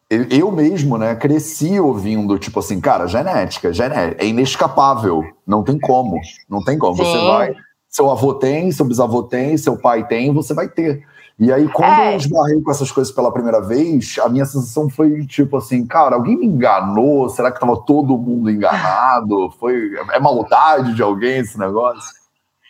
Eu 0.09 0.51
mesmo, 0.51 0.99
né, 0.99 1.15
cresci 1.15 1.81
ouvindo, 1.81 2.39
tipo 2.39 2.59
assim, 2.59 2.81
cara, 2.81 3.07
genética, 3.07 3.73
genética, 3.73 4.23
é 4.23 4.27
inescapável, 4.27 5.23
não 5.47 5.63
tem 5.63 5.79
como, 5.79 6.19
não 6.49 6.63
tem 6.63 6.77
como. 6.77 6.97
Sim. 6.97 7.05
Você 7.05 7.19
vai, 7.19 7.55
seu 7.91 8.09
avô 8.09 8.35
tem, 8.35 8.71
seu 8.71 8.85
bisavô 8.85 9.25
tem, 9.25 9.57
seu 9.57 9.77
pai 9.77 10.07
tem, 10.07 10.33
você 10.33 10.55
vai 10.55 10.69
ter. 10.69 11.05
E 11.39 11.51
aí, 11.51 11.67
quando 11.69 11.99
é. 12.01 12.13
eu 12.13 12.17
esbarrei 12.19 12.61
com 12.61 12.71
essas 12.71 12.93
coisas 12.93 13.13
pela 13.13 13.33
primeira 13.33 13.61
vez, 13.61 14.17
a 14.23 14.29
minha 14.29 14.45
sensação 14.45 14.91
foi 14.91 15.27
tipo 15.27 15.57
assim, 15.57 15.87
cara, 15.87 16.15
alguém 16.15 16.37
me 16.37 16.47
enganou? 16.47 17.29
Será 17.31 17.51
que 17.51 17.59
tava 17.59 17.83
todo 17.83 18.17
mundo 18.17 18.51
enganado? 18.51 19.51
Foi 19.59 19.95
é 20.13 20.21
maldade 20.21 20.95
de 20.95 21.03
alguém 21.03 21.39
esse 21.39 21.59
negócio? 21.59 22.21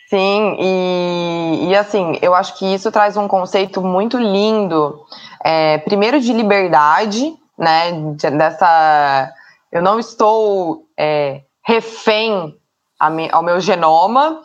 Sim, 0.09 0.55
e, 0.59 1.67
e 1.69 1.75
assim, 1.75 2.17
eu 2.21 2.33
acho 2.33 2.57
que 2.57 2.65
isso 2.65 2.91
traz 2.91 3.15
um 3.15 3.27
conceito 3.27 3.81
muito 3.81 4.17
lindo. 4.17 4.99
É, 5.43 5.77
primeiro 5.79 6.19
de 6.19 6.33
liberdade, 6.33 7.33
né? 7.57 7.91
Dessa. 8.37 9.31
Eu 9.71 9.81
não 9.81 9.99
estou 9.99 10.85
é, 10.97 11.41
refém 11.65 12.57
ao 12.99 13.43
meu 13.43 13.59
genoma. 13.59 14.41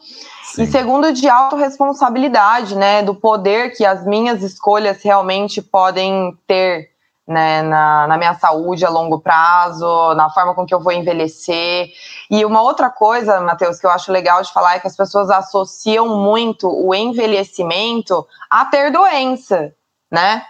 Sim. 0.56 0.62
E 0.62 0.66
segundo, 0.68 1.12
de 1.12 1.28
autorresponsabilidade, 1.28 2.74
né? 2.74 3.02
Do 3.02 3.14
poder 3.14 3.76
que 3.76 3.84
as 3.84 4.06
minhas 4.06 4.42
escolhas 4.42 5.02
realmente 5.02 5.60
podem 5.60 6.34
ter 6.46 6.88
né, 7.28 7.60
na, 7.60 8.06
na, 8.06 8.16
minha 8.16 8.32
saúde 8.34 8.86
a 8.86 8.88
longo 8.88 9.20
prazo, 9.20 10.14
na 10.14 10.30
forma 10.30 10.54
com 10.54 10.64
que 10.64 10.72
eu 10.72 10.80
vou 10.80 10.92
envelhecer. 10.92 11.90
E 12.30 12.42
uma 12.42 12.62
outra 12.62 12.88
coisa, 12.88 13.38
Matheus, 13.40 13.78
que 13.78 13.84
eu 13.84 13.90
acho 13.90 14.10
legal 14.10 14.40
de 14.40 14.50
falar 14.50 14.76
é 14.76 14.78
que 14.78 14.86
as 14.86 14.96
pessoas 14.96 15.28
associam 15.28 16.08
muito 16.16 16.66
o 16.68 16.94
envelhecimento 16.94 18.26
a 18.48 18.64
ter 18.64 18.90
doença, 18.90 19.74
né? 20.10 20.42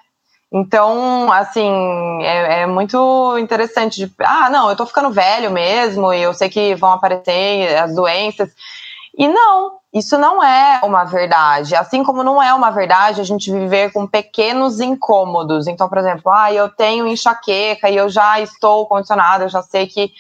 Então, 0.53 1.33
assim, 1.33 2.23
é, 2.23 2.61
é, 2.61 2.67
muito 2.67 3.37
interessante. 3.39 4.07
De, 4.07 4.15
ah, 4.21 4.49
não, 4.51 4.71
eu 4.71 4.77
tô 4.77 4.87
ficando 4.87 5.11
velho 5.11 5.51
mesmo 5.51 6.13
e 6.13 6.23
eu 6.23 6.33
sei 6.33 6.49
que 6.49 6.77
vão 6.77 6.93
aparecer 6.93 7.77
as 7.77 7.93
doenças. 7.93 8.51
E 9.19 9.27
não, 9.27 9.79
isso 9.97 10.19
não 10.19 10.45
é 10.45 10.81
uma 10.85 11.05
verdade. 11.05 11.75
Assim 11.75 12.05
como 12.05 12.23
não 12.23 12.43
é 12.43 12.53
uma 12.53 12.71
verdade 12.71 13.21
a 13.21 13.25
gente 13.25 13.51
viver 13.51 13.91
com 13.93 14.07
pequenos 14.07 14.79
incômodos. 14.79 15.67
Então, 15.67 15.89
por 15.89 15.97
exemplo, 15.97 16.31
ah, 16.31 16.53
eu 16.53 16.69
tenho 16.69 17.07
enxaqueca 17.07 17.89
e 17.89 17.97
eu 17.97 18.07
já 18.11 18.39
estou 18.39 18.85
condicionada, 18.87 19.45
eu 19.45 19.49
já 19.49 19.63
sei 19.63 19.87
que. 19.87 20.13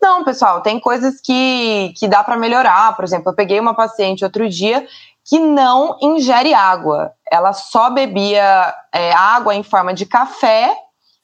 Não, 0.00 0.22
pessoal, 0.22 0.60
tem 0.60 0.78
coisas 0.78 1.22
que, 1.22 1.94
que 1.96 2.06
dá 2.06 2.22
para 2.22 2.36
melhorar. 2.36 2.94
Por 2.94 3.02
exemplo, 3.04 3.30
eu 3.30 3.34
peguei 3.34 3.58
uma 3.58 3.72
paciente 3.72 4.24
outro 4.24 4.46
dia 4.46 4.86
que 5.24 5.38
não 5.38 5.96
ingere 6.02 6.52
água. 6.52 7.12
Ela 7.32 7.54
só 7.54 7.88
bebia 7.88 8.74
é, 8.92 9.10
água 9.12 9.54
em 9.54 9.62
forma 9.62 9.94
de 9.94 10.04
café 10.04 10.76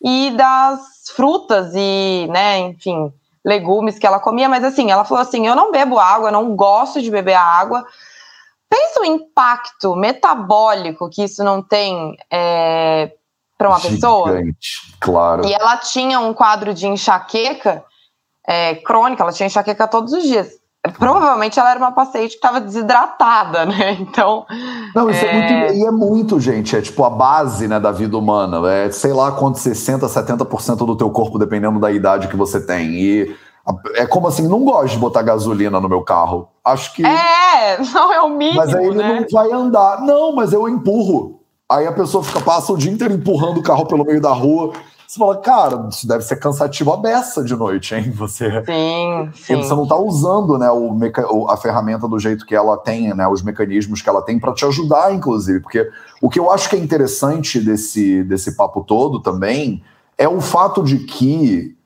e 0.03 0.31
das 0.31 0.81
frutas 1.15 1.73
e, 1.75 2.27
né, 2.31 2.61
enfim, 2.61 3.13
legumes 3.45 3.99
que 3.99 4.07
ela 4.07 4.21
comia, 4.21 4.49
mas 4.49 4.65
assim, 4.65 4.91
ela 4.91 5.05
falou 5.05 5.23
assim: 5.23 5.47
eu 5.47 5.57
não 5.57 5.71
bebo 5.71 5.99
água, 5.99 6.31
não 6.31 6.55
gosto 6.55 7.01
de 7.01 7.11
beber 7.11 7.35
água. 7.35 7.87
Pensa 8.69 9.01
o 9.01 9.05
impacto 9.05 9.97
metabólico 9.97 11.11
que 11.11 11.25
isso 11.25 11.43
não 11.43 11.61
tem 11.61 12.17
é, 12.31 13.13
para 13.59 13.69
uma 13.69 13.79
Gigante, 13.79 13.95
pessoa. 13.97 14.43
Claro. 15.01 15.47
E 15.47 15.53
ela 15.53 15.77
tinha 15.77 16.21
um 16.21 16.33
quadro 16.33 16.73
de 16.73 16.87
enxaqueca 16.87 17.85
é, 18.47 18.77
crônica, 18.77 19.23
ela 19.23 19.33
tinha 19.33 19.49
enxaqueca 19.49 19.89
todos 19.89 20.13
os 20.13 20.23
dias. 20.23 20.60
Provavelmente 20.99 21.59
ela 21.61 21.73
era 21.73 21.79
uma 21.79 21.93
paciente 21.93 22.31
que 22.31 22.37
estava 22.37 22.61
desidratada, 22.61 23.67
né? 23.67 23.97
Então. 24.01 24.47
Não, 24.95 25.11
isso 25.11 25.25
é... 25.25 25.29
é... 25.29 25.33
muito. 25.35 25.75
E 25.75 25.85
é 25.85 25.91
muito, 25.91 26.41
gente. 26.41 26.75
É 26.75 26.81
tipo 26.81 27.05
a 27.05 27.11
base 27.11 27.69
né, 27.69 27.79
da 27.79 27.93
vida 27.93 28.17
humana. 28.17 28.67
É 28.71 28.91
sei 28.91 29.13
lá 29.13 29.33
quanto 29.33 29.59
60%, 29.59 30.01
70% 30.01 30.77
do 30.87 30.97
teu 30.97 31.11
corpo, 31.11 31.39
dependendo 31.39 31.79
da 31.79 31.91
idade 31.91 32.29
que 32.29 32.37
você 32.37 32.61
tem. 32.61 32.95
E 32.95 33.37
é 33.95 34.07
como 34.07 34.27
assim, 34.27 34.49
não 34.49 34.65
gosto 34.65 34.95
de 34.95 34.99
botar 34.99 35.23
gasolina 35.23 35.81
no 35.81 35.89
meu 35.89 36.03
carro. 36.03 36.49
Acho 36.65 36.95
que. 36.95 37.05
É, 37.05 37.79
não 37.93 38.13
é 38.13 38.23
o 38.23 38.31
mínimo. 38.31 38.57
Mas 38.57 38.75
aí 38.75 38.87
ele 38.87 38.97
né? 38.97 39.21
não 39.21 39.27
vai 39.31 39.53
andar. 39.53 40.01
Não, 40.01 40.35
mas 40.35 40.53
eu 40.53 40.69
empurro. 40.69 41.41
Aí 41.71 41.87
a 41.87 41.93
pessoa 41.93 42.25
fica, 42.25 42.41
passa 42.41 42.73
o 42.73 42.77
dia 42.77 42.91
inteiro 42.91 43.15
empurrando 43.15 43.59
o 43.59 43.63
carro 43.63 43.87
pelo 43.87 44.05
meio 44.05 44.21
da 44.21 44.33
rua. 44.33 44.73
Você 45.11 45.19
fala, 45.19 45.37
cara, 45.39 45.89
isso 45.91 46.07
deve 46.07 46.23
ser 46.23 46.37
cansativo 46.37 46.93
a 46.93 46.97
beça 46.97 47.43
de 47.43 47.57
noite, 47.57 47.97
hein? 47.97 48.13
Você, 48.15 48.49
sim, 48.65 49.31
sim. 49.35 49.57
você 49.57 49.75
não 49.75 49.83
está 49.83 49.97
usando 49.97 50.57
né, 50.57 50.71
o 50.71 50.95
meca... 50.95 51.27
a 51.49 51.57
ferramenta 51.57 52.07
do 52.07 52.17
jeito 52.17 52.47
que 52.47 52.55
ela 52.55 52.77
tem, 52.77 53.13
né, 53.13 53.27
os 53.27 53.43
mecanismos 53.43 54.01
que 54.01 54.09
ela 54.09 54.23
tem 54.23 54.39
para 54.39 54.53
te 54.53 54.65
ajudar, 54.65 55.13
inclusive. 55.13 55.59
Porque 55.59 55.91
o 56.23 56.31
que 56.31 56.39
eu 56.39 56.49
acho 56.49 56.71
que 56.71 56.77
é 56.77 56.79
interessante 56.79 57.59
desse, 57.59 58.23
desse 58.23 58.55
papo 58.55 58.85
todo 58.85 59.19
também 59.19 59.83
é 60.17 60.29
o 60.29 60.41
fato 60.41 60.81
de 60.81 60.99
que 61.01 61.77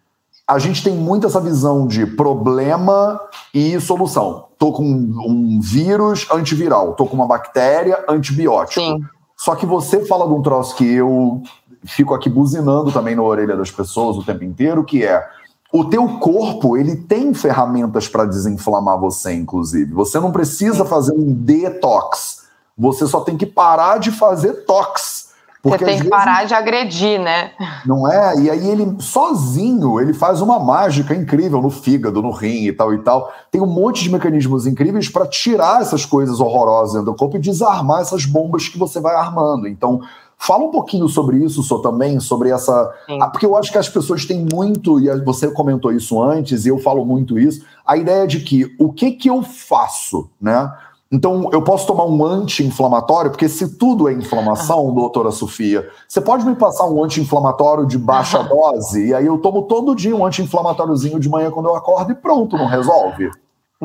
a 0.46 0.58
gente 0.58 0.84
tem 0.84 0.94
muito 0.94 1.26
essa 1.26 1.40
visão 1.40 1.86
de 1.86 2.04
problema 2.04 3.18
e 3.54 3.80
solução. 3.80 4.48
Tô 4.58 4.70
com 4.70 4.84
um 4.84 5.60
vírus 5.62 6.30
antiviral, 6.30 6.92
tô 6.92 7.06
com 7.06 7.16
uma 7.16 7.26
bactéria 7.26 8.04
antibiótico. 8.06 8.82
Sim. 8.82 9.02
Só 9.36 9.54
que 9.54 9.66
você 9.66 10.04
fala 10.04 10.26
de 10.26 10.32
um 10.32 10.42
troço 10.42 10.76
que 10.76 10.84
eu 10.84 11.42
fico 11.84 12.14
aqui 12.14 12.28
buzinando 12.28 12.92
também 12.92 13.14
na 13.14 13.22
orelha 13.22 13.56
das 13.56 13.70
pessoas 13.70 14.16
o 14.16 14.24
tempo 14.24 14.44
inteiro, 14.44 14.84
que 14.84 15.04
é 15.04 15.26
o 15.72 15.84
teu 15.84 16.06
corpo, 16.18 16.76
ele 16.76 16.94
tem 16.94 17.34
ferramentas 17.34 18.06
para 18.06 18.24
desinflamar 18.24 18.96
você, 18.96 19.32
inclusive. 19.34 19.92
Você 19.92 20.20
não 20.20 20.30
precisa 20.30 20.84
fazer 20.84 21.12
um 21.12 21.32
detox. 21.32 22.44
Você 22.78 23.06
só 23.08 23.20
tem 23.20 23.36
que 23.36 23.44
parar 23.44 23.98
de 23.98 24.12
fazer 24.12 24.64
tox. 24.66 25.24
Porque 25.64 25.82
Você 25.82 25.92
tem 25.92 26.02
que 26.02 26.08
parar 26.08 26.44
de 26.44 26.52
agredir, 26.52 27.18
né? 27.18 27.52
Não 27.86 28.06
é? 28.06 28.38
E 28.38 28.50
aí 28.50 28.68
ele 28.68 28.96
sozinho, 29.00 29.98
ele 29.98 30.12
faz 30.12 30.42
uma 30.42 30.60
mágica 30.60 31.14
incrível 31.14 31.62
no 31.62 31.70
fígado, 31.70 32.20
no 32.20 32.30
rim 32.30 32.66
e 32.66 32.72
tal 32.72 32.92
e 32.92 32.98
tal. 32.98 33.32
Tem 33.50 33.62
um 33.62 33.66
monte 33.66 34.02
de 34.02 34.10
mecanismos 34.10 34.66
incríveis 34.66 35.08
para 35.08 35.26
tirar 35.26 35.80
essas 35.80 36.04
coisas 36.04 36.38
horrorosas 36.38 37.02
do 37.02 37.14
corpo 37.14 37.36
e 37.36 37.40
desarmar 37.40 38.02
essas 38.02 38.26
bombas 38.26 38.68
que 38.68 38.78
você 38.78 39.00
vai 39.00 39.16
armando. 39.16 39.66
Então, 39.66 40.02
fala 40.46 40.64
um 40.64 40.70
pouquinho 40.70 41.08
sobre 41.08 41.38
isso, 41.38 41.62
só 41.62 41.78
também, 41.78 42.20
sobre 42.20 42.50
essa. 42.50 42.92
Ah, 43.20 43.28
porque 43.28 43.46
eu 43.46 43.56
acho 43.56 43.72
que 43.72 43.78
as 43.78 43.88
pessoas 43.88 44.26
têm 44.26 44.46
muito, 44.52 45.00
e 45.00 45.08
você 45.22 45.50
comentou 45.50 45.92
isso 45.92 46.22
antes, 46.22 46.66
e 46.66 46.68
eu 46.68 46.78
falo 46.78 47.04
muito 47.04 47.38
isso, 47.38 47.64
a 47.86 47.96
ideia 47.96 48.26
de 48.26 48.40
que 48.40 48.74
o 48.78 48.92
que 48.92 49.12
que 49.12 49.30
eu 49.30 49.42
faço, 49.42 50.28
né? 50.40 50.72
Então, 51.12 51.48
eu 51.52 51.62
posso 51.62 51.86
tomar 51.86 52.06
um 52.06 52.24
anti-inflamatório, 52.24 53.30
porque 53.30 53.48
se 53.48 53.76
tudo 53.76 54.08
é 54.08 54.12
inflamação, 54.12 54.92
doutora 54.92 55.30
Sofia, 55.30 55.88
você 56.08 56.20
pode 56.20 56.44
me 56.44 56.56
passar 56.56 56.86
um 56.86 57.04
anti-inflamatório 57.04 57.86
de 57.86 57.96
baixa 57.96 58.42
dose, 58.42 59.06
e 59.06 59.14
aí 59.14 59.26
eu 59.26 59.38
tomo 59.38 59.62
todo 59.62 59.94
dia 59.94 60.16
um 60.16 60.26
anti-inflamatóriozinho 60.26 61.20
de 61.20 61.28
manhã 61.28 61.52
quando 61.52 61.68
eu 61.68 61.76
acordo 61.76 62.10
e 62.10 62.14
pronto, 62.16 62.56
não 62.56 62.66
resolve? 62.66 63.30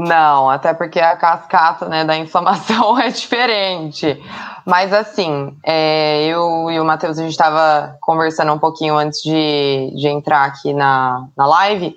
Não, 0.08 0.50
até 0.50 0.74
porque 0.74 1.00
a 1.00 1.16
cascata 1.16 1.88
né, 1.90 2.06
da 2.06 2.16
inflamação 2.16 2.98
é 3.00 3.10
diferente. 3.10 4.22
Mas 4.66 4.94
assim, 4.94 5.58
é, 5.64 6.26
eu 6.26 6.70
e 6.72 6.80
o 6.80 6.86
Matheus, 6.86 7.18
a 7.18 7.22
gente 7.22 7.32
estava 7.32 7.98
conversando 8.00 8.54
um 8.54 8.60
pouquinho 8.60 8.96
antes 8.96 9.22
de, 9.22 9.94
de 9.96 10.08
entrar 10.08 10.46
aqui 10.46 10.74
na, 10.74 11.28
na 11.36 11.46
live, 11.46 11.96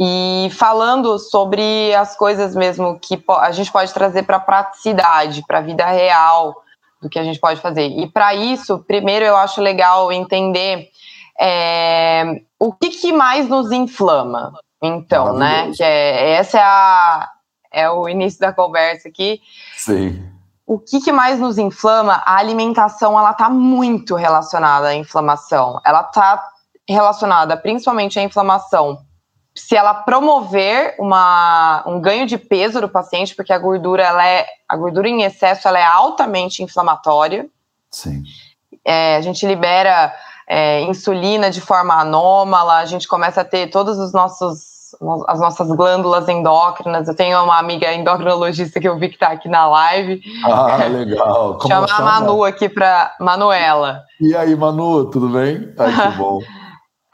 e 0.00 0.48
falando 0.52 1.18
sobre 1.18 1.92
as 1.94 2.16
coisas 2.16 2.54
mesmo 2.54 2.98
que 3.00 3.22
a 3.40 3.50
gente 3.50 3.72
pode 3.72 3.92
trazer 3.92 4.22
para 4.22 4.36
a 4.36 4.40
praticidade, 4.40 5.42
para 5.46 5.58
a 5.58 5.62
vida 5.62 5.86
real 5.86 6.54
do 7.02 7.08
que 7.08 7.18
a 7.18 7.24
gente 7.24 7.40
pode 7.40 7.60
fazer. 7.60 7.86
E 7.86 8.06
para 8.06 8.34
isso, 8.34 8.78
primeiro 8.86 9.24
eu 9.24 9.36
acho 9.36 9.60
legal 9.60 10.12
entender 10.12 10.88
é, 11.40 12.42
o 12.60 12.72
que, 12.72 12.90
que, 12.90 13.12
mais 13.12 13.48
nos 13.48 13.72
inflama. 13.72 14.52
Então, 14.82 15.32
né? 15.34 15.72
Que 15.76 15.82
é, 15.82 16.32
essa 16.32 16.58
é, 16.58 16.62
a, 16.62 17.28
é 17.72 17.90
o 17.90 18.08
início 18.08 18.40
da 18.40 18.52
conversa 18.52 19.08
aqui. 19.08 19.40
Sim. 19.76 20.24
O 20.66 20.78
que, 20.78 21.00
que 21.00 21.12
mais 21.12 21.38
nos 21.38 21.56
inflama? 21.58 22.22
A 22.26 22.36
alimentação, 22.36 23.18
ela 23.18 23.30
está 23.30 23.48
muito 23.48 24.14
relacionada 24.14 24.88
à 24.88 24.94
inflamação. 24.94 25.80
Ela 25.84 26.02
está 26.02 26.42
relacionada 26.88 27.56
principalmente 27.56 28.18
à 28.18 28.22
inflamação 28.22 28.98
se 29.58 29.76
ela 29.76 29.92
promover 29.92 30.94
uma, 30.98 31.82
um 31.84 32.00
ganho 32.00 32.26
de 32.26 32.38
peso 32.38 32.80
do 32.80 32.88
paciente, 32.88 33.34
porque 33.34 33.52
a 33.52 33.58
gordura, 33.58 34.04
ela 34.04 34.24
é, 34.24 34.46
a 34.68 34.76
gordura 34.76 35.08
em 35.08 35.22
excesso 35.22 35.66
ela 35.66 35.78
é 35.78 35.84
altamente 35.84 36.62
inflamatória. 36.62 37.48
Sim. 37.90 38.22
É, 38.84 39.16
a 39.16 39.20
gente 39.20 39.44
libera 39.44 40.14
é, 40.48 40.82
insulina 40.82 41.50
de 41.50 41.60
forma 41.60 41.94
anômala, 41.94 42.76
a 42.76 42.86
gente 42.86 43.08
começa 43.08 43.40
a 43.40 43.44
ter 43.44 43.68
todos 43.68 43.98
os 43.98 44.12
nossos 44.12 44.77
as 45.26 45.40
nossas 45.40 45.68
glândulas 45.68 46.28
endócrinas. 46.28 47.08
Eu 47.08 47.16
tenho 47.16 47.42
uma 47.42 47.58
amiga 47.58 47.92
endocrinologista 47.92 48.80
que 48.80 48.88
eu 48.88 48.98
vi 48.98 49.08
que 49.08 49.14
está 49.14 49.28
aqui 49.28 49.48
na 49.48 49.66
live. 49.68 50.20
Ah, 50.44 50.84
legal. 50.86 51.58
Como 51.60 51.72
chama 51.72 51.86
a 51.90 52.02
Manu 52.02 52.44
aqui 52.44 52.68
para 52.68 53.14
Manuela. 53.20 54.02
E 54.20 54.34
aí, 54.36 54.54
Manu, 54.54 55.10
tudo 55.10 55.28
bem? 55.28 55.72
Ai, 55.78 56.10
que 56.12 56.16
bom. 56.18 56.38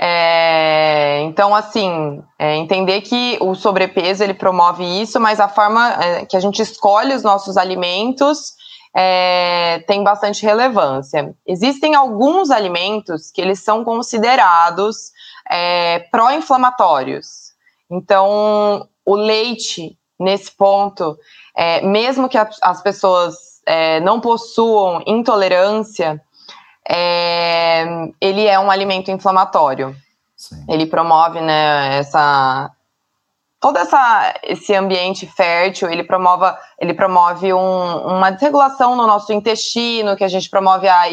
É, 0.00 1.20
então, 1.22 1.54
assim, 1.54 2.22
é, 2.38 2.56
entender 2.56 3.00
que 3.00 3.38
o 3.40 3.54
sobrepeso 3.54 4.22
ele 4.22 4.34
promove 4.34 4.84
isso, 4.84 5.20
mas 5.20 5.40
a 5.40 5.48
forma 5.48 5.94
é, 6.02 6.26
que 6.26 6.36
a 6.36 6.40
gente 6.40 6.60
escolhe 6.60 7.14
os 7.14 7.22
nossos 7.22 7.56
alimentos 7.56 8.54
é, 8.94 9.82
tem 9.86 10.04
bastante 10.04 10.44
relevância. 10.44 11.34
Existem 11.46 11.94
alguns 11.94 12.50
alimentos 12.50 13.30
que 13.32 13.40
eles 13.40 13.60
são 13.60 13.84
considerados 13.84 15.10
é, 15.50 16.00
pró-inflamatórios. 16.10 17.43
Então, 17.90 18.88
o 19.04 19.14
leite, 19.14 19.98
nesse 20.18 20.50
ponto, 20.50 21.16
é, 21.56 21.80
mesmo 21.82 22.28
que 22.28 22.38
a, 22.38 22.48
as 22.62 22.82
pessoas 22.82 23.54
não 24.02 24.20
possuam 24.20 25.02
intolerância, 25.06 26.20
é, 26.86 27.86
ele 28.20 28.46
é 28.46 28.60
um 28.60 28.70
alimento 28.70 29.10
inflamatório. 29.10 29.96
Sim. 30.36 30.64
Ele 30.68 30.84
promove, 30.84 31.40
né, 31.40 31.96
essa 31.96 32.70
todo 33.64 33.78
essa, 33.78 34.34
esse 34.42 34.74
ambiente 34.74 35.26
fértil, 35.26 35.88
ele 35.88 36.04
promove, 36.04 36.44
ele 36.78 36.92
promove 36.92 37.50
um, 37.54 37.96
uma 38.08 38.30
desregulação 38.30 38.94
no 38.94 39.06
nosso 39.06 39.32
intestino, 39.32 40.16
que 40.18 40.24
a 40.24 40.28
gente 40.28 40.50
promove 40.50 40.86
a 40.86 41.08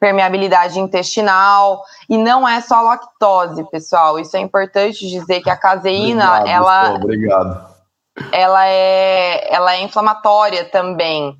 hiperpermeabilidade 0.00 0.80
intestinal, 0.80 1.84
e 2.08 2.16
não 2.16 2.48
é 2.48 2.60
só 2.60 2.80
lactose, 2.80 3.62
pessoal. 3.70 4.18
Isso 4.18 4.36
é 4.36 4.40
importante 4.40 5.06
dizer 5.08 5.42
que 5.42 5.50
a 5.50 5.56
caseína, 5.56 6.38
obrigado, 6.38 6.48
ela, 6.48 6.94
obrigado. 6.94 7.74
ela 8.32 8.66
é, 8.66 9.54
ela 9.54 9.74
é 9.74 9.82
inflamatória 9.82 10.64
também. 10.64 11.36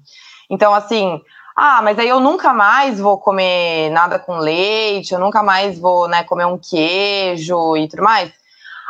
Então, 0.51 0.75
assim, 0.75 1.21
ah, 1.57 1.81
mas 1.83 1.99
aí 1.99 2.09
eu 2.09 2.21
nunca 2.21 2.53
mais 2.53 3.01
vou 3.01 3.19
comer 3.19 3.91
nada 3.91 4.19
com 4.19 4.39
leite, 4.39 5.15
eu 5.15 5.19
nunca 5.19 5.43
mais 5.43 5.79
vou 5.79 6.07
né, 6.07 6.23
comer 6.25 6.45
um 6.45 6.59
queijo 6.59 7.77
e 7.77 7.89
tudo 7.89 8.03
mais. 8.03 8.31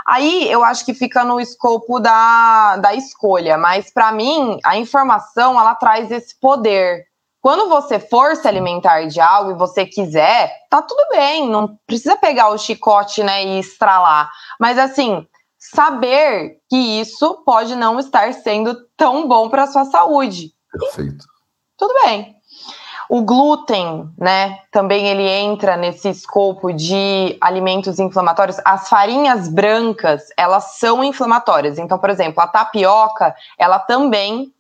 Aí 0.07 0.51
eu 0.51 0.65
acho 0.65 0.85
que 0.85 0.93
fica 0.93 1.23
no 1.23 1.41
escopo 1.41 2.01
da, 2.01 2.77
da 2.79 2.95
escolha, 2.95 3.57
mas 3.57 3.93
para 3.93 4.11
mim 4.11 4.59
a 4.65 4.77
informação 4.77 5.61
ela 5.61 5.75
traz 5.75 6.11
esse 6.11 6.35
poder. 6.41 7.10
Quando 7.41 7.69
você 7.69 7.99
for 7.99 8.37
se 8.37 8.47
alimentar 8.47 9.07
de 9.07 9.21
algo 9.21 9.53
e 9.53 9.55
você 9.55 9.87
quiser, 9.87 10.53
tá 10.69 10.83
tudo 10.83 11.03
bem, 11.11 11.49
não 11.49 11.79
precisa 11.87 12.17
pegar 12.17 12.51
o 12.51 12.59
chicote 12.59 13.23
né, 13.23 13.45
e 13.45 13.61
estralar. 13.61 14.31
Mas 14.59 14.79
assim, 14.79 15.27
saber 15.59 16.59
que 16.69 16.77
isso 17.01 17.43
pode 17.45 17.75
não 17.75 17.99
estar 17.99 18.33
sendo 18.35 18.77
tão 18.97 19.27
bom 19.27 19.49
para 19.49 19.67
sua 19.67 19.87
saúde. 19.87 20.53
Perfeito. 20.71 21.25
Tudo 21.79 21.95
bem. 22.05 22.37
O 23.09 23.23
glúten, 23.23 24.09
né, 24.17 24.61
também 24.71 25.09
ele 25.09 25.27
entra 25.27 25.77
nesse 25.77 26.09
escopo 26.11 26.73
de 26.73 27.37
alimentos 27.41 27.99
inflamatórios. 27.99 28.59
As 28.65 28.89
farinhas 28.89 29.49
brancas, 29.49 30.25
elas 30.37 30.79
são 30.79 31.03
inflamatórias. 31.03 31.79
Então, 31.79 31.99
por 31.99 32.11
exemplo, 32.11 32.41
a 32.41 32.47
tapioca, 32.47 33.35
ela 33.59 33.79
também 33.79 34.55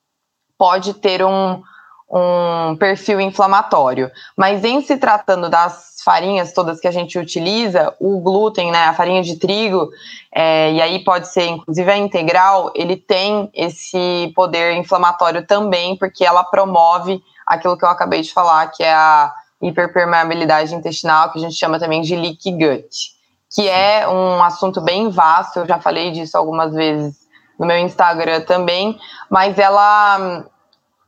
pode 0.58 0.94
ter 0.94 1.24
um, 1.24 1.62
um 2.10 2.76
perfil 2.76 3.20
inflamatório. 3.20 4.10
Mas 4.36 4.64
em 4.64 4.80
se 4.80 4.96
tratando 4.96 5.48
das 5.48 6.00
farinhas 6.04 6.52
todas 6.52 6.80
que 6.80 6.88
a 6.88 6.90
gente 6.90 7.18
utiliza, 7.18 7.94
o 8.00 8.20
glúten, 8.20 8.72
né, 8.72 8.84
a 8.84 8.94
farinha 8.94 9.22
de 9.22 9.36
trigo, 9.36 9.90
é, 10.34 10.72
e 10.72 10.82
aí 10.82 11.04
pode 11.04 11.28
ser 11.28 11.46
inclusive 11.46 11.90
a 11.90 11.96
integral, 11.96 12.72
ele 12.74 12.96
tem 12.96 13.48
esse 13.54 14.32
poder 14.34 14.74
inflamatório 14.74 15.46
também, 15.46 15.96
porque 15.96 16.24
ela 16.24 16.42
promove 16.42 17.22
aquilo 17.46 17.78
que 17.78 17.84
eu 17.84 17.88
acabei 17.88 18.22
de 18.22 18.32
falar, 18.32 18.66
que 18.68 18.82
é 18.82 18.92
a 18.92 19.32
hiperpermeabilidade 19.62 20.74
intestinal, 20.74 21.30
que 21.30 21.38
a 21.38 21.42
gente 21.42 21.54
chama 21.54 21.78
também 21.78 22.00
de 22.00 22.16
leaky 22.16 22.52
gut, 22.52 23.12
que 23.54 23.68
é 23.68 24.08
um 24.08 24.42
assunto 24.42 24.80
bem 24.80 25.10
vasto, 25.10 25.60
eu 25.60 25.66
já 25.66 25.78
falei 25.78 26.10
disso 26.12 26.36
algumas 26.36 26.72
vezes 26.72 27.20
no 27.58 27.66
meu 27.66 27.76
Instagram 27.76 28.40
também, 28.40 28.98
mas 29.28 29.58
ela 29.58 30.46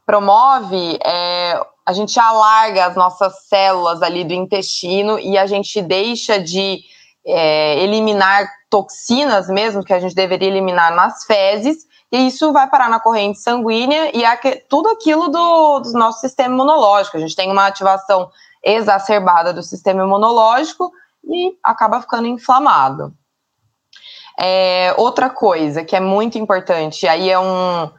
promove, 0.06 0.98
é, 1.04 1.60
a 1.84 1.92
gente 1.92 2.18
alarga 2.18 2.86
as 2.86 2.96
nossas 2.96 3.46
células 3.48 4.02
ali 4.02 4.24
do 4.24 4.32
intestino 4.32 5.18
e 5.18 5.36
a 5.36 5.46
gente 5.46 5.80
deixa 5.82 6.38
de 6.38 6.80
é, 7.26 7.78
eliminar 7.82 8.48
toxinas 8.70 9.48
mesmo, 9.48 9.84
que 9.84 9.92
a 9.92 10.00
gente 10.00 10.14
deveria 10.14 10.48
eliminar 10.48 10.94
nas 10.94 11.24
fezes, 11.24 11.86
e 12.10 12.26
isso 12.26 12.52
vai 12.52 12.68
parar 12.68 12.88
na 12.88 13.00
corrente 13.00 13.38
sanguínea 13.38 14.10
e 14.16 14.24
é 14.24 14.36
tudo 14.68 14.88
aquilo 14.88 15.28
do, 15.28 15.80
do 15.80 15.92
nosso 15.92 16.20
sistema 16.20 16.54
imunológico. 16.54 17.16
A 17.16 17.20
gente 17.20 17.36
tem 17.36 17.50
uma 17.50 17.66
ativação 17.66 18.30
exacerbada 18.62 19.52
do 19.52 19.62
sistema 19.62 20.02
imunológico 20.02 20.92
e 21.24 21.56
acaba 21.62 22.00
ficando 22.00 22.28
inflamado. 22.28 23.14
É, 24.38 24.94
outra 24.96 25.30
coisa 25.30 25.84
que 25.84 25.96
é 25.96 26.00
muito 26.00 26.38
importante, 26.38 27.06
aí 27.06 27.30
é 27.30 27.38
um, 27.38 27.90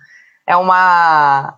é 0.46 0.56
uma 0.56 1.58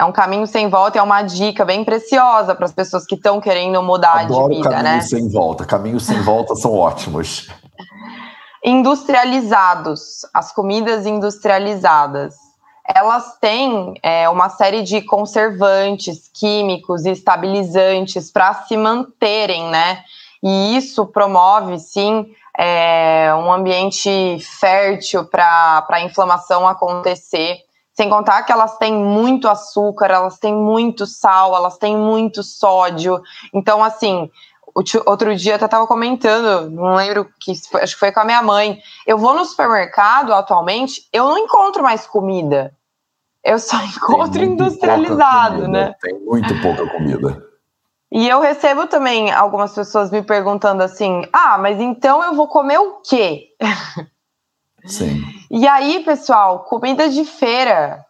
é 0.00 0.04
um 0.04 0.12
caminho 0.12 0.46
sem 0.46 0.68
volta, 0.68 0.98
é 0.98 1.02
uma 1.02 1.22
dica 1.22 1.64
bem 1.64 1.84
preciosa 1.84 2.54
para 2.54 2.64
as 2.64 2.72
pessoas 2.72 3.04
que 3.04 3.14
estão 3.14 3.40
querendo 3.40 3.82
mudar 3.82 4.20
Adoro 4.20 4.48
de 4.48 4.56
vida, 4.56 4.70
caminhos 4.70 4.94
né? 4.94 5.00
sem 5.02 5.28
volta. 5.28 5.64
Caminhos 5.64 6.06
sem 6.06 6.20
volta 6.22 6.54
são 6.54 6.72
ótimos 6.74 7.48
industrializados, 8.64 10.26
as 10.34 10.52
comidas 10.52 11.06
industrializadas, 11.06 12.34
elas 12.84 13.38
têm 13.40 13.94
é, 14.02 14.28
uma 14.28 14.48
série 14.48 14.82
de 14.82 15.00
conservantes, 15.02 16.28
químicos 16.32 17.06
e 17.06 17.10
estabilizantes 17.10 18.30
para 18.30 18.52
se 18.54 18.76
manterem, 18.76 19.68
né? 19.70 20.02
E 20.42 20.76
isso 20.76 21.06
promove, 21.06 21.78
sim, 21.78 22.26
é, 22.58 23.32
um 23.34 23.52
ambiente 23.52 24.38
fértil 24.40 25.24
para 25.24 25.86
a 25.88 26.00
inflamação 26.00 26.66
acontecer. 26.66 27.58
Sem 28.00 28.08
contar 28.08 28.44
que 28.44 28.50
elas 28.50 28.78
têm 28.78 28.94
muito 28.94 29.46
açúcar, 29.46 30.10
elas 30.10 30.38
têm 30.38 30.56
muito 30.56 31.06
sal, 31.06 31.54
elas 31.54 31.76
têm 31.76 31.94
muito 31.94 32.42
sódio. 32.42 33.20
Então, 33.52 33.84
assim, 33.84 34.30
outro 35.04 35.36
dia 35.36 35.52
eu 35.52 35.56
até 35.56 35.66
estava 35.66 35.86
comentando, 35.86 36.70
não 36.70 36.94
lembro 36.94 37.28
que 37.38 37.52
acho 37.52 37.92
que 37.92 38.00
foi 38.00 38.10
com 38.10 38.20
a 38.20 38.24
minha 38.24 38.42
mãe. 38.42 38.78
Eu 39.06 39.18
vou 39.18 39.34
no 39.34 39.44
supermercado 39.44 40.32
atualmente, 40.32 41.06
eu 41.12 41.26
não 41.26 41.36
encontro 41.36 41.82
mais 41.82 42.06
comida. 42.06 42.72
Eu 43.44 43.58
só 43.58 43.76
encontro 43.84 44.42
industrializado, 44.42 45.68
né? 45.68 45.94
Tem 46.00 46.18
muito 46.20 46.58
pouca 46.62 46.88
comida. 46.88 47.46
E 48.10 48.26
eu 48.26 48.40
recebo 48.40 48.86
também 48.86 49.30
algumas 49.30 49.74
pessoas 49.74 50.10
me 50.10 50.22
perguntando 50.22 50.82
assim: 50.82 51.28
ah, 51.34 51.58
mas 51.58 51.78
então 51.78 52.24
eu 52.24 52.32
vou 52.32 52.48
comer 52.48 52.78
o 52.78 53.02
quê? 53.02 53.48
Sim. 54.84 55.22
E 55.50 55.66
aí, 55.66 56.02
pessoal, 56.04 56.60
comida 56.60 57.08
de 57.08 57.24
feira, 57.24 58.04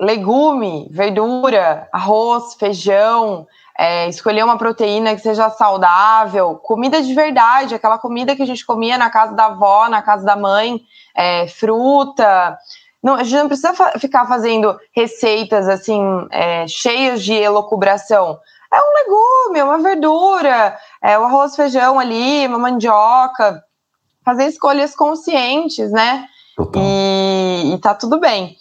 legume, 0.00 0.88
verdura, 0.90 1.88
arroz, 1.92 2.54
feijão, 2.54 3.46
é, 3.78 4.08
escolher 4.08 4.44
uma 4.44 4.58
proteína 4.58 5.14
que 5.14 5.22
seja 5.22 5.48
saudável, 5.50 6.56
comida 6.56 7.02
de 7.02 7.14
verdade, 7.14 7.74
aquela 7.74 7.98
comida 7.98 8.36
que 8.36 8.42
a 8.42 8.46
gente 8.46 8.64
comia 8.66 8.98
na 8.98 9.10
casa 9.10 9.34
da 9.34 9.46
avó, 9.46 9.88
na 9.88 10.02
casa 10.02 10.24
da 10.24 10.36
mãe, 10.36 10.80
é, 11.14 11.46
fruta. 11.48 12.58
Não, 13.02 13.14
a 13.14 13.24
gente 13.24 13.38
não 13.38 13.48
precisa 13.48 13.74
fa 13.74 13.98
ficar 13.98 14.26
fazendo 14.26 14.78
receitas 14.94 15.68
assim 15.68 16.00
é, 16.30 16.66
cheias 16.66 17.22
de 17.22 17.32
elocubração. 17.32 18.38
É 18.72 18.78
um 18.78 18.94
legume, 18.94 19.62
uma 19.62 19.78
verdura, 19.78 20.78
é 21.02 21.18
o 21.18 21.24
arroz, 21.24 21.54
feijão 21.54 21.98
ali, 21.98 22.46
uma 22.46 22.58
mandioca. 22.58 23.62
Fazer 24.24 24.46
escolhas 24.46 24.94
conscientes, 24.94 25.90
né? 25.90 26.26
E, 26.76 27.74
e 27.74 27.78
tá 27.78 27.94
tudo 27.94 28.20
bem. 28.20 28.56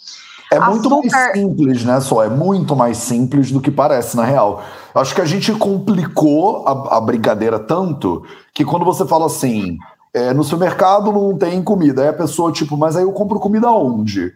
É 0.52 0.60
muito 0.60 0.88
Açúcar... 0.88 1.12
mais 1.12 1.38
simples, 1.38 1.86
né? 1.86 2.02
Só 2.02 2.24
é 2.24 2.30
muito 2.30 2.76
mais 2.76 2.98
simples 2.98 3.52
do 3.52 3.62
que 3.62 3.72
parece 3.72 4.18
na 4.18 4.26
real. 4.26 4.62
Acho 4.94 5.16
que 5.16 5.22
a 5.22 5.26
gente 5.26 5.54
complicou 5.54 6.68
a, 6.68 6.98
a 6.98 7.02
brincadeira 7.02 7.58
tanto 7.58 8.24
que 8.54 8.66
quando 8.66 8.84
você 8.84 9.06
fala 9.06 9.28
assim, 9.28 9.78
é, 10.14 10.34
no 10.34 10.44
supermercado 10.44 11.12
não 11.12 11.38
tem 11.38 11.64
comida, 11.64 12.02
aí 12.02 12.10
a 12.10 12.14
pessoa 12.14 12.52
tipo, 12.52 12.76
mas 12.76 12.98
aí 12.98 13.04
eu 13.04 13.14
compro 13.14 13.40
comida 13.40 13.70
onde? 13.72 14.34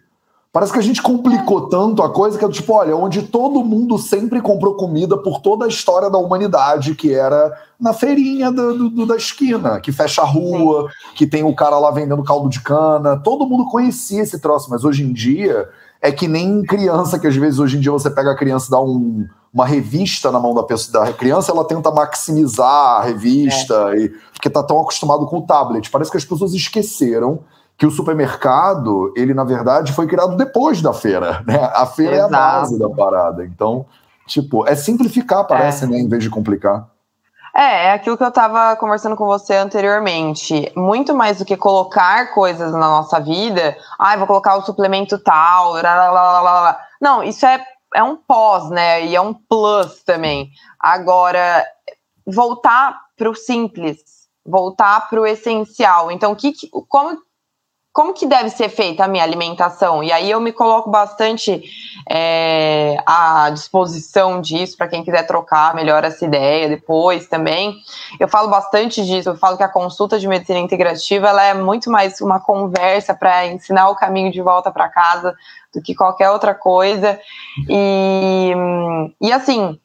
Parece 0.55 0.71
que 0.71 0.79
a 0.79 0.81
gente 0.81 1.01
complicou 1.01 1.67
tanto 1.67 2.01
a 2.01 2.09
coisa 2.09 2.39
que 2.39 2.45
é 2.45 2.47
tipo, 2.47 2.71
olha, 2.71 2.95
onde 2.95 3.23
todo 3.23 3.61
mundo 3.61 3.97
sempre 3.97 4.39
comprou 4.39 4.75
comida 4.75 5.17
por 5.17 5.41
toda 5.41 5.65
a 5.65 5.67
história 5.67 6.09
da 6.09 6.17
humanidade, 6.17 6.95
que 6.95 7.13
era 7.13 7.51
na 7.77 7.91
feirinha 7.91 8.49
do, 8.49 8.89
do, 8.89 9.05
da 9.05 9.17
esquina, 9.17 9.81
que 9.81 9.91
fecha 9.91 10.21
a 10.21 10.25
rua, 10.25 10.89
que 11.13 11.27
tem 11.27 11.43
o 11.43 11.53
cara 11.53 11.77
lá 11.77 11.91
vendendo 11.91 12.23
caldo 12.23 12.47
de 12.47 12.61
cana. 12.61 13.17
Todo 13.17 13.45
mundo 13.45 13.65
conhecia 13.65 14.21
esse 14.21 14.39
troço, 14.39 14.69
mas 14.69 14.85
hoje 14.85 15.03
em 15.03 15.11
dia 15.11 15.67
é 16.01 16.09
que 16.09 16.25
nem 16.25 16.63
criança, 16.63 17.19
que 17.19 17.27
às 17.27 17.35
vezes 17.35 17.59
hoje 17.59 17.75
em 17.75 17.81
dia 17.81 17.91
você 17.91 18.09
pega 18.09 18.31
a 18.31 18.37
criança 18.37 18.67
e 18.67 18.71
dá 18.71 18.79
um, 18.79 19.27
uma 19.53 19.65
revista 19.65 20.31
na 20.31 20.39
mão 20.39 20.53
da 20.53 20.63
pessoa 20.63 21.03
da 21.03 21.11
criança, 21.11 21.51
ela 21.51 21.65
tenta 21.65 21.91
maximizar 21.91 23.01
a 23.01 23.01
revista, 23.01 23.91
é. 23.91 24.03
e, 24.03 24.09
porque 24.31 24.49
tá 24.49 24.63
tão 24.63 24.79
acostumado 24.79 25.25
com 25.25 25.39
o 25.39 25.45
tablet. 25.45 25.91
Parece 25.91 26.09
que 26.09 26.15
as 26.15 26.23
pessoas 26.23 26.53
esqueceram 26.53 27.41
que 27.77 27.85
o 27.85 27.91
supermercado, 27.91 29.13
ele 29.15 29.33
na 29.33 29.43
verdade 29.43 29.91
foi 29.93 30.07
criado 30.07 30.35
depois 30.35 30.81
da 30.81 30.93
feira, 30.93 31.43
né? 31.47 31.69
A 31.73 31.85
feira 31.85 32.15
Exato. 32.15 32.33
é 32.33 32.37
a 32.37 32.39
base 32.39 32.79
da 32.79 32.89
parada. 32.89 33.45
Então, 33.45 33.85
tipo, 34.25 34.67
é 34.67 34.75
simplificar, 34.75 35.45
parece, 35.45 35.85
é. 35.85 35.87
né, 35.87 35.97
em 35.97 36.07
vez 36.07 36.23
de 36.23 36.29
complicar. 36.29 36.87
É, 37.55 37.87
é 37.87 37.93
aquilo 37.93 38.17
que 38.17 38.23
eu 38.23 38.27
estava 38.27 38.75
conversando 38.75 39.15
com 39.15 39.25
você 39.25 39.55
anteriormente. 39.55 40.71
Muito 40.75 41.15
mais 41.15 41.37
do 41.37 41.45
que 41.45 41.55
colocar 41.55 42.33
coisas 42.33 42.73
na 42.73 42.79
nossa 42.79 43.17
vida, 43.19 43.77
ah, 43.97 44.17
vou 44.17 44.27
colocar 44.27 44.57
o 44.57 44.61
suplemento 44.61 45.17
tal, 45.17 45.75
lá, 45.75 46.11
lá, 46.11 46.41
lá, 46.41 46.79
não, 47.01 47.23
isso 47.23 47.45
é, 47.45 47.63
é 47.93 48.03
um 48.03 48.17
pós, 48.17 48.69
né? 48.69 49.05
E 49.05 49.15
é 49.15 49.21
um 49.21 49.33
plus 49.33 50.03
também. 50.03 50.49
Agora, 50.79 51.65
voltar 52.25 52.99
para 53.17 53.29
o 53.29 53.35
simples, 53.35 53.99
voltar 54.45 55.07
para 55.09 55.21
o 55.21 55.25
essencial. 55.25 56.11
Então, 56.11 56.35
que, 56.35 56.53
como 56.89 57.17
como 57.95 58.13
que 58.13 58.27
deve 58.27 58.49
ser 58.49 58.67
feita 58.67 59.05
a 59.05 59.07
minha 59.07 59.23
alimentação? 59.23 60.03
E 60.03 60.11
aí 60.11 60.29
eu 60.29 60.41
me 60.41 60.51
coloco 60.51 60.89
bastante 60.89 61.63
é, 62.11 62.97
à 63.05 63.49
disposição 63.49 64.41
disso 64.41 64.75
para 64.75 64.89
quem 64.89 65.01
quiser 65.01 65.25
trocar 65.25 65.73
melhor 65.73 66.03
essa 66.03 66.25
ideia 66.25 66.67
depois 66.67 67.25
também. 67.29 67.73
Eu 68.19 68.27
falo 68.27 68.49
bastante 68.49 69.01
disso, 69.05 69.29
eu 69.29 69.37
falo 69.37 69.55
que 69.55 69.63
a 69.63 69.69
consulta 69.69 70.19
de 70.19 70.27
medicina 70.27 70.59
integrativa 70.59 71.29
ela 71.29 71.41
é 71.41 71.53
muito 71.53 71.89
mais 71.89 72.19
uma 72.19 72.37
conversa 72.37 73.13
para 73.13 73.47
ensinar 73.47 73.87
o 73.87 73.95
caminho 73.95 74.29
de 74.29 74.41
volta 74.41 74.69
para 74.69 74.89
casa 74.89 75.33
do 75.73 75.81
que 75.81 75.95
qualquer 75.95 76.29
outra 76.29 76.53
coisa. 76.53 77.17
E, 77.69 78.51
e 79.21 79.31
assim, 79.31 79.79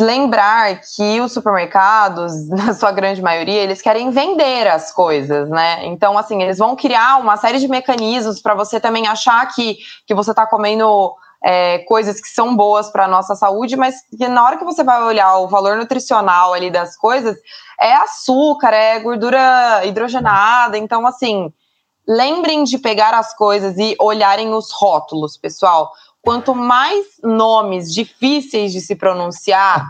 lembrar 0.00 0.80
que 0.80 1.20
os 1.20 1.32
supermercados, 1.32 2.48
na 2.50 2.74
sua 2.74 2.90
grande 2.90 3.22
maioria, 3.22 3.62
eles 3.62 3.80
querem 3.80 4.10
vender 4.10 4.66
as 4.66 4.92
coisas, 4.92 5.48
né? 5.48 5.86
Então, 5.86 6.18
assim, 6.18 6.42
eles 6.42 6.58
vão 6.58 6.74
criar 6.74 7.18
uma 7.18 7.36
série 7.36 7.58
de 7.58 7.68
mecanismos 7.68 8.40
para 8.40 8.54
você 8.54 8.80
também 8.80 9.06
achar 9.06 9.46
que, 9.54 9.78
que 10.06 10.14
você 10.14 10.30
está 10.30 10.46
comendo 10.46 11.14
é, 11.42 11.78
coisas 11.80 12.20
que 12.20 12.28
são 12.28 12.56
boas 12.56 12.90
para 12.90 13.04
a 13.04 13.08
nossa 13.08 13.34
saúde, 13.34 13.76
mas 13.76 13.96
que 14.16 14.28
na 14.28 14.44
hora 14.44 14.58
que 14.58 14.64
você 14.64 14.82
vai 14.82 15.02
olhar 15.02 15.38
o 15.38 15.48
valor 15.48 15.76
nutricional 15.76 16.52
ali 16.52 16.70
das 16.70 16.96
coisas, 16.96 17.36
é 17.80 17.94
açúcar, 17.94 18.74
é 18.74 18.98
gordura 18.98 19.84
hidrogenada. 19.84 20.76
Então, 20.76 21.06
assim, 21.06 21.52
lembrem 22.06 22.64
de 22.64 22.78
pegar 22.78 23.14
as 23.14 23.34
coisas 23.34 23.78
e 23.78 23.96
olharem 23.98 24.52
os 24.52 24.70
rótulos, 24.72 25.36
pessoal 25.36 25.90
quanto 26.22 26.54
mais 26.54 27.06
nomes 27.22 27.92
difíceis 27.92 28.72
de 28.72 28.80
se 28.80 28.94
pronunciar, 28.94 29.88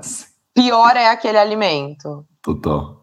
pior 0.54 0.96
é 0.96 1.08
aquele 1.08 1.38
alimento. 1.38 2.24
Total. 2.42 3.02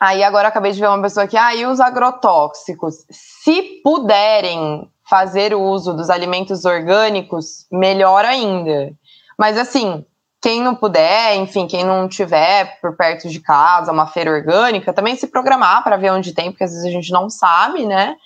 Aí 0.00 0.22
agora 0.22 0.48
acabei 0.48 0.72
de 0.72 0.80
ver 0.80 0.88
uma 0.88 1.02
pessoa 1.02 1.26
que, 1.26 1.36
ah, 1.36 1.54
e 1.54 1.66
os 1.66 1.80
agrotóxicos? 1.80 3.04
Se 3.10 3.80
puderem 3.82 4.88
fazer 5.08 5.54
o 5.54 5.60
uso 5.60 5.92
dos 5.92 6.08
alimentos 6.08 6.64
orgânicos, 6.64 7.66
melhor 7.70 8.24
ainda. 8.24 8.92
Mas 9.36 9.58
assim, 9.58 10.04
quem 10.40 10.62
não 10.62 10.74
puder, 10.74 11.34
enfim, 11.36 11.66
quem 11.66 11.84
não 11.84 12.08
tiver 12.08 12.78
por 12.80 12.96
perto 12.96 13.28
de 13.28 13.40
casa, 13.40 13.90
uma 13.90 14.06
feira 14.06 14.30
orgânica, 14.30 14.92
também 14.92 15.16
se 15.16 15.26
programar 15.26 15.82
para 15.82 15.96
ver 15.96 16.12
onde 16.12 16.32
tem, 16.32 16.52
porque 16.52 16.64
às 16.64 16.70
vezes 16.70 16.86
a 16.86 16.90
gente 16.90 17.10
não 17.10 17.28
sabe, 17.28 17.84
né? 17.84 18.16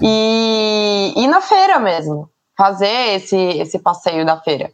E, 0.00 1.12
e 1.14 1.26
na 1.28 1.40
feira 1.40 1.78
mesmo 1.78 2.28
fazer 2.56 3.16
esse, 3.16 3.36
esse 3.36 3.78
passeio 3.78 4.24
da 4.24 4.36
feira. 4.40 4.70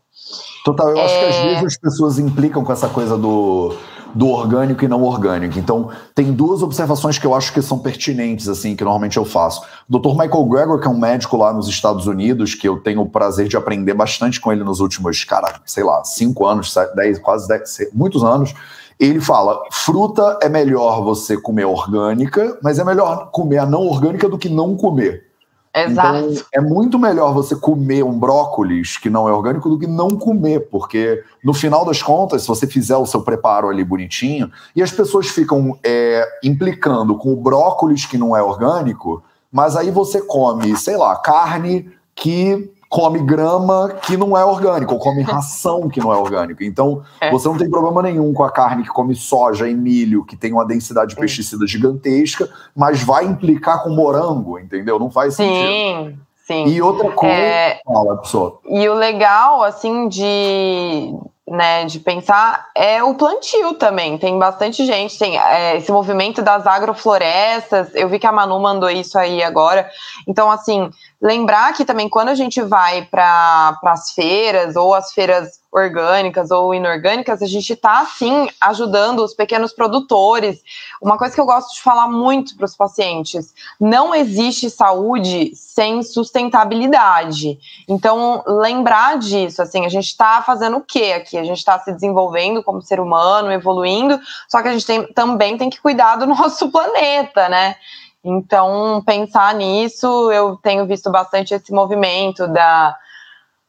Total, 0.65 0.91
eu 0.91 0.99
é... 0.99 1.05
acho 1.05 1.19
que 1.19 1.25
às 1.25 1.35
é. 1.37 1.43
vezes 1.49 1.65
as 1.65 1.79
pessoas 1.79 2.19
implicam 2.19 2.65
com 2.65 2.73
essa 2.73 2.89
coisa 2.89 3.17
do, 3.17 3.75
do 4.15 4.29
orgânico 4.29 4.85
e 4.85 4.89
não 4.89 5.03
orgânico. 5.03 5.59
Então, 5.59 5.91
tem 6.15 6.33
duas 6.33 6.63
observações 6.63 7.19
que 7.19 7.27
eu 7.27 7.35
acho 7.35 7.53
que 7.53 7.63
são 7.63 7.79
pertinentes, 7.79 8.49
assim, 8.49 8.77
que 8.77 8.85
normalmente 8.85 9.17
eu 9.17 9.25
faço. 9.25 9.63
O 9.89 9.99
Dr. 9.99 10.11
Michael 10.11 10.45
Gregor, 10.45 10.81
que 10.81 10.87
é 10.87 10.91
um 10.91 10.99
médico 10.99 11.37
lá 11.37 11.53
nos 11.53 11.69
Estados 11.69 12.07
Unidos, 12.07 12.55
que 12.55 12.69
eu 12.69 12.79
tenho 12.81 13.01
o 13.01 13.09
prazer 13.09 13.49
de 13.49 13.57
aprender 13.57 13.95
bastante 13.95 14.41
com 14.41 14.53
ele 14.53 14.65
nos 14.65 14.81
últimos, 14.81 15.25
cara, 15.25 15.61
sei 15.65 15.85
lá, 15.85 16.05
cinco 16.05 16.47
anos, 16.47 16.75
dez, 16.95 17.19
quase 17.19 17.49
dez, 17.49 17.79
muitos 17.93 18.23
anos. 18.23 18.55
Ele 18.99 19.21
fala: 19.21 19.59
fruta 19.73 20.39
é 20.43 20.49
melhor 20.49 21.03
você 21.03 21.37
comer 21.37 21.65
orgânica, 21.65 22.59
mas 22.63 22.79
é 22.79 22.85
melhor 22.85 23.31
comer 23.31 23.59
a 23.59 23.67
não 23.67 23.87
orgânica 23.87 24.29
do 24.29 24.37
que 24.37 24.49
não 24.49 24.77
comer. 24.77 25.30
Exato. 25.75 26.19
Então, 26.19 26.45
é 26.53 26.61
muito 26.61 26.99
melhor 26.99 27.33
você 27.33 27.55
comer 27.55 28.03
um 28.03 28.19
brócolis 28.19 28.97
que 28.97 29.09
não 29.09 29.29
é 29.29 29.33
orgânico 29.33 29.69
do 29.69 29.79
que 29.79 29.87
não 29.87 30.11
comer, 30.11 30.69
porque 30.69 31.23
no 31.45 31.55
final 31.55 31.85
das 31.85 32.03
contas, 32.03 32.43
se 32.43 32.49
você 32.49 32.67
fizer 32.67 32.97
o 32.97 33.07
seu 33.07 33.23
preparo 33.23 33.69
ali 33.69 33.85
bonitinho, 33.85 34.51
e 34.75 34.83
as 34.83 34.91
pessoas 34.91 35.29
ficam 35.29 35.79
é, 35.85 36.27
implicando 36.43 37.17
com 37.17 37.33
o 37.33 37.37
brócolis 37.37 38.05
que 38.05 38.19
não 38.19 38.37
é 38.37 38.43
orgânico, 38.43 39.23
mas 39.51 39.77
aí 39.77 39.91
você 39.91 40.21
come, 40.21 40.77
sei 40.77 40.97
lá, 40.97 41.17
carne 41.17 41.91
que 42.17 42.73
come 42.91 43.21
grama 43.21 43.89
que 44.03 44.17
não 44.17 44.37
é 44.37 44.45
orgânico, 44.45 44.95
ou 44.95 44.99
come 44.99 45.23
ração 45.23 45.89
que 45.89 46.01
não 46.01 46.13
é 46.13 46.17
orgânica. 46.17 46.65
Então, 46.65 47.03
é. 47.21 47.31
você 47.31 47.47
não 47.47 47.57
tem 47.57 47.71
problema 47.71 48.03
nenhum 48.03 48.35
com 48.35 48.43
a 48.43 48.51
carne 48.51 48.83
que 48.83 48.91
come 48.91 49.15
soja 49.15 49.69
e 49.69 49.75
milho, 49.75 50.25
que 50.25 50.37
tem 50.37 50.53
uma 50.53 50.67
densidade 50.67 51.15
de 51.15 51.21
pesticida 51.21 51.65
gigantesca, 51.69 52.51
mas 52.75 53.03
vai 53.03 53.25
implicar 53.25 53.85
com 53.85 53.91
morango, 53.91 54.59
entendeu? 54.59 54.99
Não 54.99 55.09
faz 55.09 55.37
sim, 55.37 55.45
sentido. 55.45 56.19
Sim. 56.49 56.67
E 56.67 56.83
outra 56.83 57.13
coisa. 57.13 57.33
É... 57.33 57.81
Fala, 57.85 58.17
pessoa. 58.17 58.59
E 58.69 58.89
o 58.89 58.95
legal, 58.95 59.63
assim, 59.63 60.09
de 60.09 61.15
né, 61.51 61.85
de 61.85 61.99
pensar 61.99 62.69
é 62.77 63.03
o 63.03 63.17
plantio 63.17 63.75
também. 63.75 64.17
Tem 64.17 64.39
bastante 64.39 64.87
gente, 64.87 65.19
tem 65.19 65.37
é, 65.37 65.77
esse 65.77 65.91
movimento 65.91 66.41
das 66.43 66.65
agroflorestas. 66.65 67.93
Eu 67.93 68.09
vi 68.09 68.21
que 68.21 68.27
a 68.27 68.31
Manu 68.31 68.61
mandou 68.61 68.89
isso 68.89 69.19
aí 69.19 69.43
agora. 69.43 69.91
Então, 70.29 70.49
assim, 70.49 70.89
lembrar 71.21 71.75
que 71.75 71.85
também 71.85 72.09
quando 72.09 72.29
a 72.29 72.37
gente 72.37 72.63
vai 72.63 73.05
para 73.05 73.77
as 73.83 74.13
feiras 74.13 74.77
ou 74.77 74.95
as 74.95 75.13
feiras 75.13 75.60
orgânicas 75.73 76.51
ou 76.51 76.75
inorgânicas, 76.75 77.43
a 77.43 77.47
gente 77.47 77.73
está, 77.73 78.05
sim, 78.05 78.49
ajudando 78.61 79.21
os 79.21 79.35
pequenos 79.35 79.73
produtores. 79.73 80.61
Uma 81.01 81.17
coisa 81.17 81.35
que 81.35 81.41
eu 81.41 81.47
gosto 81.47 81.75
de 81.75 81.81
falar 81.81 82.09
muito 82.09 82.57
para 82.57 82.65
os 82.65 82.77
pacientes: 82.77 83.55
não 83.81 84.15
existe 84.15 84.69
saúde 84.69 85.55
sem 85.55 86.03
sustentabilidade. 86.03 87.59
Então, 87.89 88.43
lembrar 88.47 89.19
disso, 89.19 89.63
assim, 89.63 89.85
a 89.85 89.89
gente 89.89 90.07
está 90.07 90.43
fazendo 90.43 90.79
o 90.79 90.83
quê 90.83 91.15
aqui? 91.17 91.39
A 91.39 91.45
gente 91.45 91.59
está 91.59 91.79
se 91.79 91.93
desenvolvendo 91.93 92.63
como 92.63 92.83
ser 92.83 92.99
humano, 92.99 93.53
evoluindo, 93.53 94.19
só 94.49 94.61
que 94.63 94.69
a 94.69 94.73
gente 94.73 94.87
tem, 94.87 95.07
também 95.13 95.57
tem 95.57 95.71
que 95.71 95.81
cuidar 95.81 96.17
do 96.17 96.27
nosso 96.27 96.71
planeta, 96.71 97.49
né? 97.49 97.77
Então, 98.23 99.03
pensar 99.07 99.55
nisso, 99.55 100.31
eu 100.31 100.57
tenho 100.57 100.85
visto 100.85 101.11
bastante 101.11 101.55
esse 101.55 101.73
movimento 101.73 102.47
da, 102.49 102.95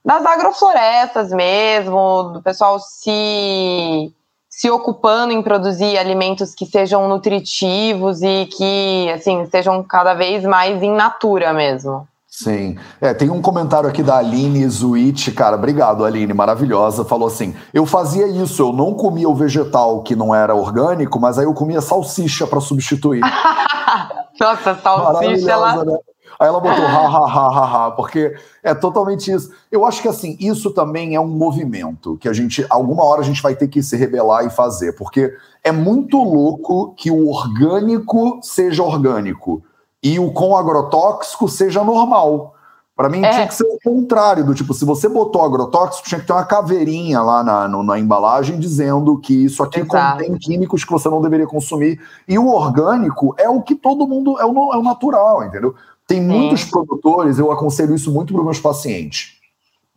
das 0.04 0.26
agroflorestas 0.26 1.32
mesmo, 1.32 2.32
do 2.34 2.42
pessoal 2.42 2.80
se, 2.80 4.12
se 4.50 4.70
ocupando 4.70 5.32
em 5.32 5.42
produzir 5.42 5.98
alimentos 5.98 6.56
que 6.56 6.66
sejam 6.66 7.08
nutritivos 7.08 8.22
e 8.22 8.48
que, 8.48 9.12
assim, 9.14 9.46
sejam 9.46 9.84
cada 9.84 10.14
vez 10.14 10.44
mais 10.44 10.82
in 10.82 10.94
natura 10.94 11.54
mesmo. 11.54 12.08
Sim. 12.28 12.78
É, 13.02 13.14
tem 13.14 13.30
um 13.30 13.42
comentário 13.42 13.90
aqui 13.90 14.02
da 14.02 14.18
Aline 14.18 14.68
Zuit, 14.70 15.32
cara, 15.34 15.58
obrigado, 15.58 16.06
Aline, 16.06 16.34
maravilhosa. 16.34 17.04
Falou 17.04 17.28
assim: 17.28 17.54
eu 17.74 17.86
fazia 17.86 18.26
isso, 18.26 18.62
eu 18.62 18.72
não 18.72 18.94
comia 18.94 19.28
o 19.28 19.36
vegetal 19.36 20.02
que 20.02 20.16
não 20.16 20.34
era 20.34 20.56
orgânico, 20.56 21.20
mas 21.20 21.38
aí 21.38 21.44
eu 21.44 21.54
comia 21.54 21.82
salsicha 21.82 22.48
para 22.48 22.62
substituir. 22.62 23.20
Nossa, 24.40 24.74
salsicha, 24.76 25.52
ela. 25.52 25.84
Né? 25.84 25.98
Aí 26.42 26.48
ela 26.48 26.60
botou 26.60 26.84
ha, 26.84 27.08
ha, 27.08 27.26
ha, 27.26 27.48
ha, 27.50 27.86
ha, 27.86 27.92
porque 27.92 28.36
é 28.64 28.74
totalmente 28.74 29.32
isso. 29.32 29.52
Eu 29.72 29.86
acho 29.86 30.02
que 30.02 30.08
assim, 30.08 30.36
isso 30.40 30.72
também 30.72 31.14
é 31.14 31.20
um 31.20 31.28
movimento 31.28 32.18
que 32.18 32.28
a 32.28 32.34
gente, 32.34 32.66
alguma 32.68 33.04
hora 33.04 33.22
a 33.22 33.24
gente 33.24 33.44
vai 33.44 33.54
ter 33.54 33.68
que 33.68 33.84
se 33.84 33.96
rebelar 33.96 34.44
e 34.44 34.50
fazer, 34.50 34.94
porque 34.94 35.32
é 35.64 35.72
muito 35.72 36.18
louco 36.18 36.96
que 36.96 37.12
o 37.12 37.30
orgânico 37.30 38.40
seja 38.42 38.82
orgânico 38.82 39.62
e 40.02 40.18
o 40.18 40.32
com 40.32 40.58
agrotóxico 40.58 41.48
seja 41.48 41.84
normal. 41.84 42.56
Para 42.96 43.08
mim, 43.08 43.24
é. 43.24 43.30
tinha 43.32 43.48
que 43.48 43.56
ser 43.56 43.64
o 43.64 43.80
contrário, 43.84 44.46
do 44.46 44.54
tipo, 44.54 44.74
se 44.74 44.84
você 44.84 45.08
botou 45.08 45.44
agrotóxico, 45.44 46.08
tinha 46.08 46.20
que 46.20 46.28
ter 46.28 46.34
uma 46.34 46.46
caveirinha 46.46 47.22
lá 47.22 47.44
na, 47.44 47.68
no, 47.68 47.82
na 47.82 47.98
embalagem 47.98 48.60
dizendo 48.60 49.18
que 49.18 49.46
isso 49.46 49.64
aqui 49.64 49.80
Exato. 49.80 50.18
contém 50.18 50.38
químicos 50.38 50.84
que 50.84 50.92
você 50.92 51.10
não 51.10 51.22
deveria 51.22 51.48
consumir. 51.48 52.00
E 52.28 52.38
o 52.38 52.48
orgânico 52.48 53.34
é 53.38 53.50
o 53.50 53.62
que 53.62 53.76
todo 53.76 54.08
mundo, 54.08 54.40
é 54.40 54.46
o, 54.46 54.74
é 54.74 54.78
o 54.78 54.84
natural, 54.84 55.44
entendeu? 55.44 55.74
Tem 56.12 56.20
Sim. 56.20 56.28
muitos 56.28 56.66
produtores, 56.66 57.40
eu 57.40 57.54
aconselho 57.54 57.96
isso 57.96 58.12
muito 58.12 58.34
para 58.34 58.42
os 58.42 58.46
meus 58.46 58.60
pacientes. 58.60 59.38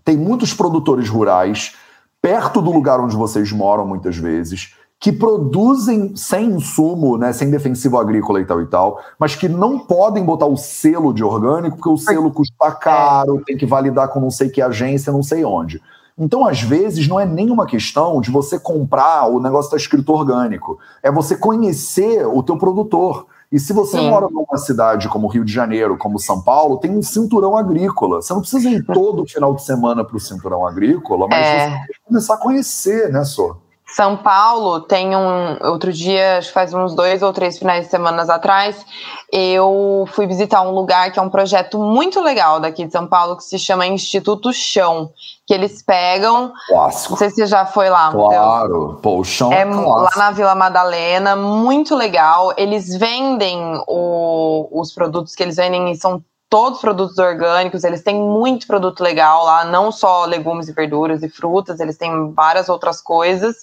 Tem 0.05 0.17
muitos 0.17 0.55
produtores 0.55 1.09
rurais, 1.09 1.75
perto 2.23 2.63
do 2.63 2.71
lugar 2.71 3.01
onde 3.01 3.17
vocês 3.17 3.51
moram, 3.51 3.85
muitas 3.85 4.17
vezes, 4.17 4.77
que 5.01 5.11
produzem 5.11 6.15
sem 6.15 6.51
insumo, 6.51 7.19
né, 7.19 7.33
sem 7.33 7.51
defensivo 7.51 7.99
agrícola 7.99 8.41
e 8.41 8.45
tal 8.45 8.63
e 8.63 8.67
tal, 8.67 9.01
mas 9.19 9.35
que 9.35 9.49
não 9.49 9.77
podem 9.77 10.25
botar 10.25 10.47
o 10.47 10.57
selo 10.57 11.13
de 11.13 11.25
orgânico, 11.25 11.79
porque 11.79 11.91
o 11.91 11.99
selo 11.99 12.31
custa 12.31 12.71
caro, 12.71 13.43
tem 13.45 13.57
que 13.57 13.67
validar 13.67 14.07
com 14.07 14.21
não 14.21 14.31
sei 14.31 14.49
que 14.49 14.63
agência, 14.63 15.13
não 15.13 15.23
sei 15.23 15.45
onde. 15.45 15.83
Então, 16.17 16.47
às 16.47 16.63
vezes, 16.63 17.09
não 17.09 17.19
é 17.19 17.27
nenhuma 17.27 17.67
questão 17.67 18.21
de 18.21 18.31
você 18.31 18.57
comprar, 18.57 19.27
o 19.27 19.41
negócio 19.41 19.67
está 19.67 19.77
escrito 19.77 20.13
orgânico. 20.13 20.79
É 21.03 21.11
você 21.11 21.37
conhecer 21.37 22.25
o 22.25 22.41
teu 22.41 22.57
produtor. 22.57 23.27
E 23.51 23.59
se 23.59 23.73
você 23.73 23.99
Sim. 23.99 24.11
mora 24.11 24.29
numa 24.29 24.57
cidade 24.57 25.09
como 25.09 25.29
Rio 25.29 25.45
de 25.45 25.53
Janeiro, 25.53 25.97
como 25.97 26.19
São 26.19 26.43
Paulo, 26.43 26.79
tem 26.79 26.91
um 26.91 27.03
cinturão 27.03 27.57
agrícola. 27.57 28.21
Você 28.21 28.33
não 28.33 28.41
precisa 28.41 28.69
ir 28.69 28.85
todo 28.93 29.27
final 29.27 29.55
de 29.55 29.63
semana 29.63 30.05
para 30.05 30.17
o 30.17 30.21
cinturão 30.21 30.67
agrícola, 30.67 31.27
mas 31.29 31.47
é. 31.47 31.59
você 31.59 31.71
tem 31.71 31.87
que 31.87 32.01
começar 32.05 32.35
a 32.35 32.39
conhecer, 32.39 33.13
né, 33.13 33.25
Sô? 33.25 33.64
São 33.87 34.17
Paulo 34.17 34.81
tem 34.81 35.15
um. 35.15 35.59
Outro 35.63 35.93
dia, 35.93 36.39
acho 36.39 36.49
que 36.49 36.55
faz 36.55 36.73
uns 36.73 36.95
dois 36.95 37.23
ou 37.23 37.33
três 37.33 37.59
finais 37.59 37.85
de 37.85 37.91
semana 37.91 38.23
atrás, 38.23 38.85
eu 39.31 40.09
fui 40.13 40.27
visitar 40.27 40.63
um 40.63 40.71
lugar 40.71 41.13
que 41.13 41.19
é 41.19 41.23
um 41.23 41.29
projeto 41.29 41.79
muito 41.79 42.21
legal 42.21 42.59
daqui 42.59 42.87
de 42.87 42.93
São 42.93 43.07
Paulo, 43.07 43.37
que 43.37 43.45
se 43.45 43.59
chama 43.59 43.87
Instituto 43.87 44.53
Chão. 44.53 45.11
Que 45.47 45.53
eles 45.53 45.83
pegam. 45.83 46.53
Clássico. 46.67 47.11
Não 47.13 47.19
sei 47.19 47.29
se 47.29 47.37
você 47.37 47.47
já 47.47 47.67
foi 47.67 47.91
lá, 47.91 48.11
Claro, 48.11 48.99
pô, 49.03 49.19
o 49.19 49.25
chão 49.25 49.53
é, 49.53 49.61
é 49.61 49.65
lá 49.67 50.11
na 50.17 50.31
Vila 50.31 50.55
Madalena, 50.55 51.37
muito 51.37 51.95
legal. 51.95 52.55
Eles 52.57 52.97
vendem 52.97 53.61
o, 53.87 54.69
os 54.73 54.93
produtos 54.93 55.35
que 55.35 55.43
eles 55.43 55.57
vendem 55.57 55.93
e 55.93 55.97
são 55.97 56.23
todos 56.55 56.81
produtos 56.81 57.19
orgânicos, 57.19 57.83
eles 57.83 58.01
têm 58.01 58.15
muito 58.15 58.65
produto 58.65 59.01
legal 59.01 59.45
lá, 59.45 59.65
não 59.65 59.91
só 59.91 60.25
legumes 60.25 60.69
e 60.69 60.73
verduras 60.73 61.21
e 61.25 61.29
frutas, 61.29 61.81
eles 61.81 61.99
têm 61.99 62.33
várias 62.33 62.69
outras 62.69 63.01
coisas. 63.01 63.57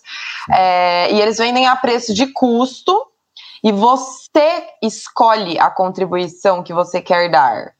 É, 0.51 1.09
e 1.09 1.21
eles 1.21 1.37
vendem 1.37 1.67
a 1.67 1.75
preço 1.77 2.13
de 2.13 2.27
custo 2.33 3.07
e 3.63 3.71
você 3.71 4.65
escolhe 4.83 5.57
a 5.57 5.69
contribuição 5.69 6.61
que 6.61 6.73
você 6.73 6.99
quer 6.99 7.31
dar. 7.31 7.71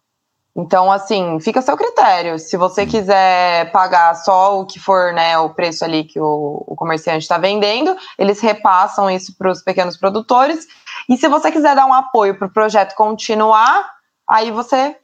Então, 0.56 0.90
assim, 0.90 1.42
fica 1.42 1.60
a 1.60 1.62
seu 1.62 1.76
critério. 1.76 2.40
Se 2.40 2.56
você 2.56 2.86
quiser 2.86 3.70
pagar 3.74 4.16
só 4.16 4.62
o 4.62 4.66
que 4.66 4.80
for 4.80 5.12
né, 5.12 5.38
o 5.38 5.50
preço 5.50 5.84
ali 5.84 6.06
que 6.06 6.22
o, 6.22 6.64
o 6.66 6.74
comerciante 6.74 7.24
está 7.24 7.38
vendendo, 7.38 7.98
eles 8.18 8.40
repassam 8.40 9.12
isso 9.12 9.36
para 9.38 9.52
os 9.52 9.62
pequenos 9.62 9.98
produtores. 9.98 10.66
E 11.10 11.18
se 11.18 11.28
você 11.28 11.52
quiser 11.52 11.76
dar 11.76 11.86
um 11.86 11.94
apoio 11.94 12.38
para 12.38 12.48
o 12.48 12.54
projeto 12.54 12.96
continuar, 12.96 14.00
aí 14.32 14.50
você 14.52 14.96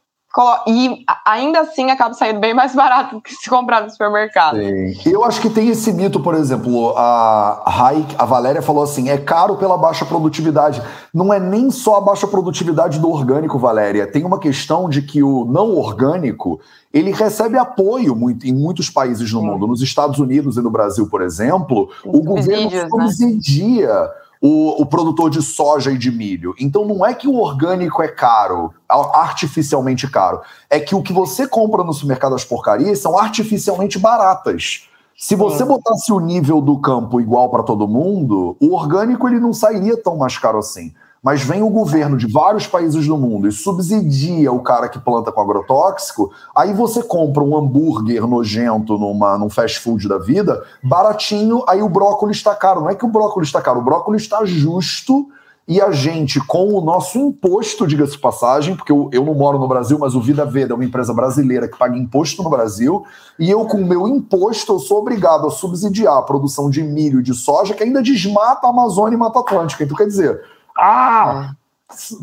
e 0.66 1.04
ainda 1.24 1.60
assim 1.60 1.90
acaba 1.90 2.14
saindo 2.14 2.38
bem 2.38 2.54
mais 2.54 2.72
barato 2.76 3.16
do 3.16 3.20
que 3.20 3.32
se 3.32 3.48
comprar 3.48 3.82
no 3.82 3.90
supermercado. 3.90 4.56
Sim. 4.56 5.10
Eu 5.10 5.24
acho 5.24 5.40
que 5.40 5.50
tem 5.50 5.68
esse 5.68 5.92
mito, 5.92 6.20
por 6.20 6.34
exemplo, 6.34 6.94
a 6.96 7.64
Raik, 7.66 8.14
a 8.18 8.24
Valéria 8.24 8.62
falou 8.62 8.82
assim: 8.82 9.08
é 9.08 9.16
caro 9.16 9.56
pela 9.56 9.76
baixa 9.76 10.04
produtividade. 10.04 10.82
Não 11.12 11.32
é 11.32 11.40
nem 11.40 11.70
só 11.70 11.96
a 11.96 12.00
baixa 12.00 12.26
produtividade 12.26 13.00
do 13.00 13.10
orgânico, 13.10 13.58
Valéria. 13.58 14.06
Tem 14.06 14.24
uma 14.24 14.38
questão 14.38 14.88
de 14.88 15.02
que 15.02 15.22
o 15.22 15.44
não 15.44 15.76
orgânico 15.76 16.60
ele 16.92 17.10
recebe 17.10 17.58
apoio 17.58 18.14
muito, 18.14 18.46
em 18.46 18.52
muitos 18.52 18.88
países 18.88 19.32
no 19.32 19.40
Sim. 19.40 19.46
mundo. 19.46 19.66
Nos 19.66 19.82
Estados 19.82 20.18
Unidos 20.18 20.56
e 20.56 20.60
no 20.60 20.70
Brasil, 20.70 21.08
por 21.08 21.22
exemplo, 21.22 21.90
o 22.04 22.22
governo 22.22 22.70
né? 22.70 22.88
subsidia. 22.88 23.88
Né? 23.88 24.08
O, 24.40 24.82
o, 24.82 24.86
produtor 24.86 25.30
de 25.30 25.42
soja 25.42 25.90
e 25.90 25.98
de 25.98 26.10
milho. 26.10 26.54
Então 26.58 26.84
não 26.84 27.04
é 27.04 27.14
que 27.14 27.26
o 27.26 27.36
orgânico 27.36 28.02
é 28.02 28.08
caro, 28.08 28.72
artificialmente 28.88 30.08
caro. 30.10 30.40
É 30.70 30.78
que 30.78 30.94
o 30.94 31.02
que 31.02 31.12
você 31.12 31.46
compra 31.46 31.82
no 31.82 31.92
supermercado 31.92 32.32
das 32.32 32.44
porcarias 32.44 33.00
são 33.00 33.18
artificialmente 33.18 33.98
baratas. 33.98 34.88
Se 35.16 35.34
você 35.34 35.64
botasse 35.64 36.12
o 36.12 36.20
nível 36.20 36.60
do 36.60 36.78
campo 36.78 37.20
igual 37.20 37.50
para 37.50 37.64
todo 37.64 37.88
mundo, 37.88 38.56
o 38.60 38.74
orgânico 38.74 39.28
ele 39.28 39.40
não 39.40 39.52
sairia 39.52 40.00
tão 40.00 40.16
mais 40.16 40.38
caro 40.38 40.58
assim 40.58 40.92
mas 41.22 41.42
vem 41.42 41.62
o 41.62 41.70
governo 41.70 42.16
de 42.16 42.26
vários 42.26 42.66
países 42.66 43.06
do 43.06 43.16
mundo 43.16 43.48
e 43.48 43.52
subsidia 43.52 44.52
o 44.52 44.60
cara 44.60 44.88
que 44.88 44.98
planta 44.98 45.32
com 45.32 45.40
agrotóxico, 45.40 46.32
aí 46.54 46.72
você 46.72 47.02
compra 47.02 47.42
um 47.42 47.56
hambúrguer 47.56 48.26
nojento 48.26 48.96
numa, 48.96 49.36
num 49.36 49.50
fast 49.50 49.80
food 49.80 50.08
da 50.08 50.18
vida, 50.18 50.62
baratinho, 50.82 51.64
aí 51.68 51.82
o 51.82 51.88
brócolis 51.88 52.36
está 52.36 52.54
caro. 52.54 52.80
Não 52.80 52.90
é 52.90 52.94
que 52.94 53.04
o 53.04 53.08
brócolis 53.08 53.48
está 53.48 53.60
caro, 53.60 53.80
o 53.80 53.84
brócolis 53.84 54.22
está 54.22 54.44
justo 54.44 55.28
e 55.68 55.82
a 55.82 55.90
gente, 55.90 56.40
com 56.40 56.72
o 56.72 56.80
nosso 56.80 57.18
imposto, 57.18 57.86
diga-se 57.86 58.12
de 58.12 58.18
passagem, 58.18 58.74
porque 58.74 58.90
eu, 58.90 59.10
eu 59.12 59.22
não 59.22 59.34
moro 59.34 59.58
no 59.58 59.68
Brasil, 59.68 59.98
mas 59.98 60.14
o 60.14 60.20
Vida 60.20 60.46
Veda 60.46 60.72
é 60.72 60.74
uma 60.74 60.84
empresa 60.84 61.12
brasileira 61.12 61.68
que 61.68 61.76
paga 61.76 61.94
imposto 61.94 62.42
no 62.42 62.48
Brasil, 62.48 63.04
e 63.38 63.50
eu, 63.50 63.66
com 63.66 63.76
o 63.76 63.86
meu 63.86 64.08
imposto, 64.08 64.72
eu 64.72 64.78
sou 64.78 65.00
obrigado 65.00 65.46
a 65.46 65.50
subsidiar 65.50 66.16
a 66.16 66.22
produção 66.22 66.70
de 66.70 66.82
milho 66.82 67.20
e 67.20 67.22
de 67.22 67.34
soja, 67.34 67.74
que 67.74 67.82
ainda 67.82 68.02
desmata 68.02 68.66
a 68.66 68.70
Amazônia 68.70 69.14
e 69.14 69.18
Mata 69.18 69.40
Atlântica. 69.40 69.84
Então, 69.84 69.94
quer 69.94 70.06
dizer, 70.06 70.40
ah, 70.78 71.52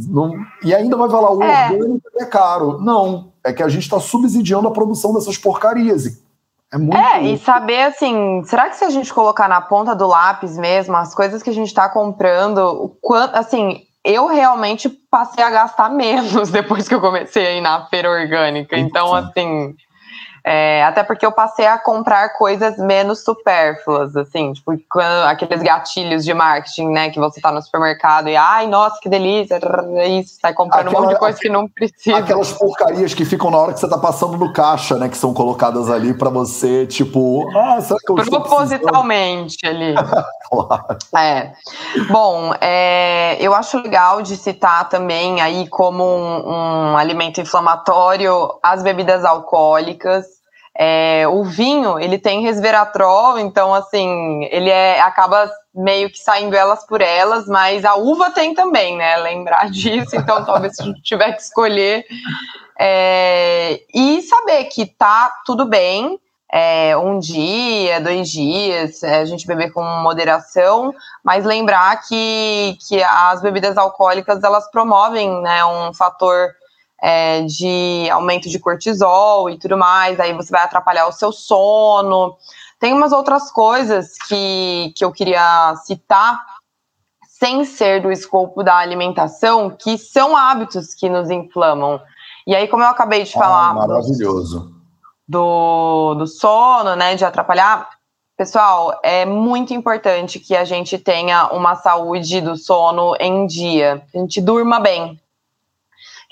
não, 0.10 0.34
e 0.64 0.74
ainda 0.74 0.96
vai 0.96 1.10
falar, 1.10 1.32
o 1.32 1.44
é. 1.44 1.72
orgânico 1.72 2.08
é 2.18 2.26
caro. 2.26 2.80
Não, 2.80 3.32
é 3.44 3.52
que 3.52 3.64
a 3.64 3.68
gente 3.68 3.84
está 3.84 4.00
subsidiando 4.00 4.68
a 4.68 4.72
produção 4.72 5.14
dessas 5.14 5.38
porcarias. 5.38 6.24
É, 6.72 6.78
muito 6.78 6.98
é 6.98 7.22
e 7.24 7.38
saber 7.38 7.84
assim, 7.84 8.44
será 8.46 8.70
que 8.70 8.76
se 8.76 8.84
a 8.84 8.90
gente 8.90 9.14
colocar 9.14 9.48
na 9.48 9.62
ponta 9.62 9.96
do 9.96 10.08
lápis 10.08 10.58
mesmo 10.58 10.96
as 10.96 11.14
coisas 11.14 11.44
que 11.44 11.50
a 11.50 11.54
gente 11.54 11.68
está 11.68 11.90
comprando, 11.90 12.60
o 12.60 12.90
quanto, 13.02 13.36
assim, 13.36 13.82
eu 14.04 14.28
realmente 14.28 14.88
passei 14.90 15.44
a 15.44 15.50
gastar 15.50 15.90
menos 15.92 16.52
depois 16.52 16.88
que 16.88 16.94
eu 16.94 17.02
comecei 17.02 17.46
a 17.46 17.52
ir 17.54 17.62
na 17.62 17.86
feira 17.88 18.10
orgânica. 18.10 18.78
Então, 18.78 19.14
assim, 19.14 19.76
é, 20.48 20.84
até 20.84 21.02
porque 21.02 21.26
eu 21.26 21.32
passei 21.32 21.66
a 21.66 21.76
comprar 21.80 22.30
coisas 22.30 22.78
menos 22.78 23.24
supérfluas, 23.24 24.16
assim, 24.16 24.54
tipo, 24.54 24.74
aqueles 25.28 25.64
gatilhos 25.64 26.24
de 26.24 26.36
marketing, 26.36 26.90
né, 26.90 27.10
que 27.10 27.20
você 27.20 27.42
tá 27.42 27.52
no 27.52 27.60
supermercado 27.64 28.30
e, 28.30 28.36
ai, 28.36 28.68
nossa, 28.68 29.00
que 29.02 29.10
delícia, 29.10 29.60
isso, 30.08 30.38
sai 30.40 30.54
comprando 30.54 30.90
Aquela, 30.90 31.00
um 31.00 31.06
monte 31.06 31.14
de 31.14 31.20
coisa 31.20 31.40
que 31.40 31.50
não 31.50 31.68
precisa. 31.68 32.18
Aquelas 32.18 32.54
porcarias 32.54 33.16
que 33.16 33.26
ficam 33.26 33.50
na 33.50 33.58
hora 33.58 33.74
que 33.74 33.80
você 33.80 33.90
tá 33.90 33.98
passando 33.98 34.38
no 34.38 34.54
caixa, 34.54 34.98
né, 34.98 35.10
que 35.10 35.18
são 35.18 35.34
colocadas 35.34 35.90
ali 35.90 36.14
para 36.14 36.30
você, 36.30 36.86
tipo, 36.86 37.50
ah, 37.58 37.82
será 37.82 38.00
que 38.00 38.12
eu 38.12 38.16
Propositalmente 38.16 39.66
ali. 39.66 39.96
claro. 40.48 40.98
É. 41.18 41.54
Bom, 42.12 42.54
é, 42.62 43.36
eu 43.40 43.56
acho 43.56 43.82
legal 43.82 44.22
de 44.22 44.38
citar 44.38 44.90
também 44.90 45.42
aí 45.42 45.68
como 45.70 46.04
um, 46.04 46.92
um 46.92 46.98
alimento 46.98 47.42
inflamatório 47.42 48.60
as 48.62 48.84
bebidas 48.84 49.26
alcoólicas, 49.26 50.35
É, 50.78 51.26
o 51.28 51.44
vinho, 51.46 51.98
ele 51.98 52.18
tem 52.18 52.42
resveratrol, 52.42 53.40
então, 53.40 53.74
assim, 53.74 54.44
ele 54.52 54.70
é, 54.70 55.00
acaba 55.00 55.50
meio 55.74 56.10
que 56.10 56.20
saindo 56.20 56.54
elas 56.54 56.86
por 56.86 57.02
elas, 57.02 57.48
mas 57.48 57.86
a 57.86 57.96
uva 57.96 58.30
tem 58.32 58.54
também, 58.54 58.98
né? 58.98 59.16
Lembrar 59.18 59.70
disso, 59.72 60.16
então 60.16 60.44
talvez 60.44 60.76
se 60.76 60.94
tiver 61.02 61.32
que 61.32 61.42
escolher. 61.42 62.06
É, 62.78 63.80
e 63.94 64.22
saber 64.22 64.66
que 64.66 64.86
tá 64.86 65.34
tudo 65.46 65.66
bem, 65.66 66.20
é, 66.52 66.96
um 66.98 67.20
dia, 67.20 68.02
dois 68.02 68.30
dias, 68.30 69.02
é, 69.02 69.20
a 69.20 69.26
gente 69.26 69.48
beber 69.48 69.72
com 69.72 69.84
moderação, 69.84 70.94
mas 71.24 71.46
lembrar 71.46 72.02
que, 72.08 72.78
que 72.88 73.02
as 73.02 73.42
bebidas 73.42 73.78
alcoólicas 73.78 74.44
elas 74.44 74.70
promovem 74.70 75.42
né, 75.42 75.64
um 75.66 75.94
fator 75.94 76.54
é, 77.02 77.42
de 77.44 78.10
aumento 78.12 78.50
de 78.50 78.60
cortisol 78.60 79.50
e 79.50 79.58
tudo 79.58 79.78
mais, 79.78 80.20
aí 80.20 80.34
você 80.34 80.52
vai 80.52 80.64
atrapalhar 80.64 81.08
o 81.08 81.12
seu 81.12 81.32
sono. 81.32 82.36
Tem 82.80 82.94
umas 82.94 83.12
outras 83.12 83.52
coisas 83.52 84.14
que, 84.28 84.94
que 84.96 85.04
eu 85.04 85.12
queria 85.12 85.76
citar, 85.86 86.44
sem 87.28 87.66
ser 87.66 88.02
do 88.02 88.12
escopo 88.12 88.64
da 88.64 88.78
alimentação, 88.78 89.70
que 89.70 89.98
são 89.98 90.36
hábitos 90.36 90.94
que 90.94 91.10
nos 91.10 91.30
inflamam. 91.30 92.00
E 92.48 92.56
aí, 92.56 92.68
como 92.68 92.84
eu 92.84 92.88
acabei 92.88 93.24
de 93.24 93.32
ah, 93.36 93.40
falar. 93.40 93.74
Maravilhoso. 93.74 94.74
Do, 95.28 96.14
do 96.16 96.28
sono, 96.28 96.96
né? 96.96 97.16
De 97.16 97.26
atrapalhar. 97.26 97.90
Pessoal, 98.38 99.00
é 99.02 99.26
muito 99.26 99.74
importante 99.74 100.40
que 100.40 100.56
a 100.56 100.66
gente 100.66 100.98
tenha 100.98 101.48
uma 101.54 101.76
saúde 101.76 102.42
do 102.42 102.58
sono 102.58 103.16
em 103.18 103.48
dia, 103.48 104.04
que 104.12 104.18
a 104.18 104.22
gente 104.22 104.42
durma 104.42 104.78
bem, 104.80 105.20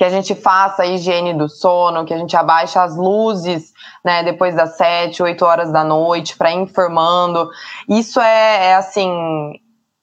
que 0.04 0.08
a 0.08 0.10
gente 0.10 0.36
faça 0.36 0.84
a 0.84 0.86
higiene 0.86 1.34
do 1.34 1.48
sono, 1.48 2.04
que 2.04 2.14
a 2.14 2.18
gente 2.18 2.36
abaixe 2.36 2.78
as 2.78 2.98
luzes, 2.98 3.72
né, 4.04 4.22
depois 4.22 4.54
das 4.54 4.76
sete, 4.76 5.24
oito 5.24 5.46
horas 5.46 5.72
da 5.72 5.82
noite, 5.82 6.36
para 6.36 6.52
ir 6.52 6.58
informando. 6.58 7.50
Isso 7.88 8.20
é, 8.20 8.66
é, 8.66 8.76
assim, 8.76 9.10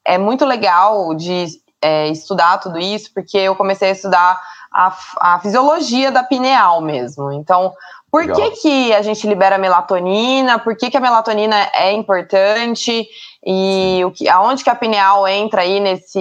é 0.03 0.16
muito 0.16 0.46
legal 0.46 1.14
de 1.14 1.48
é, 1.82 2.09
estudar 2.09 2.57
tudo 2.57 2.78
isso, 2.78 3.12
porque 3.12 3.36
eu 3.36 3.55
comecei 3.55 3.90
a 3.90 3.92
estudar 3.92 4.40
a, 4.72 4.96
a 5.18 5.40
fisiologia 5.40 6.10
da 6.10 6.22
pineal 6.22 6.80
mesmo. 6.80 7.32
Então, 7.32 7.72
por 8.10 8.26
que, 8.32 8.50
que 8.52 8.92
a 8.92 9.02
gente 9.02 9.26
libera 9.26 9.56
melatonina? 9.56 10.58
Por 10.58 10.76
que, 10.76 10.90
que 10.90 10.96
a 10.96 11.00
melatonina 11.00 11.56
é 11.72 11.92
importante? 11.92 13.08
E 13.46 14.02
o 14.04 14.10
que, 14.10 14.28
aonde 14.28 14.64
que 14.64 14.70
a 14.70 14.74
pineal 14.74 15.26
entra 15.28 15.62
aí 15.62 15.78
nesse 15.78 16.20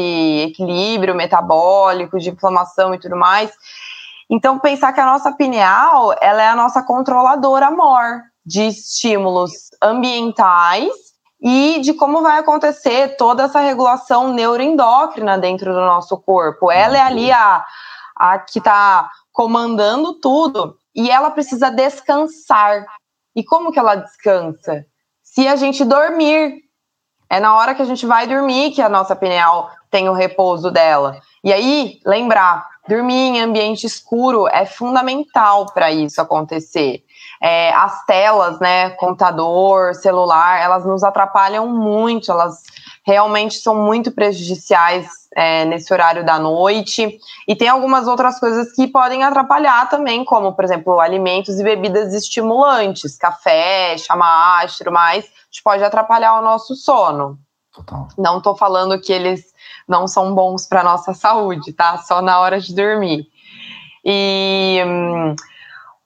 equilíbrio 0.50 1.16
metabólico, 1.16 2.20
de 2.20 2.30
inflamação 2.30 2.94
e 2.94 3.00
tudo 3.00 3.16
mais? 3.16 3.52
Então, 4.30 4.60
pensar 4.60 4.94
que 4.94 5.00
a 5.00 5.06
nossa 5.06 5.32
pineal 5.32 6.16
ela 6.22 6.44
é 6.44 6.48
a 6.48 6.56
nossa 6.56 6.84
controladora 6.84 7.72
maior 7.72 8.22
de 8.46 8.68
estímulos 8.68 9.52
ambientais 9.82 10.92
e 11.42 11.80
de 11.82 11.94
como 11.94 12.22
vai 12.22 12.38
acontecer 12.38 13.16
toda 13.18 13.44
essa 13.44 13.60
regulação 13.60 14.32
neuroendócrina 14.32 15.38
dentro 15.40 15.74
do 15.74 15.80
nosso 15.80 16.18
corpo. 16.18 16.72
Ela 16.72 16.98
é 16.98 17.02
ali 17.02 17.32
a, 17.32 17.66
a 18.20 18.38
que 18.38 18.60
está 18.60 19.10
comandando 19.32 20.16
tudo 20.16 20.78
e 20.94 21.10
ela 21.10 21.32
precisa 21.32 21.72
descansar. 21.72 22.86
E 23.34 23.42
como 23.42 23.72
que 23.72 23.80
ela 23.80 23.96
descansa? 23.96 24.86
Se 25.24 25.48
a 25.48 25.56
gente 25.56 25.86
dormir. 25.86 26.68
É 27.32 27.40
na 27.40 27.56
hora 27.56 27.76
que 27.76 27.82
a 27.84 27.86
gente 27.86 28.08
vai 28.08 28.26
dormir 28.26 28.72
que 28.72 28.82
a 28.82 28.90
nossa 28.90 29.16
pineal 29.16 29.70
tem 29.92 30.10
o 30.10 30.14
repouso 30.14 30.72
dela. 30.72 31.22
E 31.44 31.54
aí, 31.54 32.00
lembrar, 32.04 32.68
dormir 32.88 33.14
em 33.14 33.42
ambiente 33.42 33.86
escuro 33.86 34.48
é 34.48 34.66
fundamental 34.66 35.68
para 35.68 35.92
isso 35.92 36.20
acontecer. 36.20 37.04
É, 37.40 37.72
as 37.72 38.04
telas, 38.06 38.60
né, 38.60 38.90
computador, 38.92 39.94
celular, 39.94 40.60
elas 40.60 40.84
nos 40.86 41.04
atrapalham 41.04 41.68
muito, 41.68 42.32
elas 42.32 42.64
realmente 43.06 43.60
são 43.60 43.76
muito 43.76 44.12
prejudiciais 44.12 45.08
é, 45.36 45.66
nesse 45.66 45.94
horário 45.94 46.26
da 46.26 46.40
noite. 46.40 47.20
E 47.48 47.56
tem 47.56 47.68
algumas 47.68 48.08
outras 48.08 48.40
coisas 48.40 48.74
que 48.74 48.88
podem 48.88 49.24
atrapalhar 49.24 49.90
também, 49.90 50.26
como, 50.26 50.54
por 50.54 50.64
exemplo, 50.64 51.00
alimentos 51.00 51.60
e 51.60 51.64
bebidas 51.64 52.14
estimulantes, 52.14 53.18
café, 53.18 53.98
chamate, 53.98 54.80
tudo 54.80 54.92
mais, 54.92 55.26
que 55.52 55.62
pode 55.64 55.84
atrapalhar 55.84 56.40
o 56.40 56.42
nosso 56.42 56.76
sono. 56.76 57.38
Total. 57.74 58.08
Não 58.18 58.38
estou 58.40 58.56
falando 58.56 59.00
que 59.00 59.14
eles 59.14 59.46
não 59.88 60.08
são 60.08 60.34
bons 60.34 60.68
para 60.68 60.84
nossa 60.84 61.14
saúde, 61.14 61.74
tá? 61.74 61.98
Só 62.00 62.22
na 62.22 62.40
hora 62.40 62.60
de 62.60 62.74
dormir. 62.74 63.28
E 64.04 64.82
hum, 64.86 65.36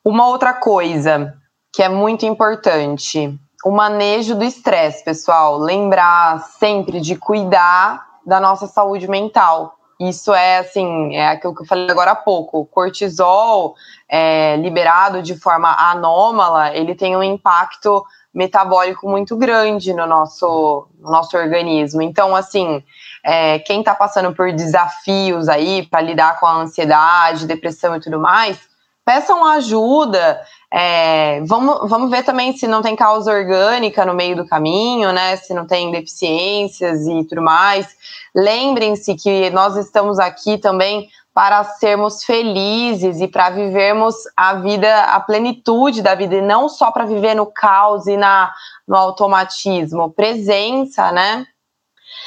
uma 0.04 0.28
outra 0.28 0.54
coisa 0.54 1.34
que 1.72 1.82
é 1.82 1.90
muito 1.90 2.26
importante 2.26 3.38
o 3.64 3.72
manejo 3.72 4.36
do 4.36 4.44
estresse, 4.44 5.04
pessoal. 5.04 5.58
Lembrar 5.58 6.40
sempre 6.60 7.00
de 7.00 7.16
cuidar 7.16 8.13
da 8.26 8.40
nossa 8.40 8.68
saúde 8.68 9.08
mental. 9.08 9.78
Isso 10.00 10.34
é 10.34 10.58
assim, 10.58 11.16
é 11.16 11.30
aquilo 11.30 11.56
que 11.56 11.62
eu 11.62 11.68
falei 11.68 11.90
agora 11.90 12.12
há 12.12 12.16
pouco. 12.16 12.66
Cortisol 12.66 13.76
é, 14.10 14.56
liberado 14.58 15.22
de 15.22 15.36
forma 15.36 15.74
anômala, 15.74 16.76
ele 16.76 16.96
tem 16.96 17.16
um 17.16 17.24
impacto 17.24 18.04
metabólico 18.34 19.08
muito 19.08 19.38
grande 19.38 19.94
no 19.94 20.08
nosso, 20.08 20.88
no 21.00 21.12
nosso 21.12 21.38
organismo. 21.38 22.02
Então, 22.02 22.36
assim, 22.36 22.84
é, 23.24 23.60
quem 23.60 23.80
está 23.80 23.94
passando 23.94 24.34
por 24.34 24.52
desafios 24.52 25.48
aí 25.48 25.86
para 25.86 26.02
lidar 26.02 26.40
com 26.40 26.48
a 26.48 26.56
ansiedade, 26.56 27.46
depressão 27.46 27.96
e 27.96 28.00
tudo 28.00 28.20
mais, 28.20 28.60
peçam 29.06 29.46
ajuda, 29.46 30.42
é, 30.72 31.42
vamos, 31.42 31.90
vamos 31.90 32.10
ver 32.10 32.24
também 32.24 32.56
se 32.56 32.68
não 32.68 32.82
tem 32.82 32.96
causa 32.96 33.32
orgânica 33.32 34.06
no 34.06 34.14
meio 34.14 34.36
do 34.36 34.48
caminho, 34.48 35.12
né? 35.12 35.36
Se 35.38 35.54
não 35.54 35.68
tem 35.68 35.92
deficiências 35.92 37.06
e 37.06 37.24
tudo 37.26 37.42
mais. 37.42 37.88
Lembrem-se 38.36 39.16
que 39.16 39.50
nós 39.52 39.76
estamos 39.76 40.20
aqui 40.20 40.58
também 40.58 41.10
para 41.34 41.64
sermos 41.64 42.24
felizes 42.24 43.20
e 43.20 43.28
para 43.28 43.50
vivermos 43.50 44.16
a 44.38 44.54
vida, 44.56 45.04
a 45.06 45.20
plenitude 45.20 46.02
da 46.02 46.14
vida, 46.14 46.36
e 46.36 46.42
não 46.42 46.70
só 46.70 46.92
para 46.92 47.06
viver 47.06 47.34
no 47.34 47.48
caos 47.48 48.06
e 48.06 48.16
na, 48.16 48.52
no 48.88 48.96
automatismo. 48.96 50.12
Presença, 50.12 51.12
né? 51.12 51.46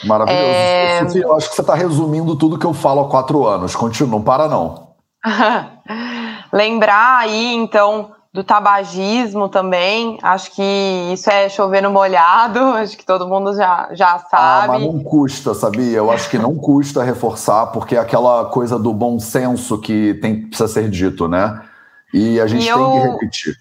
Maravilhoso. 0.04 1.18
É... 1.18 1.24
eu 1.24 1.34
acho 1.34 1.48
que 1.48 1.54
você 1.54 1.60
está 1.60 1.74
resumindo 1.74 2.36
tudo 2.36 2.58
que 2.58 2.66
eu 2.66 2.74
falo 2.74 3.00
há 3.00 3.08
quatro 3.08 3.46
anos. 3.46 3.74
Continua, 3.74 4.10
não 4.10 4.22
para 4.22 4.48
não. 4.48 4.85
Lembrar 6.52 7.18
aí, 7.18 7.54
então, 7.54 8.12
do 8.36 8.44
tabagismo 8.44 9.48
também. 9.48 10.18
Acho 10.22 10.52
que 10.52 11.10
isso 11.12 11.30
é 11.30 11.48
chover 11.48 11.82
no 11.82 11.90
molhado, 11.90 12.60
acho 12.76 12.96
que 12.96 13.04
todo 13.04 13.26
mundo 13.26 13.54
já, 13.54 13.88
já 13.92 14.18
sabe. 14.18 14.28
Ah, 14.32 14.66
mas 14.68 14.82
não 14.82 15.02
custa, 15.02 15.54
sabia? 15.54 15.96
Eu 15.96 16.10
acho 16.10 16.28
que 16.28 16.38
não 16.38 16.54
custa 16.54 17.02
reforçar, 17.02 17.68
porque 17.68 17.96
é 17.96 17.98
aquela 17.98 18.44
coisa 18.46 18.78
do 18.78 18.92
bom 18.92 19.18
senso 19.18 19.80
que 19.80 20.14
tem, 20.20 20.42
precisa 20.48 20.68
ser 20.68 20.90
dito, 20.90 21.26
né? 21.26 21.62
E 22.12 22.38
a 22.38 22.46
gente 22.46 22.68
e 22.68 22.72
tem 22.72 22.78
eu, 22.78 22.92
que 22.92 22.98
repetir. 22.98 23.56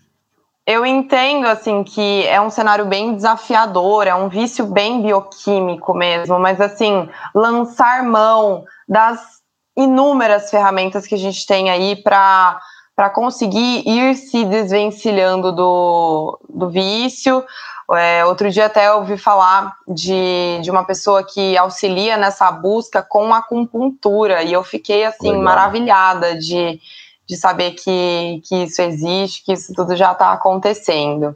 Eu 0.67 0.85
entendo, 0.85 1.47
assim, 1.47 1.83
que 1.83 2.27
é 2.27 2.41
um 2.41 2.49
cenário 2.49 2.85
bem 2.85 3.15
desafiador, 3.15 4.07
é 4.07 4.15
um 4.15 4.27
vício 4.27 4.65
bem 4.65 5.01
bioquímico 5.01 5.93
mesmo, 5.93 6.37
mas, 6.37 6.59
assim, 6.59 7.07
lançar 7.33 8.03
mão 8.03 8.65
das 8.89 9.35
inúmeras 9.75 10.49
ferramentas 10.49 11.05
que 11.05 11.15
a 11.15 11.17
gente 11.17 11.45
tem 11.45 11.69
aí 11.69 11.95
para 11.95 12.61
para 12.95 13.09
conseguir 13.09 13.83
ir 13.85 14.15
se 14.15 14.45
desvencilhando 14.45 15.51
do, 15.51 16.39
do 16.47 16.69
vício. 16.69 17.43
É, 17.91 18.25
outro 18.25 18.49
dia 18.49 18.65
até 18.67 18.91
ouvi 18.91 19.17
falar 19.17 19.75
de, 19.87 20.59
de 20.61 20.71
uma 20.71 20.85
pessoa 20.85 21.21
que 21.23 21.57
auxilia 21.57 22.17
nessa 22.17 22.49
busca 22.51 23.03
com 23.03 23.33
acupuntura, 23.33 24.41
e 24.41 24.53
eu 24.53 24.63
fiquei 24.63 25.03
assim 25.03 25.27
Legal. 25.27 25.43
maravilhada 25.43 26.35
de, 26.35 26.79
de 27.27 27.35
saber 27.35 27.71
que, 27.71 28.41
que 28.45 28.63
isso 28.63 28.81
existe, 28.81 29.43
que 29.43 29.53
isso 29.53 29.73
tudo 29.73 29.95
já 29.95 30.13
está 30.13 30.31
acontecendo. 30.31 31.35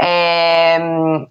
É, 0.00 0.78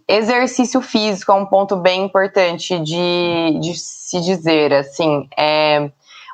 exercício 0.08 0.82
físico 0.82 1.32
é 1.32 1.36
um 1.36 1.46
ponto 1.46 1.76
bem 1.76 2.04
importante 2.04 2.80
de, 2.80 3.60
de 3.62 3.76
se 3.78 4.20
dizer, 4.20 4.74
assim, 4.74 5.28
é, 5.38 5.90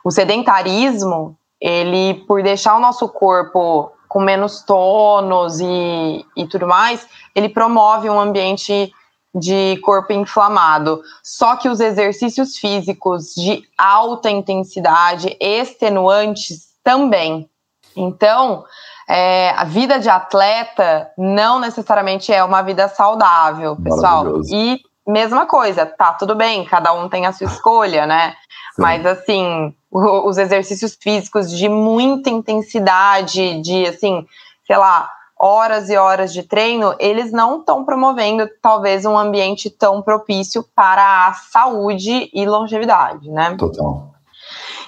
o 0.09 0.11
sedentarismo 0.11 1.37
ele, 1.61 2.15
por 2.27 2.41
deixar 2.41 2.75
o 2.75 2.79
nosso 2.79 3.07
corpo 3.07 3.91
com 4.07 4.19
menos 4.19 4.63
tônus 4.63 5.59
e, 5.59 6.25
e 6.35 6.47
tudo 6.47 6.65
mais, 6.65 7.07
ele 7.35 7.47
promove 7.47 8.09
um 8.09 8.19
ambiente 8.19 8.91
de 9.35 9.77
corpo 9.83 10.11
inflamado. 10.11 10.99
Só 11.23 11.55
que 11.57 11.69
os 11.69 11.79
exercícios 11.79 12.57
físicos 12.57 13.35
de 13.35 13.63
alta 13.77 14.31
intensidade, 14.31 15.37
extenuantes, 15.39 16.69
também. 16.83 17.47
Então, 17.95 18.63
é, 19.07 19.51
a 19.51 19.63
vida 19.63 19.99
de 19.99 20.09
atleta 20.09 21.11
não 21.15 21.59
necessariamente 21.59 22.33
é 22.33 22.43
uma 22.43 22.63
vida 22.63 22.87
saudável, 22.87 23.75
pessoal. 23.75 24.41
E 24.51 24.81
mesma 25.07 25.45
coisa, 25.45 25.85
tá 25.85 26.13
tudo 26.13 26.35
bem, 26.35 26.65
cada 26.65 26.93
um 26.93 27.09
tem 27.09 27.25
a 27.25 27.33
sua 27.33 27.47
escolha, 27.47 28.05
né? 28.05 28.35
Sim. 28.75 28.81
Mas 28.81 29.05
assim, 29.05 29.73
os 29.91 30.37
exercícios 30.37 30.97
físicos 30.99 31.51
de 31.51 31.67
muita 31.67 32.29
intensidade, 32.29 33.61
de 33.61 33.85
assim, 33.85 34.25
sei 34.65 34.77
lá, 34.77 35.09
horas 35.37 35.89
e 35.89 35.95
horas 35.95 36.33
de 36.33 36.43
treino, 36.43 36.93
eles 36.99 37.31
não 37.31 37.59
estão 37.59 37.85
promovendo 37.85 38.47
talvez 38.61 39.05
um 39.05 39.17
ambiente 39.17 39.69
tão 39.69 40.01
propício 40.01 40.65
para 40.75 41.27
a 41.27 41.33
saúde 41.33 42.29
e 42.33 42.45
longevidade, 42.45 43.29
né? 43.31 43.55
Total. 43.57 44.09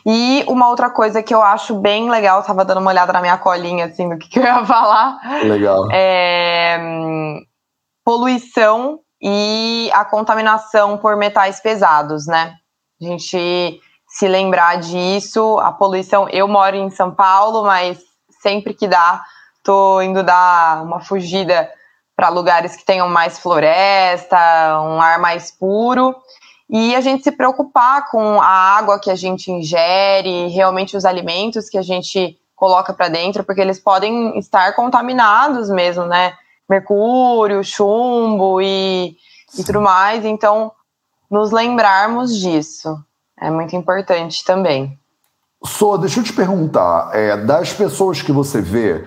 E 0.05 0.43
uma 0.47 0.67
outra 0.67 0.89
coisa 0.89 1.21
que 1.21 1.33
eu 1.33 1.41
acho 1.41 1.75
bem 1.75 2.09
legal, 2.09 2.39
eu 2.39 2.45
tava 2.45 2.65
dando 2.65 2.81
uma 2.81 2.91
olhada 2.91 3.13
na 3.13 3.21
minha 3.21 3.37
colinha, 3.37 3.85
assim, 3.85 4.09
do 4.09 4.17
que, 4.17 4.27
que 4.29 4.39
eu 4.39 4.43
ia 4.43 4.65
falar. 4.65 5.19
Legal. 5.43 5.87
É, 5.91 6.79
poluição 8.03 8.99
e 9.21 9.89
a 9.93 10.03
contaminação 10.03 10.97
por 10.97 11.15
metais 11.15 11.59
pesados, 11.59 12.25
né? 12.25 12.55
A 13.01 13.05
gente 13.05 13.79
se 14.07 14.27
lembrar 14.27 14.77
disso, 14.77 15.59
a 15.59 15.71
poluição. 15.71 16.27
Eu 16.29 16.47
moro 16.47 16.75
em 16.75 16.89
São 16.89 17.11
Paulo, 17.13 17.63
mas 17.63 17.99
sempre 18.41 18.73
que 18.73 18.87
dá, 18.87 19.23
tô 19.63 20.01
indo 20.01 20.23
dar 20.23 20.83
uma 20.83 20.99
fugida 20.99 21.69
para 22.15 22.29
lugares 22.29 22.75
que 22.75 22.85
tenham 22.85 23.07
mais 23.07 23.39
floresta, 23.39 24.37
um 24.81 25.01
ar 25.01 25.19
mais 25.19 25.51
puro 25.51 26.15
e 26.73 26.95
a 26.95 27.01
gente 27.01 27.23
se 27.23 27.31
preocupar 27.33 28.09
com 28.09 28.39
a 28.39 28.47
água 28.47 28.97
que 28.97 29.11
a 29.11 29.15
gente 29.15 29.51
ingere, 29.51 30.47
realmente 30.47 30.95
os 30.95 31.03
alimentos 31.03 31.69
que 31.69 31.77
a 31.77 31.81
gente 31.81 32.37
coloca 32.55 32.93
para 32.93 33.09
dentro, 33.09 33.43
porque 33.43 33.59
eles 33.59 33.77
podem 33.77 34.39
estar 34.39 34.73
contaminados 34.73 35.69
mesmo, 35.69 36.05
né? 36.05 36.33
Mercúrio, 36.71 37.63
chumbo 37.63 38.61
e, 38.61 39.15
e 39.57 39.63
tudo 39.63 39.81
mais. 39.81 40.23
Então, 40.23 40.71
nos 41.29 41.51
lembrarmos 41.51 42.35
disso 42.37 42.97
é 43.39 43.51
muito 43.51 43.75
importante 43.75 44.45
também. 44.45 44.97
Sô, 45.65 45.97
deixa 45.97 46.19
eu 46.19 46.23
te 46.23 46.33
perguntar, 46.33 47.11
é, 47.13 47.37
das 47.37 47.73
pessoas 47.73 48.21
que 48.21 48.31
você 48.31 48.61
vê, 48.61 49.05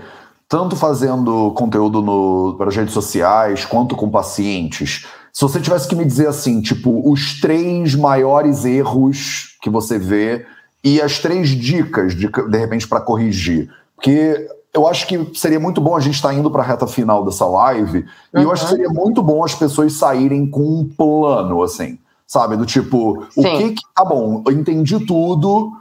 tanto 0.49 0.77
fazendo 0.77 1.53
conteúdo 1.53 2.55
para 2.57 2.69
as 2.69 2.77
redes 2.77 2.93
sociais 2.93 3.65
quanto 3.65 3.97
com 3.97 4.11
pacientes, 4.11 5.07
se 5.33 5.43
você 5.43 5.61
tivesse 5.61 5.89
que 5.89 5.97
me 5.97 6.05
dizer 6.05 6.29
assim, 6.29 6.61
tipo, 6.61 7.11
os 7.11 7.41
três 7.41 7.97
maiores 7.97 8.65
erros 8.65 9.57
que 9.61 9.69
você 9.69 9.99
vê 9.99 10.47
e 10.83 11.01
as 11.03 11.19
três 11.19 11.49
dicas, 11.49 12.15
de, 12.15 12.29
de 12.29 12.59
repente, 12.59 12.87
para 12.87 13.01
corrigir. 13.01 13.69
Porque 13.97 14.47
eu 14.75 14.89
acho 14.89 15.07
que 15.07 15.31
seria 15.35 15.61
muito 15.61 15.81
bom 15.81 15.97
a 15.97 16.01
gente 16.01 16.15
estar 16.15 16.29
tá 16.29 16.35
indo 16.35 16.51
para 16.51 16.63
a 16.63 16.67
reta 16.67 16.87
final 16.87 17.25
dessa 17.25 17.47
live, 17.47 17.99
uhum. 18.35 18.41
e 18.41 18.43
eu 18.43 18.53
acho 18.53 18.65
que 18.65 18.71
seria 18.71 18.89
muito 18.89 19.23
bom 19.23 19.45
as 19.45 19.55
pessoas 19.55 19.93
saírem 19.93 20.51
com 20.51 20.61
um 20.61 20.85
plano, 20.85 21.63
assim, 21.63 21.99
sabe? 22.27 22.57
Do 22.57 22.67
tipo, 22.67 23.25
Sim. 23.31 23.41
o 23.41 23.59
que 23.59 23.71
que. 23.71 23.83
Tá 23.95 24.05
bom, 24.05 24.43
eu 24.45 24.53
entendi 24.53 24.99
tudo, 25.07 25.73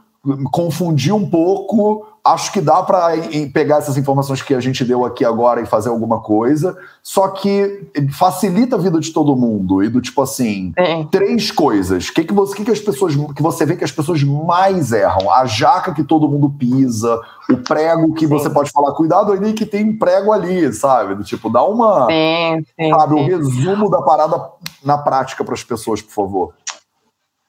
confundi 0.52 1.12
um 1.12 1.28
pouco, 1.28 2.06
acho 2.24 2.54
que 2.54 2.62
dá 2.62 2.82
para 2.82 3.10
pegar 3.54 3.80
essas 3.80 3.98
informações 3.98 4.42
que 4.42 4.56
a 4.56 4.60
gente 4.62 4.86
deu 4.86 5.04
aqui 5.04 5.26
agora 5.26 5.60
e 5.60 5.66
fazer 5.66 5.90
alguma 5.90 6.22
coisa, 6.22 6.78
só 7.02 7.28
que 7.28 7.90
facilita 8.18 8.78
a 8.78 8.80
vida 8.80 8.98
de 9.00 9.12
todo 9.12 9.36
mundo 9.36 9.84
e 9.84 9.90
do 9.90 10.00
tipo 10.00 10.22
assim, 10.22 10.72
é. 10.78 11.04
três 11.12 11.52
coisas. 11.52 12.08
O 12.08 12.14
que 12.14 12.24
que 12.24 12.34
você, 12.34 12.56
que, 12.56 12.64
que 12.64 12.72
as 12.72 12.80
pessoas 12.80 13.14
que 13.36 13.42
você 13.42 13.66
vê 13.66 13.76
que 13.76 13.84
as 13.84 13.92
pessoas 13.92 14.24
mais 14.24 14.94
erram? 14.94 15.30
A 15.30 15.46
jaca 15.46 15.94
que 15.94 16.04
todo 16.04 16.30
mundo 16.30 16.50
pisa, 16.50 17.20
o 17.50 17.58
prego 17.58 18.14
que 18.14 18.26
sim. 18.26 18.28
você 18.28 18.50
pode 18.50 18.72
falar, 18.72 18.94
cuidado 18.94 19.34
ali 19.34 19.52
que 19.52 19.66
tem 19.66 19.90
um 19.90 19.98
prego 19.98 20.32
ali, 20.32 20.72
sabe? 20.72 21.16
Do 21.16 21.26
tipo, 21.26 21.50
dá 21.50 21.64
uma, 21.66 22.08
sim, 22.08 22.66
sim, 22.80 22.90
sabe, 22.90 23.16
um 23.16 23.26
resumo 23.26 23.90
da 23.90 24.02
parada 24.02 24.50
na 24.82 24.98
prática 24.98 25.44
para 25.44 25.56
as 25.56 25.64
pessoas, 25.64 26.02
por 26.02 26.14
favor. 26.14 26.54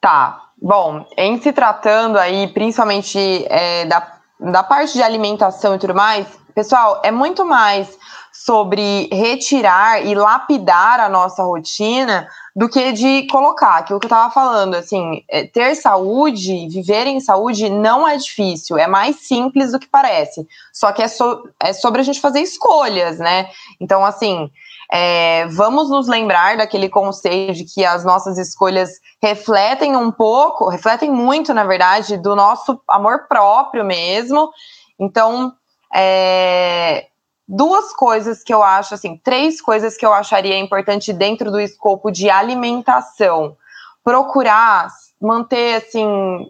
Tá. 0.01 0.41
Bom, 0.61 1.05
em 1.17 1.41
se 1.41 1.53
tratando 1.53 2.17
aí, 2.17 2.49
principalmente 2.49 3.19
é, 3.49 3.85
da 3.85 4.14
da 4.41 4.63
parte 4.63 4.95
de 4.95 5.03
alimentação 5.03 5.75
e 5.75 5.79
tudo 5.79 5.95
mais, 5.95 6.27
pessoal, 6.55 7.01
é 7.05 7.11
muito 7.11 7.45
mais 7.45 7.99
sobre 8.33 9.09
retirar 9.13 10.05
e 10.05 10.15
lapidar 10.15 11.01
a 11.01 11.09
nossa 11.09 11.43
rotina 11.43 12.29
do 12.55 12.69
que 12.69 12.93
de 12.93 13.27
colocar, 13.29 13.79
aquilo 13.79 13.99
que 13.99 14.07
eu 14.07 14.09
estava 14.09 14.33
falando, 14.33 14.75
assim, 14.75 15.25
é, 15.29 15.47
ter 15.47 15.75
saúde, 15.75 16.69
viver 16.69 17.07
em 17.07 17.21
saúde 17.21 17.71
não 17.71 18.07
é 18.07 18.17
difícil, 18.17 18.77
é 18.77 18.87
mais 18.87 19.17
simples 19.27 19.73
do 19.73 19.79
que 19.79 19.89
parece, 19.89 20.47
só 20.73 20.93
que 20.93 21.03
é, 21.03 21.09
so, 21.09 21.49
é 21.59 21.73
sobre 21.73 22.01
a 22.01 22.05
gente 22.05 22.21
fazer 22.21 22.41
escolhas, 22.41 23.19
né? 23.19 23.49
Então, 23.81 24.05
assim, 24.05 24.51
é, 24.93 25.47
vamos 25.49 25.89
nos 25.89 26.09
lembrar 26.09 26.57
daquele 26.57 26.89
conceito 26.89 27.55
de 27.55 27.65
que 27.65 27.85
as 27.85 28.05
nossas 28.05 28.39
escolhas 28.39 29.01
refletem 29.23 29.97
um 29.97 30.11
pouco, 30.11 30.69
refletem 30.69 31.11
muito, 31.11 31.55
na 31.55 31.65
verdade, 31.65 32.17
do 32.17 32.37
nosso 32.37 32.81
amor 32.89 33.27
próprio 33.29 33.85
mesmo. 33.85 34.51
Então, 34.99 35.53
é, 35.95 37.07
duas 37.47 37.93
coisas 37.95 38.43
que 38.43 38.53
eu 38.53 38.63
acho, 38.63 38.95
assim, 38.95 39.17
três 39.23 39.61
coisas 39.61 39.97
que 39.97 40.05
eu 40.05 40.13
acharia 40.13 40.59
importante 40.59 41.13
dentro 41.13 41.51
do 41.51 41.61
escopo 41.61 42.11
de 42.11 42.29
alimentação. 42.29 43.57
Procurar 44.03 44.89
manter, 45.21 45.77
assim, 45.77 46.47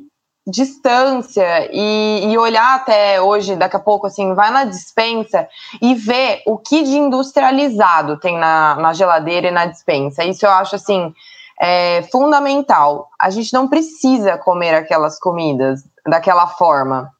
distância 0.46 1.70
e, 1.72 2.30
e, 2.30 2.38
olhar 2.38 2.76
até 2.76 3.20
hoje, 3.20 3.56
daqui 3.56 3.76
a 3.76 3.80
pouco, 3.80 4.06
assim, 4.06 4.34
vai 4.34 4.50
na 4.50 4.64
dispensa 4.64 5.48
e 5.80 5.94
ver 5.94 6.42
o 6.46 6.58
que 6.58 6.82
de 6.82 6.96
industrializado 6.96 8.18
tem 8.18 8.38
na, 8.38 8.74
na 8.76 8.92
geladeira 8.92 9.48
e 9.48 9.50
na 9.50 9.66
dispensa. 9.66 10.22
Isso 10.24 10.44
eu 10.44 10.50
acho, 10.50 10.76
assim, 10.76 11.14
é 11.58 12.02
fundamental. 12.12 13.08
A 13.18 13.30
gente 13.30 13.52
não 13.54 13.68
precisa 13.68 14.36
comer 14.36 14.74
aquelas 14.74 15.18
comidas 15.18 15.80
daquela 16.06 16.46
forma. 16.46 17.10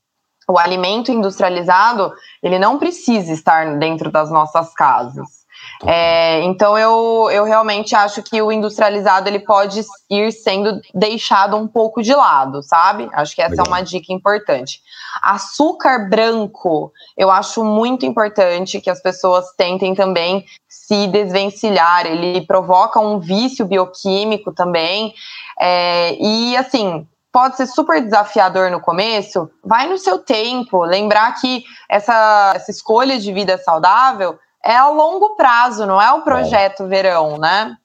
O 0.46 0.58
alimento 0.58 1.10
industrializado, 1.10 2.12
ele 2.42 2.58
não 2.58 2.78
precisa 2.78 3.32
estar 3.32 3.78
dentro 3.78 4.10
das 4.10 4.30
nossas 4.30 4.74
casas. 4.74 5.43
É, 5.86 6.42
então 6.44 6.78
eu, 6.78 7.28
eu 7.30 7.44
realmente 7.44 7.94
acho 7.94 8.22
que 8.22 8.40
o 8.40 8.50
industrializado 8.50 9.28
ele 9.28 9.40
pode 9.40 9.82
ir 10.10 10.32
sendo 10.32 10.80
deixado 10.94 11.56
um 11.56 11.68
pouco 11.68 12.02
de 12.02 12.14
lado, 12.14 12.62
sabe? 12.62 13.08
Acho 13.12 13.34
que 13.34 13.42
essa 13.42 13.50
Legal. 13.50 13.66
é 13.66 13.68
uma 13.68 13.82
dica 13.82 14.12
importante. 14.12 14.80
Açúcar 15.22 16.08
branco, 16.08 16.92
eu 17.16 17.30
acho 17.30 17.62
muito 17.64 18.06
importante 18.06 18.80
que 18.80 18.90
as 18.90 19.00
pessoas 19.00 19.52
tentem 19.56 19.94
também 19.94 20.44
se 20.68 21.06
desvencilhar. 21.06 22.06
Ele 22.06 22.40
provoca 22.46 22.98
um 22.98 23.18
vício 23.18 23.66
bioquímico 23.66 24.52
também. 24.52 25.14
É, 25.60 26.16
e 26.18 26.56
assim, 26.56 27.06
pode 27.30 27.56
ser 27.56 27.66
super 27.66 28.00
desafiador 28.00 28.70
no 28.70 28.80
começo, 28.80 29.50
vai 29.62 29.86
no 29.86 29.98
seu 29.98 30.18
tempo. 30.18 30.84
Lembrar 30.84 31.34
que 31.40 31.64
essa, 31.90 32.52
essa 32.54 32.70
escolha 32.70 33.18
de 33.18 33.32
vida 33.32 33.58
saudável 33.58 34.38
é 34.64 34.76
a 34.76 34.88
longo 34.88 35.36
prazo, 35.36 35.86
não 35.86 36.00
é 36.00 36.10
o 36.12 36.22
projeto 36.22 36.84
é. 36.84 36.86
verão, 36.86 37.38
né? 37.38 37.76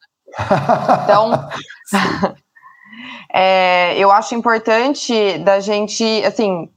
Então, 1.03 1.49
é, 3.33 3.97
eu 3.97 4.11
acho 4.11 4.35
importante 4.35 5.37
da 5.39 5.59
gente, 5.59 6.03
assim, 6.25 6.69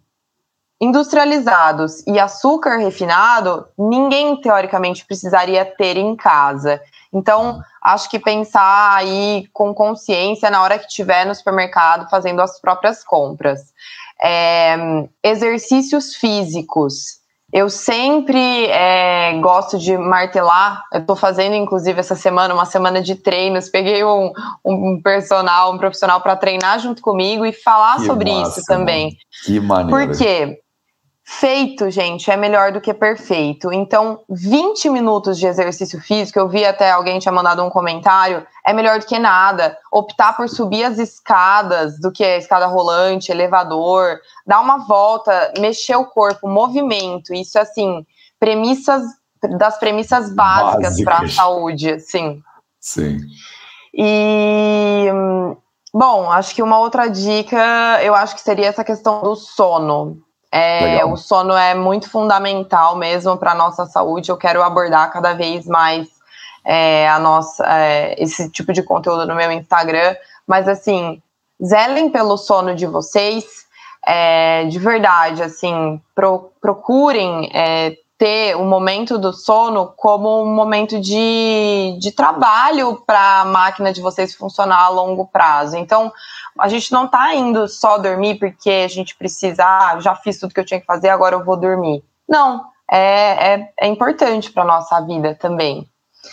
industrializados 0.81 2.05
e 2.09 2.19
açúcar 2.19 2.79
refinado, 2.79 3.69
ninguém 3.79 4.41
teoricamente 4.41 5.07
precisaria 5.07 5.65
ter 5.65 5.97
em 5.97 6.17
casa. 6.17 6.81
Então, 7.13 7.63
acho 7.81 8.11
que 8.11 8.19
pensar 8.19 8.97
aí 8.97 9.47
com 9.53 9.73
consciência 9.73 10.51
na 10.51 10.61
hora 10.61 10.79
que 10.79 10.87
estiver 10.87 11.25
no 11.25 11.35
supermercado 11.35 12.11
fazendo 12.11 12.43
as 12.43 12.61
próprias 12.61 13.05
compras. 13.05 13.73
É, 14.21 14.77
exercícios 15.23 16.17
físicos. 16.17 17.22
Eu 17.53 17.69
sempre 17.69 18.67
é, 18.67 19.39
gosto 19.41 19.79
de 19.79 19.97
martelar. 19.99 20.85
Eu 20.91 21.01
estou 21.01 21.15
fazendo, 21.15 21.55
inclusive, 21.55 22.01
essa 22.01 22.17
semana, 22.17 22.55
uma 22.55 22.65
semana 22.65 23.03
de 23.03 23.15
treinos. 23.15 23.69
Peguei 23.69 24.03
um, 24.03 24.33
um 24.65 25.01
personal, 25.03 25.75
um 25.75 25.79
profissional 25.79 26.23
para 26.23 26.35
treinar 26.35 26.79
junto 26.79 27.03
comigo 27.03 27.45
e 27.45 27.53
falar 27.53 27.97
que 27.97 28.07
sobre 28.07 28.33
massa, 28.33 28.61
isso 28.61 28.67
também. 28.67 29.05
Mano. 29.05 29.17
Que 29.45 29.61
maneiro. 29.61 30.09
Por 30.09 30.17
quê? 30.17 30.59
Feito, 31.25 31.89
gente, 31.89 32.31
é 32.31 32.37
melhor 32.37 32.73
do 32.73 32.81
que 32.81 32.93
perfeito. 32.93 33.73
Então, 33.73 34.21
20 34.29 34.91
minutos 34.91 35.39
de 35.39 35.47
exercício 35.47 36.01
físico, 36.01 36.39
eu 36.39 36.49
vi 36.49 36.65
até 36.65 36.91
alguém 36.91 37.21
tinha 37.21 37.33
mandado 37.33 37.63
um 37.63 37.71
comentário, 37.71 38.45
é 38.67 38.73
melhor 38.73 38.99
do 38.99 39.07
que 39.07 39.19
nada. 39.19 39.79
Optar 39.93 40.37
por 40.37 40.49
subir 40.49 40.83
as 40.83 40.99
escadas 40.99 42.01
do 42.01 42.11
que 42.11 42.25
a 42.25 42.37
escada 42.37 42.67
rolante, 42.67 43.31
elevador, 43.31 44.19
dar 44.45 44.61
uma 44.61 44.79
volta, 44.79 45.53
mexer 45.59 45.95
o 45.95 46.07
corpo, 46.07 46.49
movimento. 46.49 47.33
Isso, 47.33 47.59
assim, 47.59 48.05
premissas 48.41 49.03
das 49.59 49.79
premissas 49.79 50.33
básicas 50.35 51.03
para 51.03 51.19
a 51.19 51.29
saúde, 51.29 51.91
assim. 51.91 52.41
Sim. 52.81 53.19
E 53.95 55.09
bom, 55.93 56.31
acho 56.31 56.55
que 56.55 56.63
uma 56.63 56.79
outra 56.79 57.09
dica, 57.09 58.01
eu 58.03 58.15
acho 58.15 58.35
que 58.35 58.41
seria 58.41 58.67
essa 58.67 58.85
questão 58.85 59.23
do 59.23 59.35
sono. 59.35 60.19
É, 60.55 61.03
o 61.03 61.17
sono 61.17 61.55
é 61.55 61.75
muito 61.75 62.11
fundamental 62.11 62.95
mesmo 62.95 63.39
para 63.39 63.53
a 63.53 63.55
nossa 63.55 63.87
saúde. 63.87 64.31
Eu 64.31 64.37
quero 64.37 64.63
abordar 64.63 65.11
cada 65.11 65.33
vez 65.33 65.67
mais 65.67 66.09
é, 66.63 67.09
a 67.09 67.19
nossa, 67.19 67.65
é, 67.67 68.23
esse 68.23 68.51
tipo 68.51 68.71
de 68.71 68.83
conteúdo 68.83 69.27
no 69.27 69.35
meu 69.35 69.51
Instagram. 69.51 70.15
Mas 70.47 70.69
assim, 70.69 71.23
zelem 71.65 72.11
pelo 72.11 72.37
sono 72.37 72.75
de 72.75 72.87
vocês. 72.87 73.63
É, 74.05 74.65
de 74.65 74.79
verdade, 74.79 75.43
assim, 75.43 76.01
pro, 76.15 76.51
procurem 76.61 77.51
é, 77.55 77.97
ter 78.23 78.55
o 78.55 78.65
momento 78.65 79.19
do 79.19 79.33
sono 79.33 79.93
como 79.97 80.45
um 80.45 80.55
momento 80.55 81.01
de, 81.01 81.99
de 81.99 82.13
trabalho 82.13 83.03
para 83.05 83.41
a 83.41 83.45
máquina 83.45 83.93
de 83.93 84.01
vocês 84.01 84.33
funcionar 84.33 84.79
a 84.79 84.89
longo 84.91 85.27
prazo. 85.27 85.77
Então, 85.77 86.13
a 86.57 86.69
gente 86.69 86.93
não 86.93 87.07
está 87.07 87.35
indo 87.35 87.67
só 87.67 87.99
dormir 87.99 88.39
porque 88.39 88.71
a 88.71 88.87
gente 88.87 89.17
precisa, 89.17 89.65
ah, 89.65 89.99
já 89.99 90.15
fiz 90.15 90.39
tudo 90.39 90.55
que 90.55 90.61
eu 90.61 90.65
tinha 90.65 90.79
que 90.79 90.87
fazer, 90.87 91.09
agora 91.09 91.35
eu 91.35 91.45
vou 91.45 91.57
dormir. 91.57 92.05
Não, 92.29 92.65
é, 92.89 93.55
é, 93.55 93.73
é 93.81 93.87
importante 93.89 94.53
para 94.53 94.65
nossa 94.65 95.01
vida 95.01 95.35
também. 95.35 95.85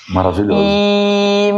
Maravilhoso. 0.10 0.62
E 0.64 1.50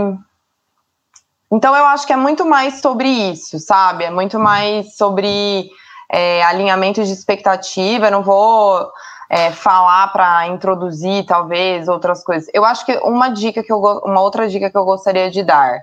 então 1.51 1.75
eu 1.75 1.85
acho 1.87 2.07
que 2.07 2.13
é 2.13 2.17
muito 2.17 2.45
mais 2.45 2.79
sobre 2.79 3.09
isso, 3.09 3.59
sabe? 3.59 4.05
É 4.05 4.09
muito 4.09 4.39
mais 4.39 4.95
sobre 4.95 5.69
é, 6.09 6.41
alinhamento 6.43 7.03
de 7.03 7.11
expectativa. 7.11 8.07
Eu 8.07 8.11
não 8.11 8.23
vou 8.23 8.89
é, 9.31 9.49
falar 9.51 10.11
para 10.11 10.47
introduzir 10.47 11.25
talvez 11.25 11.87
outras 11.87 12.21
coisas. 12.21 12.49
Eu 12.53 12.65
acho 12.65 12.85
que 12.85 12.97
uma 12.97 13.29
dica 13.29 13.63
que 13.63 13.71
eu 13.71 13.79
uma 13.79 14.19
outra 14.19 14.49
dica 14.49 14.69
que 14.69 14.77
eu 14.77 14.83
gostaria 14.83 15.31
de 15.31 15.41
dar 15.41 15.79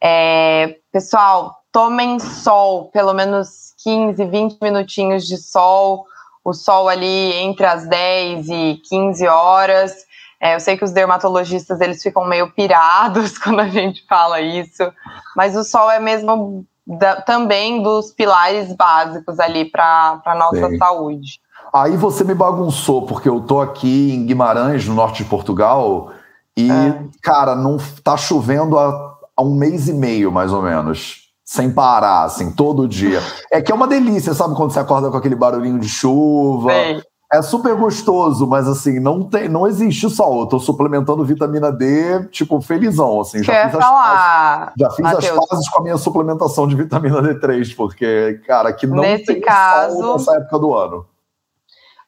é, 0.00 0.76
pessoal, 0.92 1.56
tomem 1.72 2.20
sol, 2.20 2.88
pelo 2.92 3.12
menos 3.12 3.74
15, 3.82 4.24
20 4.24 4.58
minutinhos 4.62 5.26
de 5.26 5.36
sol. 5.36 6.06
O 6.44 6.52
sol 6.52 6.88
ali 6.88 7.32
entre 7.34 7.66
as 7.66 7.88
10 7.88 8.48
e 8.50 8.80
15 8.88 9.26
horas 9.26 10.06
é, 10.40 10.54
eu 10.54 10.60
sei 10.60 10.76
que 10.76 10.84
os 10.84 10.92
dermatologistas 10.92 11.80
eles 11.80 12.02
ficam 12.02 12.24
meio 12.24 12.52
pirados 12.52 13.36
quando 13.38 13.60
a 13.60 13.68
gente 13.68 14.04
fala 14.06 14.40
isso, 14.40 14.92
mas 15.34 15.56
o 15.56 15.64
sol 15.64 15.90
é 15.90 15.98
mesmo 15.98 16.64
da, 16.86 17.20
também 17.22 17.82
dos 17.82 18.12
pilares 18.12 18.72
básicos 18.74 19.40
ali 19.40 19.64
para 19.64 20.20
a 20.24 20.34
nossa 20.34 20.68
Sim. 20.68 20.78
saúde. 20.78 21.40
Aí 21.72 21.96
você 21.96 22.24
me 22.24 22.34
bagunçou, 22.34 23.02
porque 23.02 23.28
eu 23.28 23.40
tô 23.40 23.60
aqui 23.60 24.12
em 24.12 24.26
Guimarães, 24.26 24.86
no 24.86 24.94
norte 24.94 25.22
de 25.22 25.28
Portugal, 25.28 26.10
e, 26.56 26.70
é. 26.70 27.02
cara, 27.22 27.54
não 27.54 27.76
tá 28.02 28.16
chovendo 28.16 28.78
há, 28.78 29.16
há 29.36 29.42
um 29.42 29.54
mês 29.54 29.88
e 29.88 29.92
meio, 29.92 30.32
mais 30.32 30.52
ou 30.52 30.62
menos 30.62 31.26
sem 31.48 31.70
parar, 31.70 32.24
assim, 32.24 32.50
todo 32.50 32.88
dia. 32.88 33.22
É 33.52 33.62
que 33.62 33.70
é 33.70 33.74
uma 33.74 33.86
delícia, 33.86 34.34
sabe? 34.34 34.56
Quando 34.56 34.72
você 34.72 34.80
acorda 34.80 35.08
com 35.10 35.16
aquele 35.16 35.36
barulhinho 35.36 35.78
de 35.78 35.88
chuva, 35.88 36.72
Sim. 36.72 37.00
É 37.32 37.42
super 37.42 37.74
gostoso, 37.74 38.46
mas 38.46 38.68
assim, 38.68 39.00
não, 39.00 39.24
tem, 39.24 39.48
não 39.48 39.66
existe 39.66 40.08
sol. 40.08 40.40
Eu 40.40 40.46
tô 40.46 40.60
suplementando 40.60 41.24
vitamina 41.24 41.72
D, 41.72 42.24
tipo, 42.28 42.60
felizão, 42.60 43.20
assim. 43.20 43.42
Já 43.42 43.52
Quer 43.52 43.70
fiz, 43.72 43.80
falar, 43.80 44.68
as, 44.68 44.72
já 44.78 44.90
fiz 44.90 45.06
as 45.06 45.26
fases 45.26 45.68
com 45.68 45.80
a 45.80 45.82
minha 45.82 45.96
suplementação 45.96 46.68
de 46.68 46.76
vitamina 46.76 47.20
D3, 47.20 47.74
porque, 47.74 48.40
cara, 48.46 48.72
que 48.72 48.86
não 48.86 49.02
Nesse 49.02 49.24
tem 49.24 49.40
caso, 49.40 49.98
sol 49.98 50.12
nessa 50.12 50.36
época 50.36 50.58
do 50.58 50.72
ano. 50.72 51.04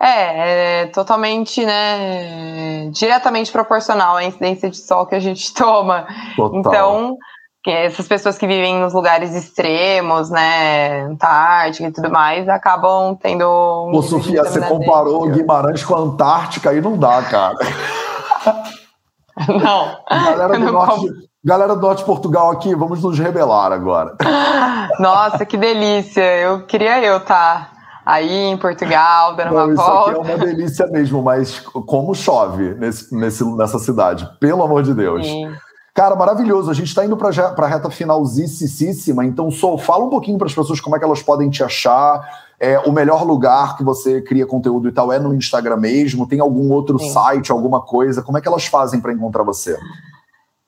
É, 0.00 0.82
é 0.82 0.86
totalmente, 0.86 1.64
né, 1.64 2.88
diretamente 2.92 3.50
proporcional 3.50 4.16
à 4.16 4.24
incidência 4.24 4.70
de 4.70 4.76
sol 4.76 5.06
que 5.06 5.14
a 5.14 5.20
gente 5.20 5.52
toma. 5.54 6.06
Total. 6.36 6.58
Então, 6.58 7.16
essas 7.66 8.06
pessoas 8.06 8.38
que 8.38 8.46
vivem 8.46 8.80
nos 8.80 8.94
lugares 8.94 9.34
extremos, 9.34 10.30
né, 10.30 11.02
Antártica 11.02 11.88
e 11.88 11.92
tudo 11.92 12.10
mais, 12.10 12.48
acabam 12.48 13.16
tendo. 13.16 13.44
Um 13.44 13.96
Ô, 13.96 14.02
Sofia, 14.02 14.44
você 14.44 14.60
comparou 14.60 15.28
Guimarães 15.28 15.84
com 15.84 15.94
a 15.94 15.98
Antártica 15.98 16.72
e 16.72 16.80
não 16.80 16.96
dá, 16.96 17.22
cara. 17.22 17.56
Não. 19.46 19.96
Galera 20.10 20.58
do, 20.58 20.72
norte, 20.72 21.06
galera 21.44 21.76
do 21.76 21.80
norte 21.80 21.98
de 22.00 22.04
Portugal 22.04 22.50
aqui, 22.50 22.74
vamos 22.74 23.00
nos 23.04 23.16
rebelar 23.20 23.70
agora. 23.70 24.16
Nossa, 24.98 25.46
que 25.46 25.56
delícia! 25.56 26.38
Eu 26.38 26.66
queria 26.66 27.00
eu 27.04 27.18
estar. 27.18 27.70
Tá 27.70 27.77
aí 28.08 28.46
em 28.46 28.56
Portugal, 28.56 29.36
dando 29.36 29.52
não, 29.52 29.64
uma 29.66 29.74
isso 29.74 29.82
volta. 29.82 30.10
Aqui 30.12 30.18
é 30.18 30.34
uma 30.34 30.38
delícia 30.38 30.86
mesmo, 30.86 31.22
mas 31.22 31.60
como 31.60 32.14
chove 32.14 32.74
nesse, 32.76 33.14
nesse, 33.14 33.44
nessa 33.54 33.78
cidade, 33.78 34.26
pelo 34.40 34.62
amor 34.62 34.82
de 34.82 34.94
Deus. 34.94 35.26
Sim. 35.26 35.52
Cara, 35.94 36.16
maravilhoso. 36.16 36.70
A 36.70 36.74
gente 36.74 36.86
está 36.86 37.04
indo 37.04 37.18
para 37.18 37.28
a 37.28 37.66
reta 37.66 37.90
finalzíssima, 37.90 39.26
então 39.26 39.50
só 39.50 39.76
fala 39.76 40.06
um 40.06 40.08
pouquinho 40.08 40.38
para 40.38 40.46
as 40.46 40.54
pessoas 40.54 40.80
como 40.80 40.96
é 40.96 40.98
que 40.98 41.04
elas 41.04 41.22
podem 41.22 41.50
te 41.50 41.62
achar. 41.62 42.46
É, 42.58 42.78
o 42.78 42.90
melhor 42.90 43.24
lugar 43.24 43.76
que 43.76 43.84
você 43.84 44.22
cria 44.22 44.46
conteúdo 44.46 44.88
e 44.88 44.92
tal 44.92 45.12
é 45.12 45.18
no 45.18 45.34
Instagram 45.34 45.76
mesmo? 45.76 46.26
Tem 46.26 46.40
algum 46.40 46.72
outro 46.72 46.98
Sim. 46.98 47.10
site, 47.10 47.52
alguma 47.52 47.82
coisa? 47.82 48.22
Como 48.22 48.38
é 48.38 48.40
que 48.40 48.48
elas 48.48 48.64
fazem 48.64 49.00
para 49.00 49.12
encontrar 49.12 49.42
você? 49.42 49.78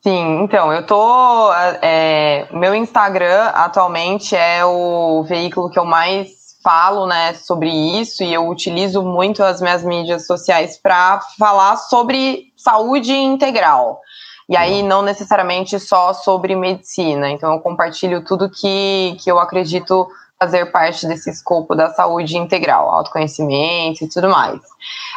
Sim, 0.02 0.42
então, 0.42 0.72
eu 0.72 0.84
tô. 0.84 1.52
É, 1.80 2.48
meu 2.52 2.74
Instagram 2.74 3.46
atualmente 3.54 4.36
é 4.36 4.64
o 4.64 5.22
veículo 5.24 5.70
que 5.70 5.78
eu 5.78 5.84
mais 5.84 6.39
falo 6.62 7.06
né, 7.06 7.34
sobre 7.34 7.70
isso 7.70 8.22
e 8.22 8.32
eu 8.32 8.48
utilizo 8.48 9.02
muito 9.02 9.42
as 9.42 9.60
minhas 9.60 9.84
mídias 9.84 10.26
sociais 10.26 10.76
para 10.76 11.20
falar 11.38 11.76
sobre 11.76 12.52
saúde 12.56 13.12
integral. 13.12 14.00
E 14.48 14.56
aí, 14.56 14.82
não 14.82 15.00
necessariamente 15.00 15.78
só 15.78 16.12
sobre 16.12 16.56
medicina. 16.56 17.30
Então, 17.30 17.52
eu 17.52 17.60
compartilho 17.60 18.24
tudo 18.24 18.50
que, 18.50 19.16
que 19.22 19.30
eu 19.30 19.38
acredito 19.38 20.08
fazer 20.40 20.72
parte 20.72 21.06
desse 21.06 21.30
escopo 21.30 21.74
da 21.74 21.90
saúde 21.90 22.36
integral, 22.36 22.90
autoconhecimento 22.90 24.02
e 24.02 24.08
tudo 24.08 24.28
mais. 24.28 24.58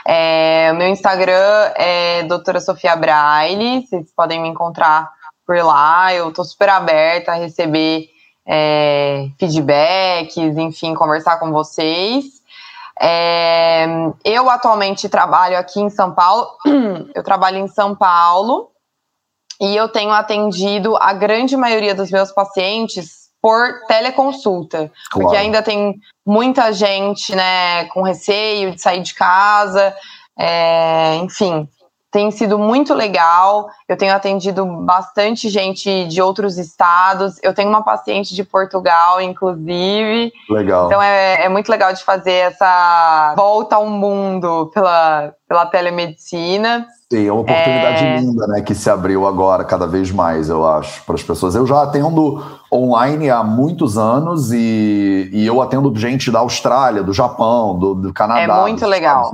É, 0.05 0.69
o 0.71 0.75
meu 0.75 0.89
Instagram 0.89 1.71
é 1.75 2.23
doutora 2.23 2.59
Sofia 2.59 2.95
Braille, 2.95 3.87
vocês 3.87 4.13
podem 4.15 4.41
me 4.41 4.49
encontrar 4.49 5.09
por 5.47 5.55
lá. 5.63 6.13
Eu 6.13 6.29
estou 6.29 6.43
super 6.43 6.69
aberta 6.69 7.31
a 7.31 7.35
receber 7.35 8.09
é, 8.45 9.27
feedbacks, 9.39 10.57
enfim, 10.57 10.93
conversar 10.93 11.37
com 11.39 11.51
vocês. 11.51 12.25
É, 12.99 13.85
eu 14.23 14.49
atualmente 14.49 15.09
trabalho 15.09 15.57
aqui 15.57 15.79
em 15.79 15.89
São 15.89 16.13
Paulo. 16.13 16.47
Eu 17.15 17.23
trabalho 17.23 17.57
em 17.57 17.67
São 17.67 17.95
Paulo 17.95 18.69
e 19.61 19.75
eu 19.75 19.87
tenho 19.87 20.11
atendido 20.11 20.97
a 20.97 21.13
grande 21.13 21.55
maioria 21.55 21.93
dos 21.95 22.11
meus 22.11 22.31
pacientes 22.31 23.29
por 23.41 23.85
teleconsulta, 23.87 24.77
claro. 24.77 24.91
porque 25.11 25.35
ainda 25.35 25.61
tem 25.61 25.95
muita 26.25 26.71
gente, 26.71 27.35
né, 27.35 27.85
com 27.85 28.01
receio 28.01 28.71
de 28.71 28.81
sair 28.81 29.01
de 29.01 29.13
casa, 29.13 29.95
é, 30.37 31.15
enfim, 31.15 31.67
tem 32.13 32.29
sido 32.29 32.59
muito 32.59 32.93
legal. 32.93 33.67
Eu 33.89 33.97
tenho 33.97 34.13
atendido 34.13 34.63
bastante 34.85 35.49
gente 35.49 36.05
de 36.05 36.21
outros 36.21 36.59
estados. 36.59 37.39
Eu 37.41 37.55
tenho 37.55 37.67
uma 37.67 37.81
paciente 37.81 38.35
de 38.35 38.43
Portugal, 38.43 39.19
inclusive. 39.19 40.31
Legal. 40.47 40.85
Então 40.85 41.01
é, 41.01 41.45
é 41.45 41.49
muito 41.49 41.69
legal 41.69 41.91
de 41.91 42.03
fazer 42.03 42.51
essa 42.51 43.33
volta 43.35 43.77
ao 43.77 43.87
mundo 43.87 44.69
pela, 44.71 45.33
pela 45.47 45.65
telemedicina. 45.65 46.85
Sim, 47.11 47.27
é 47.27 47.31
uma 47.31 47.41
oportunidade 47.41 48.05
é... 48.05 48.17
linda, 48.17 48.45
né, 48.47 48.61
que 48.61 48.75
se 48.75 48.89
abriu 48.91 49.25
agora 49.25 49.63
cada 49.63 49.87
vez 49.87 50.11
mais, 50.11 50.49
eu 50.49 50.65
acho, 50.67 51.03
para 51.05 51.15
as 51.15 51.23
pessoas. 51.23 51.55
Eu 51.55 51.65
já 51.65 51.81
atendo 51.81 52.43
online 52.71 53.31
há 53.31 53.43
muitos 53.43 53.97
anos 53.97 54.51
e, 54.51 55.29
e 55.33 55.47
eu 55.47 55.59
atendo 55.63 55.91
gente 55.95 56.29
da 56.29 56.39
Austrália, 56.39 57.01
do 57.01 57.11
Japão, 57.11 57.77
do, 57.77 57.95
do 57.95 58.13
Canadá. 58.13 58.57
É 58.57 58.61
muito 58.61 58.85
legal. 58.85 59.31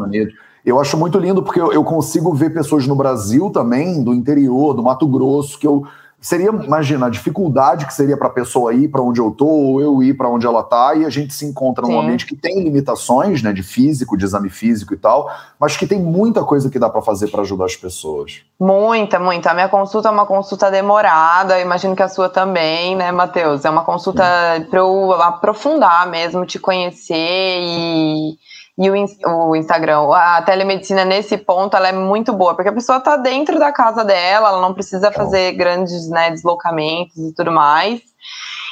Eu 0.66 0.80
acho 0.80 0.98
muito 0.98 1.18
lindo 1.18 1.42
porque 1.42 1.60
eu, 1.60 1.72
eu, 1.72 1.84
consigo 1.84 2.34
ver 2.34 2.54
pessoas 2.54 2.86
no 2.86 2.96
Brasil 2.96 3.50
também, 3.50 4.04
do 4.04 4.14
interior, 4.14 4.74
do 4.74 4.84
Mato 4.84 5.08
Grosso, 5.08 5.58
que 5.58 5.66
eu 5.66 5.86
seria, 6.22 6.50
imagina, 6.50 7.06
a 7.06 7.10
dificuldade 7.10 7.86
que 7.86 7.94
seria 7.94 8.18
para 8.18 8.28
a 8.28 8.32
pessoa 8.32 8.74
ir 8.74 8.90
para 8.90 9.02
onde 9.02 9.22
eu 9.22 9.32
tô, 9.32 9.46
ou 9.46 9.82
eu 9.82 10.04
ir 10.04 10.16
para 10.16 10.28
onde 10.28 10.46
ela 10.46 10.62
tá, 10.62 10.94
e 10.96 11.06
a 11.06 11.10
gente 11.10 11.34
se 11.34 11.46
encontra 11.46 11.86
Sim. 11.86 11.94
num 11.94 12.02
ambiente 12.02 12.26
que 12.26 12.36
tem 12.36 12.62
limitações, 12.62 13.42
né, 13.42 13.54
de 13.54 13.64
físico, 13.64 14.18
de 14.18 14.26
exame 14.26 14.50
físico 14.50 14.94
e 14.94 14.98
tal, 14.98 15.30
mas 15.60 15.78
que 15.78 15.88
tem 15.88 16.00
muita 16.00 16.44
coisa 16.44 16.70
que 16.70 16.78
dá 16.78 16.90
para 16.90 17.02
fazer 17.02 17.28
para 17.28 17.42
ajudar 17.42 17.66
as 17.66 17.76
pessoas. 17.76 18.42
Muita, 18.60 19.18
muita. 19.18 19.52
A 19.52 19.54
minha 19.54 19.70
consulta 19.70 20.10
é 20.10 20.12
uma 20.12 20.26
consulta 20.26 20.70
demorada, 20.70 21.60
imagino 21.60 21.96
que 21.96 22.04
a 22.04 22.10
sua 22.10 22.28
também, 22.28 22.96
né, 22.96 23.12
Matheus? 23.12 23.64
É 23.64 23.70
uma 23.70 23.84
consulta 23.84 24.24
para 24.70 24.80
eu 24.80 25.14
aprofundar 25.14 26.10
mesmo, 26.10 26.46
te 26.46 26.60
conhecer 26.60 27.16
e 27.16 28.38
e 28.80 28.90
o, 28.90 29.50
o, 29.50 29.56
Instagram. 29.58 30.10
A 30.14 30.42
telemedicina, 30.42 31.04
nesse 31.04 31.38
ponto, 31.38 31.76
ela 31.76 31.90
é 31.90 31.92
muito 31.92 32.32
boa, 32.32 32.56
porque 32.56 32.70
a 32.70 32.74
pessoa 32.74 33.00
está 33.00 33.18
dentro 33.18 33.60
da 33.60 33.74
casa 33.74 34.06
dela, 34.06 34.48
ela 34.50 34.62
não 34.62 34.74
precisa 34.74 35.12
fazer 35.12 35.52
grandes 35.52 36.10
né, 36.10 36.32
deslocamentos 36.32 37.18
e 37.18 37.36
tudo 37.36 37.52
mais. 37.52 38.02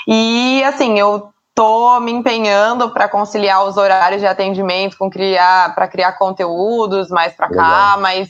E, 0.07 0.63
assim, 0.63 0.97
eu 0.97 1.29
tô 1.53 1.99
me 1.99 2.13
empenhando 2.13 2.89
para 2.91 3.09
conciliar 3.09 3.65
os 3.65 3.75
horários 3.75 4.21
de 4.21 4.27
atendimento 4.27 4.97
com 4.97 5.09
criar 5.09 5.75
para 5.75 5.89
criar 5.89 6.13
conteúdos 6.13 7.09
mais 7.09 7.33
para 7.33 7.49
cá, 7.49 7.97
mas 7.99 8.29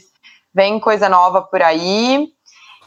vem 0.52 0.80
coisa 0.80 1.08
nova 1.08 1.44
por 1.44 1.62
aí. 1.62 2.28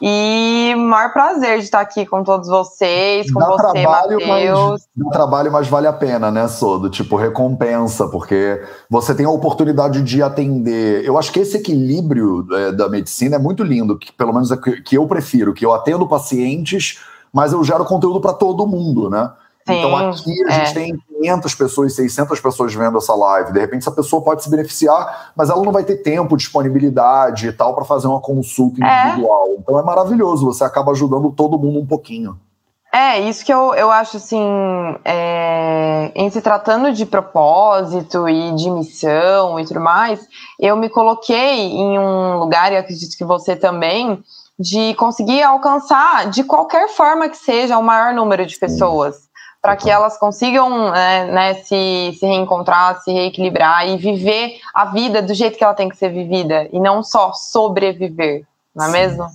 E 0.03 0.75
maior 0.77 1.13
prazer 1.13 1.59
de 1.59 1.65
estar 1.65 1.81
aqui 1.81 2.07
com 2.07 2.25
todos 2.25 2.49
vocês, 2.49 3.31
com 3.31 3.39
dá 3.39 3.47
você, 3.49 3.87
Matheus. 3.87 4.87
Dá 4.97 5.11
trabalho, 5.11 5.53
mas 5.53 5.69
vale 5.69 5.87
a 5.87 5.93
pena, 5.93 6.31
né, 6.31 6.49
Sodo? 6.49 6.89
Tipo, 6.89 7.17
recompensa, 7.17 8.09
porque 8.09 8.63
você 8.89 9.15
tem 9.15 9.27
a 9.27 9.31
oportunidade 9.31 10.03
de 10.03 10.23
atender. 10.23 11.05
Eu 11.05 11.19
acho 11.19 11.31
que 11.31 11.41
esse 11.41 11.59
equilíbrio 11.59 12.47
é, 12.51 12.73
da 12.73 12.89
medicina 12.89 13.37
é 13.37 13.39
muito 13.39 13.63
lindo, 13.63 13.99
que 13.99 14.11
pelo 14.11 14.33
menos 14.33 14.51
é 14.51 14.57
que, 14.57 14.81
que 14.81 14.97
eu 14.97 15.07
prefiro, 15.07 15.53
que 15.53 15.67
eu 15.67 15.75
atendo 15.75 16.09
pacientes, 16.09 16.99
mas 17.31 17.53
eu 17.53 17.63
gero 17.63 17.85
conteúdo 17.85 18.21
para 18.21 18.33
todo 18.33 18.67
mundo, 18.67 19.11
né? 19.11 19.31
Sim, 19.67 19.79
então 19.79 19.97
aqui 19.97 20.45
a 20.45 20.51
gente 20.51 20.71
é. 20.71 20.73
tem 20.73 20.99
500 21.21 21.55
pessoas, 21.55 21.95
600 21.95 22.41
pessoas 22.41 22.75
vendo 22.75 22.99
essa 22.99 23.15
live. 23.15 23.53
De 23.53 23.61
repente 23.61 23.83
essa 23.83 23.93
pessoa 23.93 24.23
pode 24.23 24.43
se 24.43 24.51
beneficiar, 24.51 25.33
mas 25.37 25.51
ela 25.51 25.63
não 25.63 25.73
vai 25.73 25.85
ter 25.85 25.97
tempo, 25.97 26.37
disponibilidade 26.37 27.49
e 27.49 27.53
tal 27.53 27.75
para 27.75 27.85
fazer 27.85 28.07
uma 28.07 28.21
consulta 28.21 28.85
é. 28.85 29.09
individual. 29.09 29.49
É. 29.49 29.55
Então 29.61 29.79
é 29.79 29.83
maravilhoso, 29.83 30.47
você 30.47 30.65
acaba 30.65 30.93
ajudando 30.93 31.31
todo 31.31 31.59
mundo 31.59 31.79
um 31.79 31.87
pouquinho. 31.87 32.39
É, 32.93 33.21
isso 33.21 33.45
que 33.45 33.53
eu, 33.53 33.73
eu 33.75 33.89
acho 33.89 34.17
assim, 34.17 34.43
é, 35.05 36.11
em 36.13 36.29
se 36.29 36.43
tratando 36.43 36.93
de 36.93 37.07
propósito 37.07 38.29
e 38.29 38.53
de 38.53 38.69
missão 38.69 39.61
e 39.61 39.65
tudo 39.65 39.79
mais, 39.79 40.27
eu 40.59 40.77
me 40.77 40.89
coloquei 40.89 41.69
em 41.69 41.97
um 41.97 42.39
lugar, 42.39 42.73
e 42.73 42.77
acredito 42.77 43.17
que 43.17 43.25
você 43.25 43.55
também, 43.55 44.21
de 44.59 44.93
conseguir 44.95 45.41
alcançar, 45.41 46.31
de 46.31 46.43
qualquer 46.43 46.89
forma 46.89 47.29
que 47.29 47.37
seja, 47.37 47.79
o 47.79 47.83
maior 47.83 48.13
número 48.13 48.45
de 48.45 48.59
pessoas 48.59 49.30
para 49.63 49.77
que 49.77 49.91
elas 49.91 50.19
consigam 50.19 50.91
né, 50.91 51.27
né, 51.27 51.55
se, 51.55 52.17
se 52.19 52.27
reencontrar, 52.27 53.01
se 53.03 53.13
reequilibrar 53.13 53.87
e 53.89 53.97
viver 53.97 54.59
a 54.75 54.87
vida 54.87 55.21
do 55.21 55.35
jeito 55.35 55.59
que 55.59 55.65
ela 55.65 55.75
tem 55.75 55.89
que 55.89 55.97
ser 55.97 56.09
vivida 56.11 56.69
e 56.73 56.81
não 56.81 57.03
só 57.03 57.33
sobreviver, 57.33 58.45
não 58.75 58.87
é 58.87 58.89
Sim. 58.89 58.93
mesmo? 58.93 59.27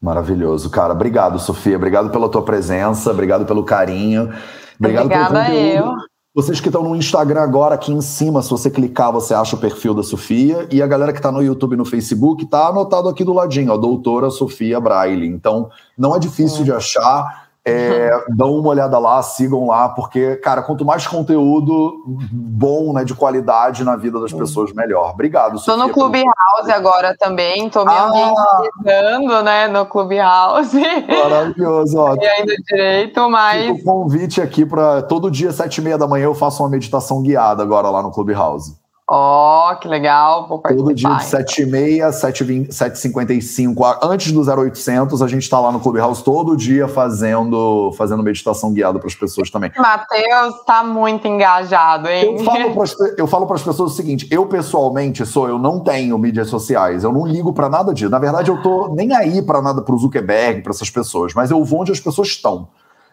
Maravilhoso, 0.00 0.68
cara. 0.68 0.92
Obrigado, 0.92 1.38
Sofia. 1.38 1.76
Obrigado 1.76 2.10
pela 2.10 2.28
tua 2.28 2.42
presença, 2.42 3.10
obrigado 3.10 3.44
pelo 3.44 3.64
carinho. 3.64 4.32
Obrigado 4.78 5.04
Obrigada 5.06 5.44
pelo 5.44 5.58
eu. 5.58 5.94
Vocês 6.34 6.60
que 6.60 6.68
estão 6.68 6.82
no 6.82 6.96
Instagram 6.96 7.42
agora, 7.42 7.74
aqui 7.74 7.92
em 7.92 8.00
cima, 8.00 8.40
se 8.40 8.48
você 8.48 8.70
clicar, 8.70 9.12
você 9.12 9.34
acha 9.34 9.54
o 9.54 9.58
perfil 9.58 9.92
da 9.92 10.02
Sofia. 10.02 10.66
E 10.72 10.80
a 10.80 10.86
galera 10.86 11.12
que 11.12 11.18
está 11.18 11.30
no 11.30 11.42
YouTube 11.42 11.74
e 11.74 11.76
no 11.76 11.84
Facebook, 11.84 12.44
está 12.44 12.68
anotado 12.68 13.06
aqui 13.06 13.22
do 13.22 13.34
ladinho, 13.34 13.70
a 13.70 13.76
doutora 13.76 14.30
Sofia 14.30 14.80
Braille. 14.80 15.26
Então, 15.26 15.68
não 15.96 16.16
é 16.16 16.18
difícil 16.18 16.64
de 16.64 16.72
achar. 16.72 17.41
É, 17.64 18.10
dão 18.30 18.58
uma 18.58 18.70
olhada 18.70 18.98
lá, 18.98 19.22
sigam 19.22 19.68
lá, 19.68 19.88
porque, 19.88 20.34
cara, 20.36 20.62
quanto 20.62 20.84
mais 20.84 21.06
conteúdo 21.06 22.02
bom, 22.32 22.92
né, 22.92 23.04
de 23.04 23.14
qualidade 23.14 23.84
na 23.84 23.94
vida 23.94 24.20
das 24.20 24.32
pessoas, 24.32 24.72
melhor. 24.72 25.12
Obrigado, 25.12 25.58
Sofia. 25.58 25.74
Tô 25.74 25.86
no 25.86 25.92
Clubhouse 25.92 26.72
agora 26.72 27.16
também, 27.16 27.70
tô 27.70 27.84
me 27.84 27.92
ah, 27.92 29.42
né, 29.44 29.68
no 29.68 29.86
Clubhouse. 29.86 30.76
Maravilhoso, 31.06 31.98
ó. 32.02 32.16
E 32.16 32.26
ainda 32.26 32.54
direito, 32.66 33.30
mas... 33.30 33.66
Fica 33.66 33.74
o 33.74 33.84
convite 33.84 34.40
aqui 34.40 34.66
para 34.66 35.02
todo 35.02 35.30
dia, 35.30 35.52
sete 35.52 35.78
e 35.78 35.82
meia 35.82 35.96
da 35.96 36.08
manhã, 36.08 36.24
eu 36.24 36.34
faço 36.34 36.64
uma 36.64 36.68
meditação 36.68 37.22
guiada 37.22 37.62
agora 37.62 37.88
lá 37.90 38.02
no 38.02 38.10
Clubhouse. 38.10 38.81
Ó, 39.14 39.70
oh, 39.70 39.76
que 39.76 39.86
legal. 39.86 40.48
Vou 40.48 40.58
Todo 40.58 40.94
dia 40.94 41.06
de 41.06 41.24
7h30, 41.24 42.08
7h55, 42.70 43.98
antes 44.02 44.32
do 44.32 44.40
0800, 44.40 45.20
a 45.20 45.28
gente 45.28 45.42
está 45.42 45.60
lá 45.60 45.70
no 45.70 45.80
Clubhouse 45.80 46.24
todo 46.24 46.56
dia 46.56 46.88
fazendo, 46.88 47.92
fazendo 47.92 48.22
meditação 48.22 48.72
guiada 48.72 48.98
para 48.98 49.06
as 49.06 49.14
pessoas 49.14 49.50
também. 49.50 49.70
Matheus 49.76 50.54
está 50.60 50.82
muito 50.82 51.28
engajado, 51.28 52.08
hein? 52.08 52.36
Eu 53.18 53.26
falo 53.26 53.44
para 53.44 53.56
as 53.56 53.62
pessoas 53.62 53.92
o 53.92 53.94
seguinte: 53.94 54.26
eu 54.30 54.46
pessoalmente 54.46 55.26
sou, 55.26 55.46
eu 55.46 55.58
não 55.58 55.80
tenho 55.80 56.16
mídias 56.16 56.48
sociais, 56.48 57.04
eu 57.04 57.12
não 57.12 57.26
ligo 57.26 57.52
para 57.52 57.68
nada 57.68 57.92
disso. 57.92 58.08
Na 58.08 58.18
verdade, 58.18 58.50
eu 58.50 58.62
tô 58.62 58.94
nem 58.94 59.14
aí 59.14 59.42
para 59.42 59.60
nada 59.60 59.82
para 59.82 59.94
o 59.94 59.98
Zuckerberg, 59.98 60.62
para 60.62 60.70
essas 60.72 60.88
pessoas, 60.88 61.34
mas 61.34 61.50
eu 61.50 61.62
vou 61.62 61.82
onde 61.82 61.92
as 61.92 62.00
pessoas 62.00 62.28
estão. 62.28 62.66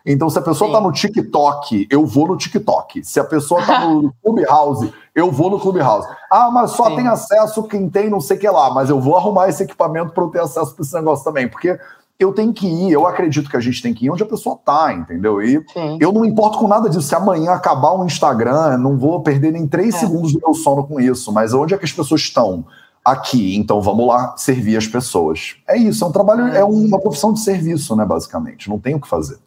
Então, 0.06 0.30
se 0.30 0.39
a 0.39 0.41
pessoa 0.41 0.70
está 0.70 0.82
no 0.82 0.91
TikTok, 0.91 1.88
eu 1.89 2.06
vou 2.06 2.28
no 2.28 2.38
TikTok. 2.38 3.04
Se 3.04 3.20
a 3.20 3.24
pessoa 3.24 3.62
está 3.62 3.86
no 3.86 4.14
Clubhouse, 4.24 4.91
eu 5.20 5.32
vou 5.32 5.49
no 5.49 5.59
Clubhouse. 5.59 6.07
Ah, 6.30 6.49
mas 6.51 6.72
só 6.72 6.89
Sim. 6.89 6.97
tem 6.97 7.07
acesso 7.07 7.63
quem 7.63 7.89
tem 7.89 8.09
não 8.09 8.20
sei 8.20 8.38
o 8.38 8.39
que 8.39 8.49
lá. 8.49 8.72
Mas 8.72 8.89
eu 8.89 8.99
vou 8.99 9.15
arrumar 9.15 9.49
esse 9.49 9.63
equipamento 9.63 10.11
para 10.11 10.24
eu 10.24 10.30
ter 10.30 10.41
acesso 10.41 10.74
para 10.74 10.84
esse 10.84 10.93
negócio 10.93 11.24
também. 11.24 11.47
Porque 11.47 11.78
eu 12.20 12.34
tenho 12.34 12.51
que 12.51 12.67
ir, 12.67 12.91
eu 12.91 13.07
acredito 13.07 13.49
que 13.49 13.55
a 13.55 13.61
gente 13.61 13.82
tem 13.82 13.93
que 13.93 14.05
ir 14.05 14.09
onde 14.09 14.22
a 14.22 14.26
pessoa 14.26 14.55
está, 14.55 14.91
entendeu? 14.93 15.41
E 15.41 15.63
Sim. 15.72 15.97
eu 16.01 16.11
não 16.11 16.26
importo 16.26 16.59
com 16.59 16.67
nada 16.67 16.89
disso. 16.89 17.03
Se 17.03 17.15
amanhã 17.15 17.53
acabar 17.53 17.93
o 17.93 18.05
Instagram, 18.05 18.78
não 18.78 18.97
vou 18.97 19.22
perder 19.22 19.53
nem 19.53 19.65
três 19.65 19.95
é. 19.95 19.99
segundos 19.99 20.34
do 20.34 20.41
meu 20.43 20.53
sono 20.53 20.84
com 20.84 20.99
isso. 20.99 21.32
Mas 21.32 21.53
onde 21.53 21.74
é 21.74 21.78
que 21.78 21.86
as 21.86 21.93
pessoas 21.93 22.22
estão? 22.22 22.65
Aqui, 23.03 23.55
então 23.55 23.82
vamos 23.82 24.05
lá 24.05 24.36
servir 24.36 24.76
as 24.76 24.86
pessoas. 24.86 25.55
É 25.65 25.78
isso, 25.78 26.03
é 26.03 26.07
um 26.07 26.11
trabalho, 26.11 26.47
é, 26.49 26.59
é 26.59 26.65
uma 26.65 26.99
profissão 26.99 27.32
de 27.32 27.39
serviço, 27.39 27.95
né, 27.95 28.05
basicamente. 28.05 28.70
Não 28.70 28.78
tem 28.78 28.93
o 28.93 28.99
que 28.99 29.07
fazer. 29.07 29.39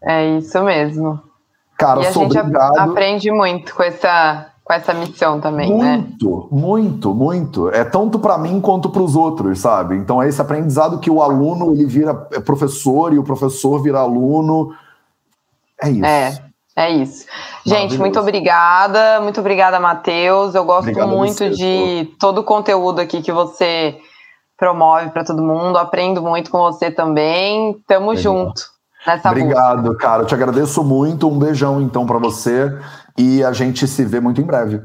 É 0.00 0.36
isso 0.36 0.62
mesmo. 0.62 1.18
Cara, 1.78 2.02
e 2.02 2.06
a 2.06 2.12
gente 2.12 2.38
obrigado. 2.38 2.78
aprende 2.78 3.30
muito 3.32 3.74
com 3.74 3.82
essa, 3.82 4.51
com 4.72 4.76
essa 4.76 4.94
missão 4.94 5.40
também, 5.40 5.68
muito, 5.68 5.84
né? 5.84 5.96
Muito, 5.96 6.48
muito, 6.50 7.14
muito. 7.14 7.68
É 7.68 7.84
tanto 7.84 8.18
para 8.18 8.38
mim 8.38 8.60
quanto 8.60 8.88
para 8.88 9.02
os 9.02 9.14
outros, 9.14 9.60
sabe? 9.60 9.96
Então 9.96 10.22
é 10.22 10.28
esse 10.28 10.40
aprendizado 10.40 10.98
que 10.98 11.10
o 11.10 11.22
aluno 11.22 11.72
ele 11.72 11.84
vira 11.84 12.14
professor 12.14 13.12
e 13.12 13.18
o 13.18 13.22
professor 13.22 13.82
vira 13.82 13.98
aluno. 13.98 14.74
É 15.80 15.90
isso. 15.90 16.04
É. 16.04 16.52
É 16.74 16.90
isso. 16.90 17.26
Gente, 17.66 17.98
muito 17.98 18.18
obrigada. 18.18 19.20
Muito 19.20 19.40
obrigada, 19.40 19.78
Matheus. 19.78 20.54
Eu 20.54 20.64
gosto 20.64 20.88
Obrigado 20.88 21.08
muito 21.10 21.36
você, 21.36 21.50
de 21.50 22.08
pô. 22.12 22.16
todo 22.18 22.38
o 22.38 22.44
conteúdo 22.44 22.98
aqui 22.98 23.20
que 23.20 23.30
você 23.30 23.98
promove 24.56 25.10
para 25.10 25.22
todo 25.22 25.42
mundo. 25.42 25.76
Aprendo 25.76 26.22
muito 26.22 26.50
com 26.50 26.58
você 26.60 26.90
também. 26.90 27.76
Tamo 27.86 28.12
Legal. 28.12 28.22
junto 28.22 28.62
nessa 29.06 29.28
Obrigado, 29.28 29.82
busca. 29.82 29.98
cara. 29.98 30.22
Eu 30.22 30.26
te 30.26 30.34
agradeço 30.34 30.82
muito. 30.82 31.28
Um 31.28 31.38
beijão, 31.38 31.82
então, 31.82 32.06
para 32.06 32.18
você. 32.18 32.74
E 33.18 33.44
a 33.44 33.52
gente 33.52 33.86
se 33.86 34.04
vê 34.04 34.20
muito 34.20 34.40
em 34.40 34.44
breve. 34.44 34.80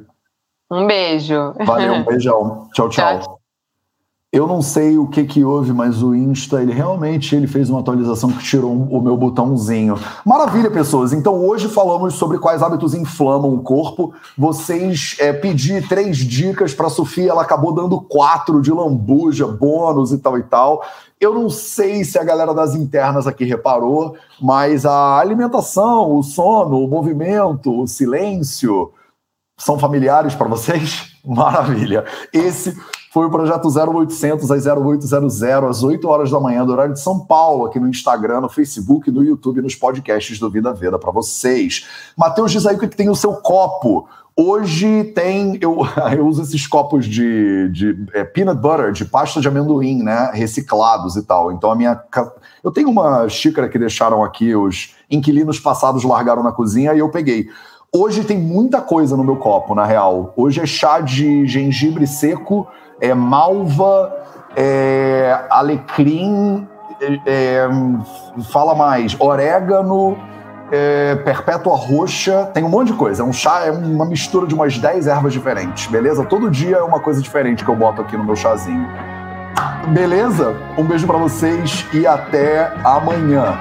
Um 0.71 0.86
beijo. 0.86 1.53
Valeu, 1.65 1.93
um 1.93 2.03
beijão. 2.05 2.69
tchau. 2.73 2.89
tchau. 2.89 3.19
tchau. 3.21 3.36
Eu 4.38 4.45
não 4.45 4.61
sei 4.61 4.99
o 4.99 5.07
que 5.07 5.23
que 5.23 5.43
houve, 5.43 5.73
mas 5.73 6.03
o 6.03 6.13
Insta, 6.13 6.61
ele 6.61 6.71
realmente 6.71 7.35
ele 7.35 7.47
fez 7.47 7.71
uma 7.71 7.79
atualização 7.79 8.31
que 8.31 8.43
tirou 8.43 8.71
o 8.71 9.01
meu 9.01 9.17
botãozinho. 9.17 9.97
Maravilha, 10.23 10.69
pessoas. 10.69 11.11
Então 11.11 11.43
hoje 11.43 11.67
falamos 11.67 12.13
sobre 12.13 12.38
quais 12.38 12.61
hábitos 12.61 12.93
inflamam 12.93 13.51
o 13.51 13.63
corpo. 13.63 14.13
Vocês 14.38 15.15
é, 15.17 15.33
pedi 15.33 15.81
três 15.81 16.17
dicas 16.17 16.71
para 16.71 16.88
Sofia, 16.88 17.31
ela 17.31 17.41
acabou 17.41 17.73
dando 17.73 17.99
quatro 17.99 18.61
de 18.61 18.71
lambuja, 18.71 19.47
bônus 19.47 20.11
e 20.11 20.19
tal 20.19 20.38
e 20.38 20.43
tal. 20.43 20.83
Eu 21.19 21.33
não 21.33 21.49
sei 21.49 22.05
se 22.05 22.19
a 22.19 22.23
galera 22.23 22.53
das 22.53 22.75
internas 22.75 23.25
aqui 23.25 23.43
reparou, 23.43 24.15
mas 24.39 24.85
a 24.85 25.17
alimentação, 25.17 26.15
o 26.15 26.21
sono, 26.21 26.83
o 26.83 26.88
movimento, 26.88 27.81
o 27.81 27.88
silêncio 27.88 28.91
são 29.57 29.79
familiares 29.79 30.35
para 30.35 30.47
vocês? 30.47 31.07
Maravilha. 31.25 32.05
Esse 32.31 32.77
foi 33.18 33.26
o 33.26 33.32
projeto 33.32 33.68
0800 33.68 34.51
às 34.51 34.68
0800 34.68 35.41
às 35.43 35.82
8 35.82 36.07
horas 36.07 36.30
da 36.30 36.39
manhã, 36.39 36.63
do 36.63 36.72
horário 36.72 36.93
de 36.93 36.99
São 36.99 37.18
Paulo, 37.18 37.65
aqui 37.65 37.80
no 37.80 37.89
Instagram, 37.89 38.41
no 38.41 38.47
Facebook, 38.47 39.09
no 39.09 39.24
YouTube, 39.24 39.59
nos 39.59 39.74
podcasts 39.74 40.38
do 40.38 40.51
Vida 40.51 40.72
Veda 40.72 40.99
para 40.99 41.09
vocês. 41.09 41.88
Matheus, 42.15 42.51
diz 42.51 42.68
aí 42.68 42.76
o 42.76 42.80
que 42.80 42.86
tem 42.86 43.09
o 43.09 43.15
seu 43.15 43.34
copo. 43.34 44.07
Hoje 44.36 45.03
tem, 45.15 45.57
eu, 45.59 45.80
eu 46.15 46.28
uso 46.28 46.43
esses 46.43 46.68
copos 46.68 47.07
de, 47.07 47.70
de 47.70 48.05
é, 48.13 48.24
peanut 48.24 48.61
butter, 48.61 48.91
de 48.91 49.03
pasta 49.03 49.41
de 49.41 49.47
amendoim, 49.47 50.03
né, 50.03 50.30
reciclados 50.32 51.15
e 51.15 51.24
tal. 51.24 51.51
Então 51.51 51.72
a 51.72 51.76
minha, 51.76 51.99
eu 52.63 52.72
tenho 52.72 52.88
uma 52.88 53.28
xícara 53.28 53.68
que 53.68 53.80
deixaram 53.80 54.24
aqui, 54.24 54.55
os 54.55 54.93
inquilinos 55.09 55.59
passados 55.59 56.03
largaram 56.03 56.43
na 56.43 56.51
cozinha 56.51 56.93
e 56.93 56.99
eu 56.99 57.09
peguei. 57.09 57.49
Hoje 57.91 58.24
tem 58.24 58.38
muita 58.38 58.80
coisa 58.80 59.18
no 59.18 59.24
meu 59.24 59.38
copo, 59.38 59.74
na 59.74 59.86
real. 59.86 60.34
Hoje 60.38 60.61
é 60.61 60.68
chá 60.68 60.99
de 60.99 61.47
gengibre 61.47 62.05
seco, 62.05 62.68
é 62.99 63.13
malva, 63.13 64.13
é 64.55 65.39
alecrim, 65.49 66.67
é, 66.99 67.19
é, 67.25 67.69
fala 68.51 68.73
mais, 68.73 69.15
orégano, 69.19 70.17
é, 70.71 71.15
perpétua 71.15 71.75
roxa, 71.75 72.49
tem 72.53 72.63
um 72.63 72.69
monte 72.69 72.87
de 72.87 72.93
coisa. 72.93 73.23
É 73.23 73.25
um 73.25 73.33
chá, 73.33 73.65
é 73.65 73.71
uma 73.71 74.05
mistura 74.05 74.47
de 74.47 74.53
umas 74.53 74.77
10 74.77 75.07
ervas 75.07 75.33
diferentes, 75.33 75.87
beleza? 75.87 76.25
Todo 76.25 76.49
dia 76.49 76.77
é 76.77 76.83
uma 76.83 76.99
coisa 76.99 77.21
diferente 77.21 77.63
que 77.63 77.69
eu 77.69 77.75
boto 77.75 78.01
aqui 78.01 78.17
no 78.17 78.23
meu 78.23 78.35
chazinho. 78.35 78.87
Beleza? 79.87 80.55
Um 80.77 80.83
beijo 80.83 81.07
para 81.07 81.17
vocês 81.17 81.85
e 81.93 82.05
até 82.05 82.73
amanhã. 82.83 83.57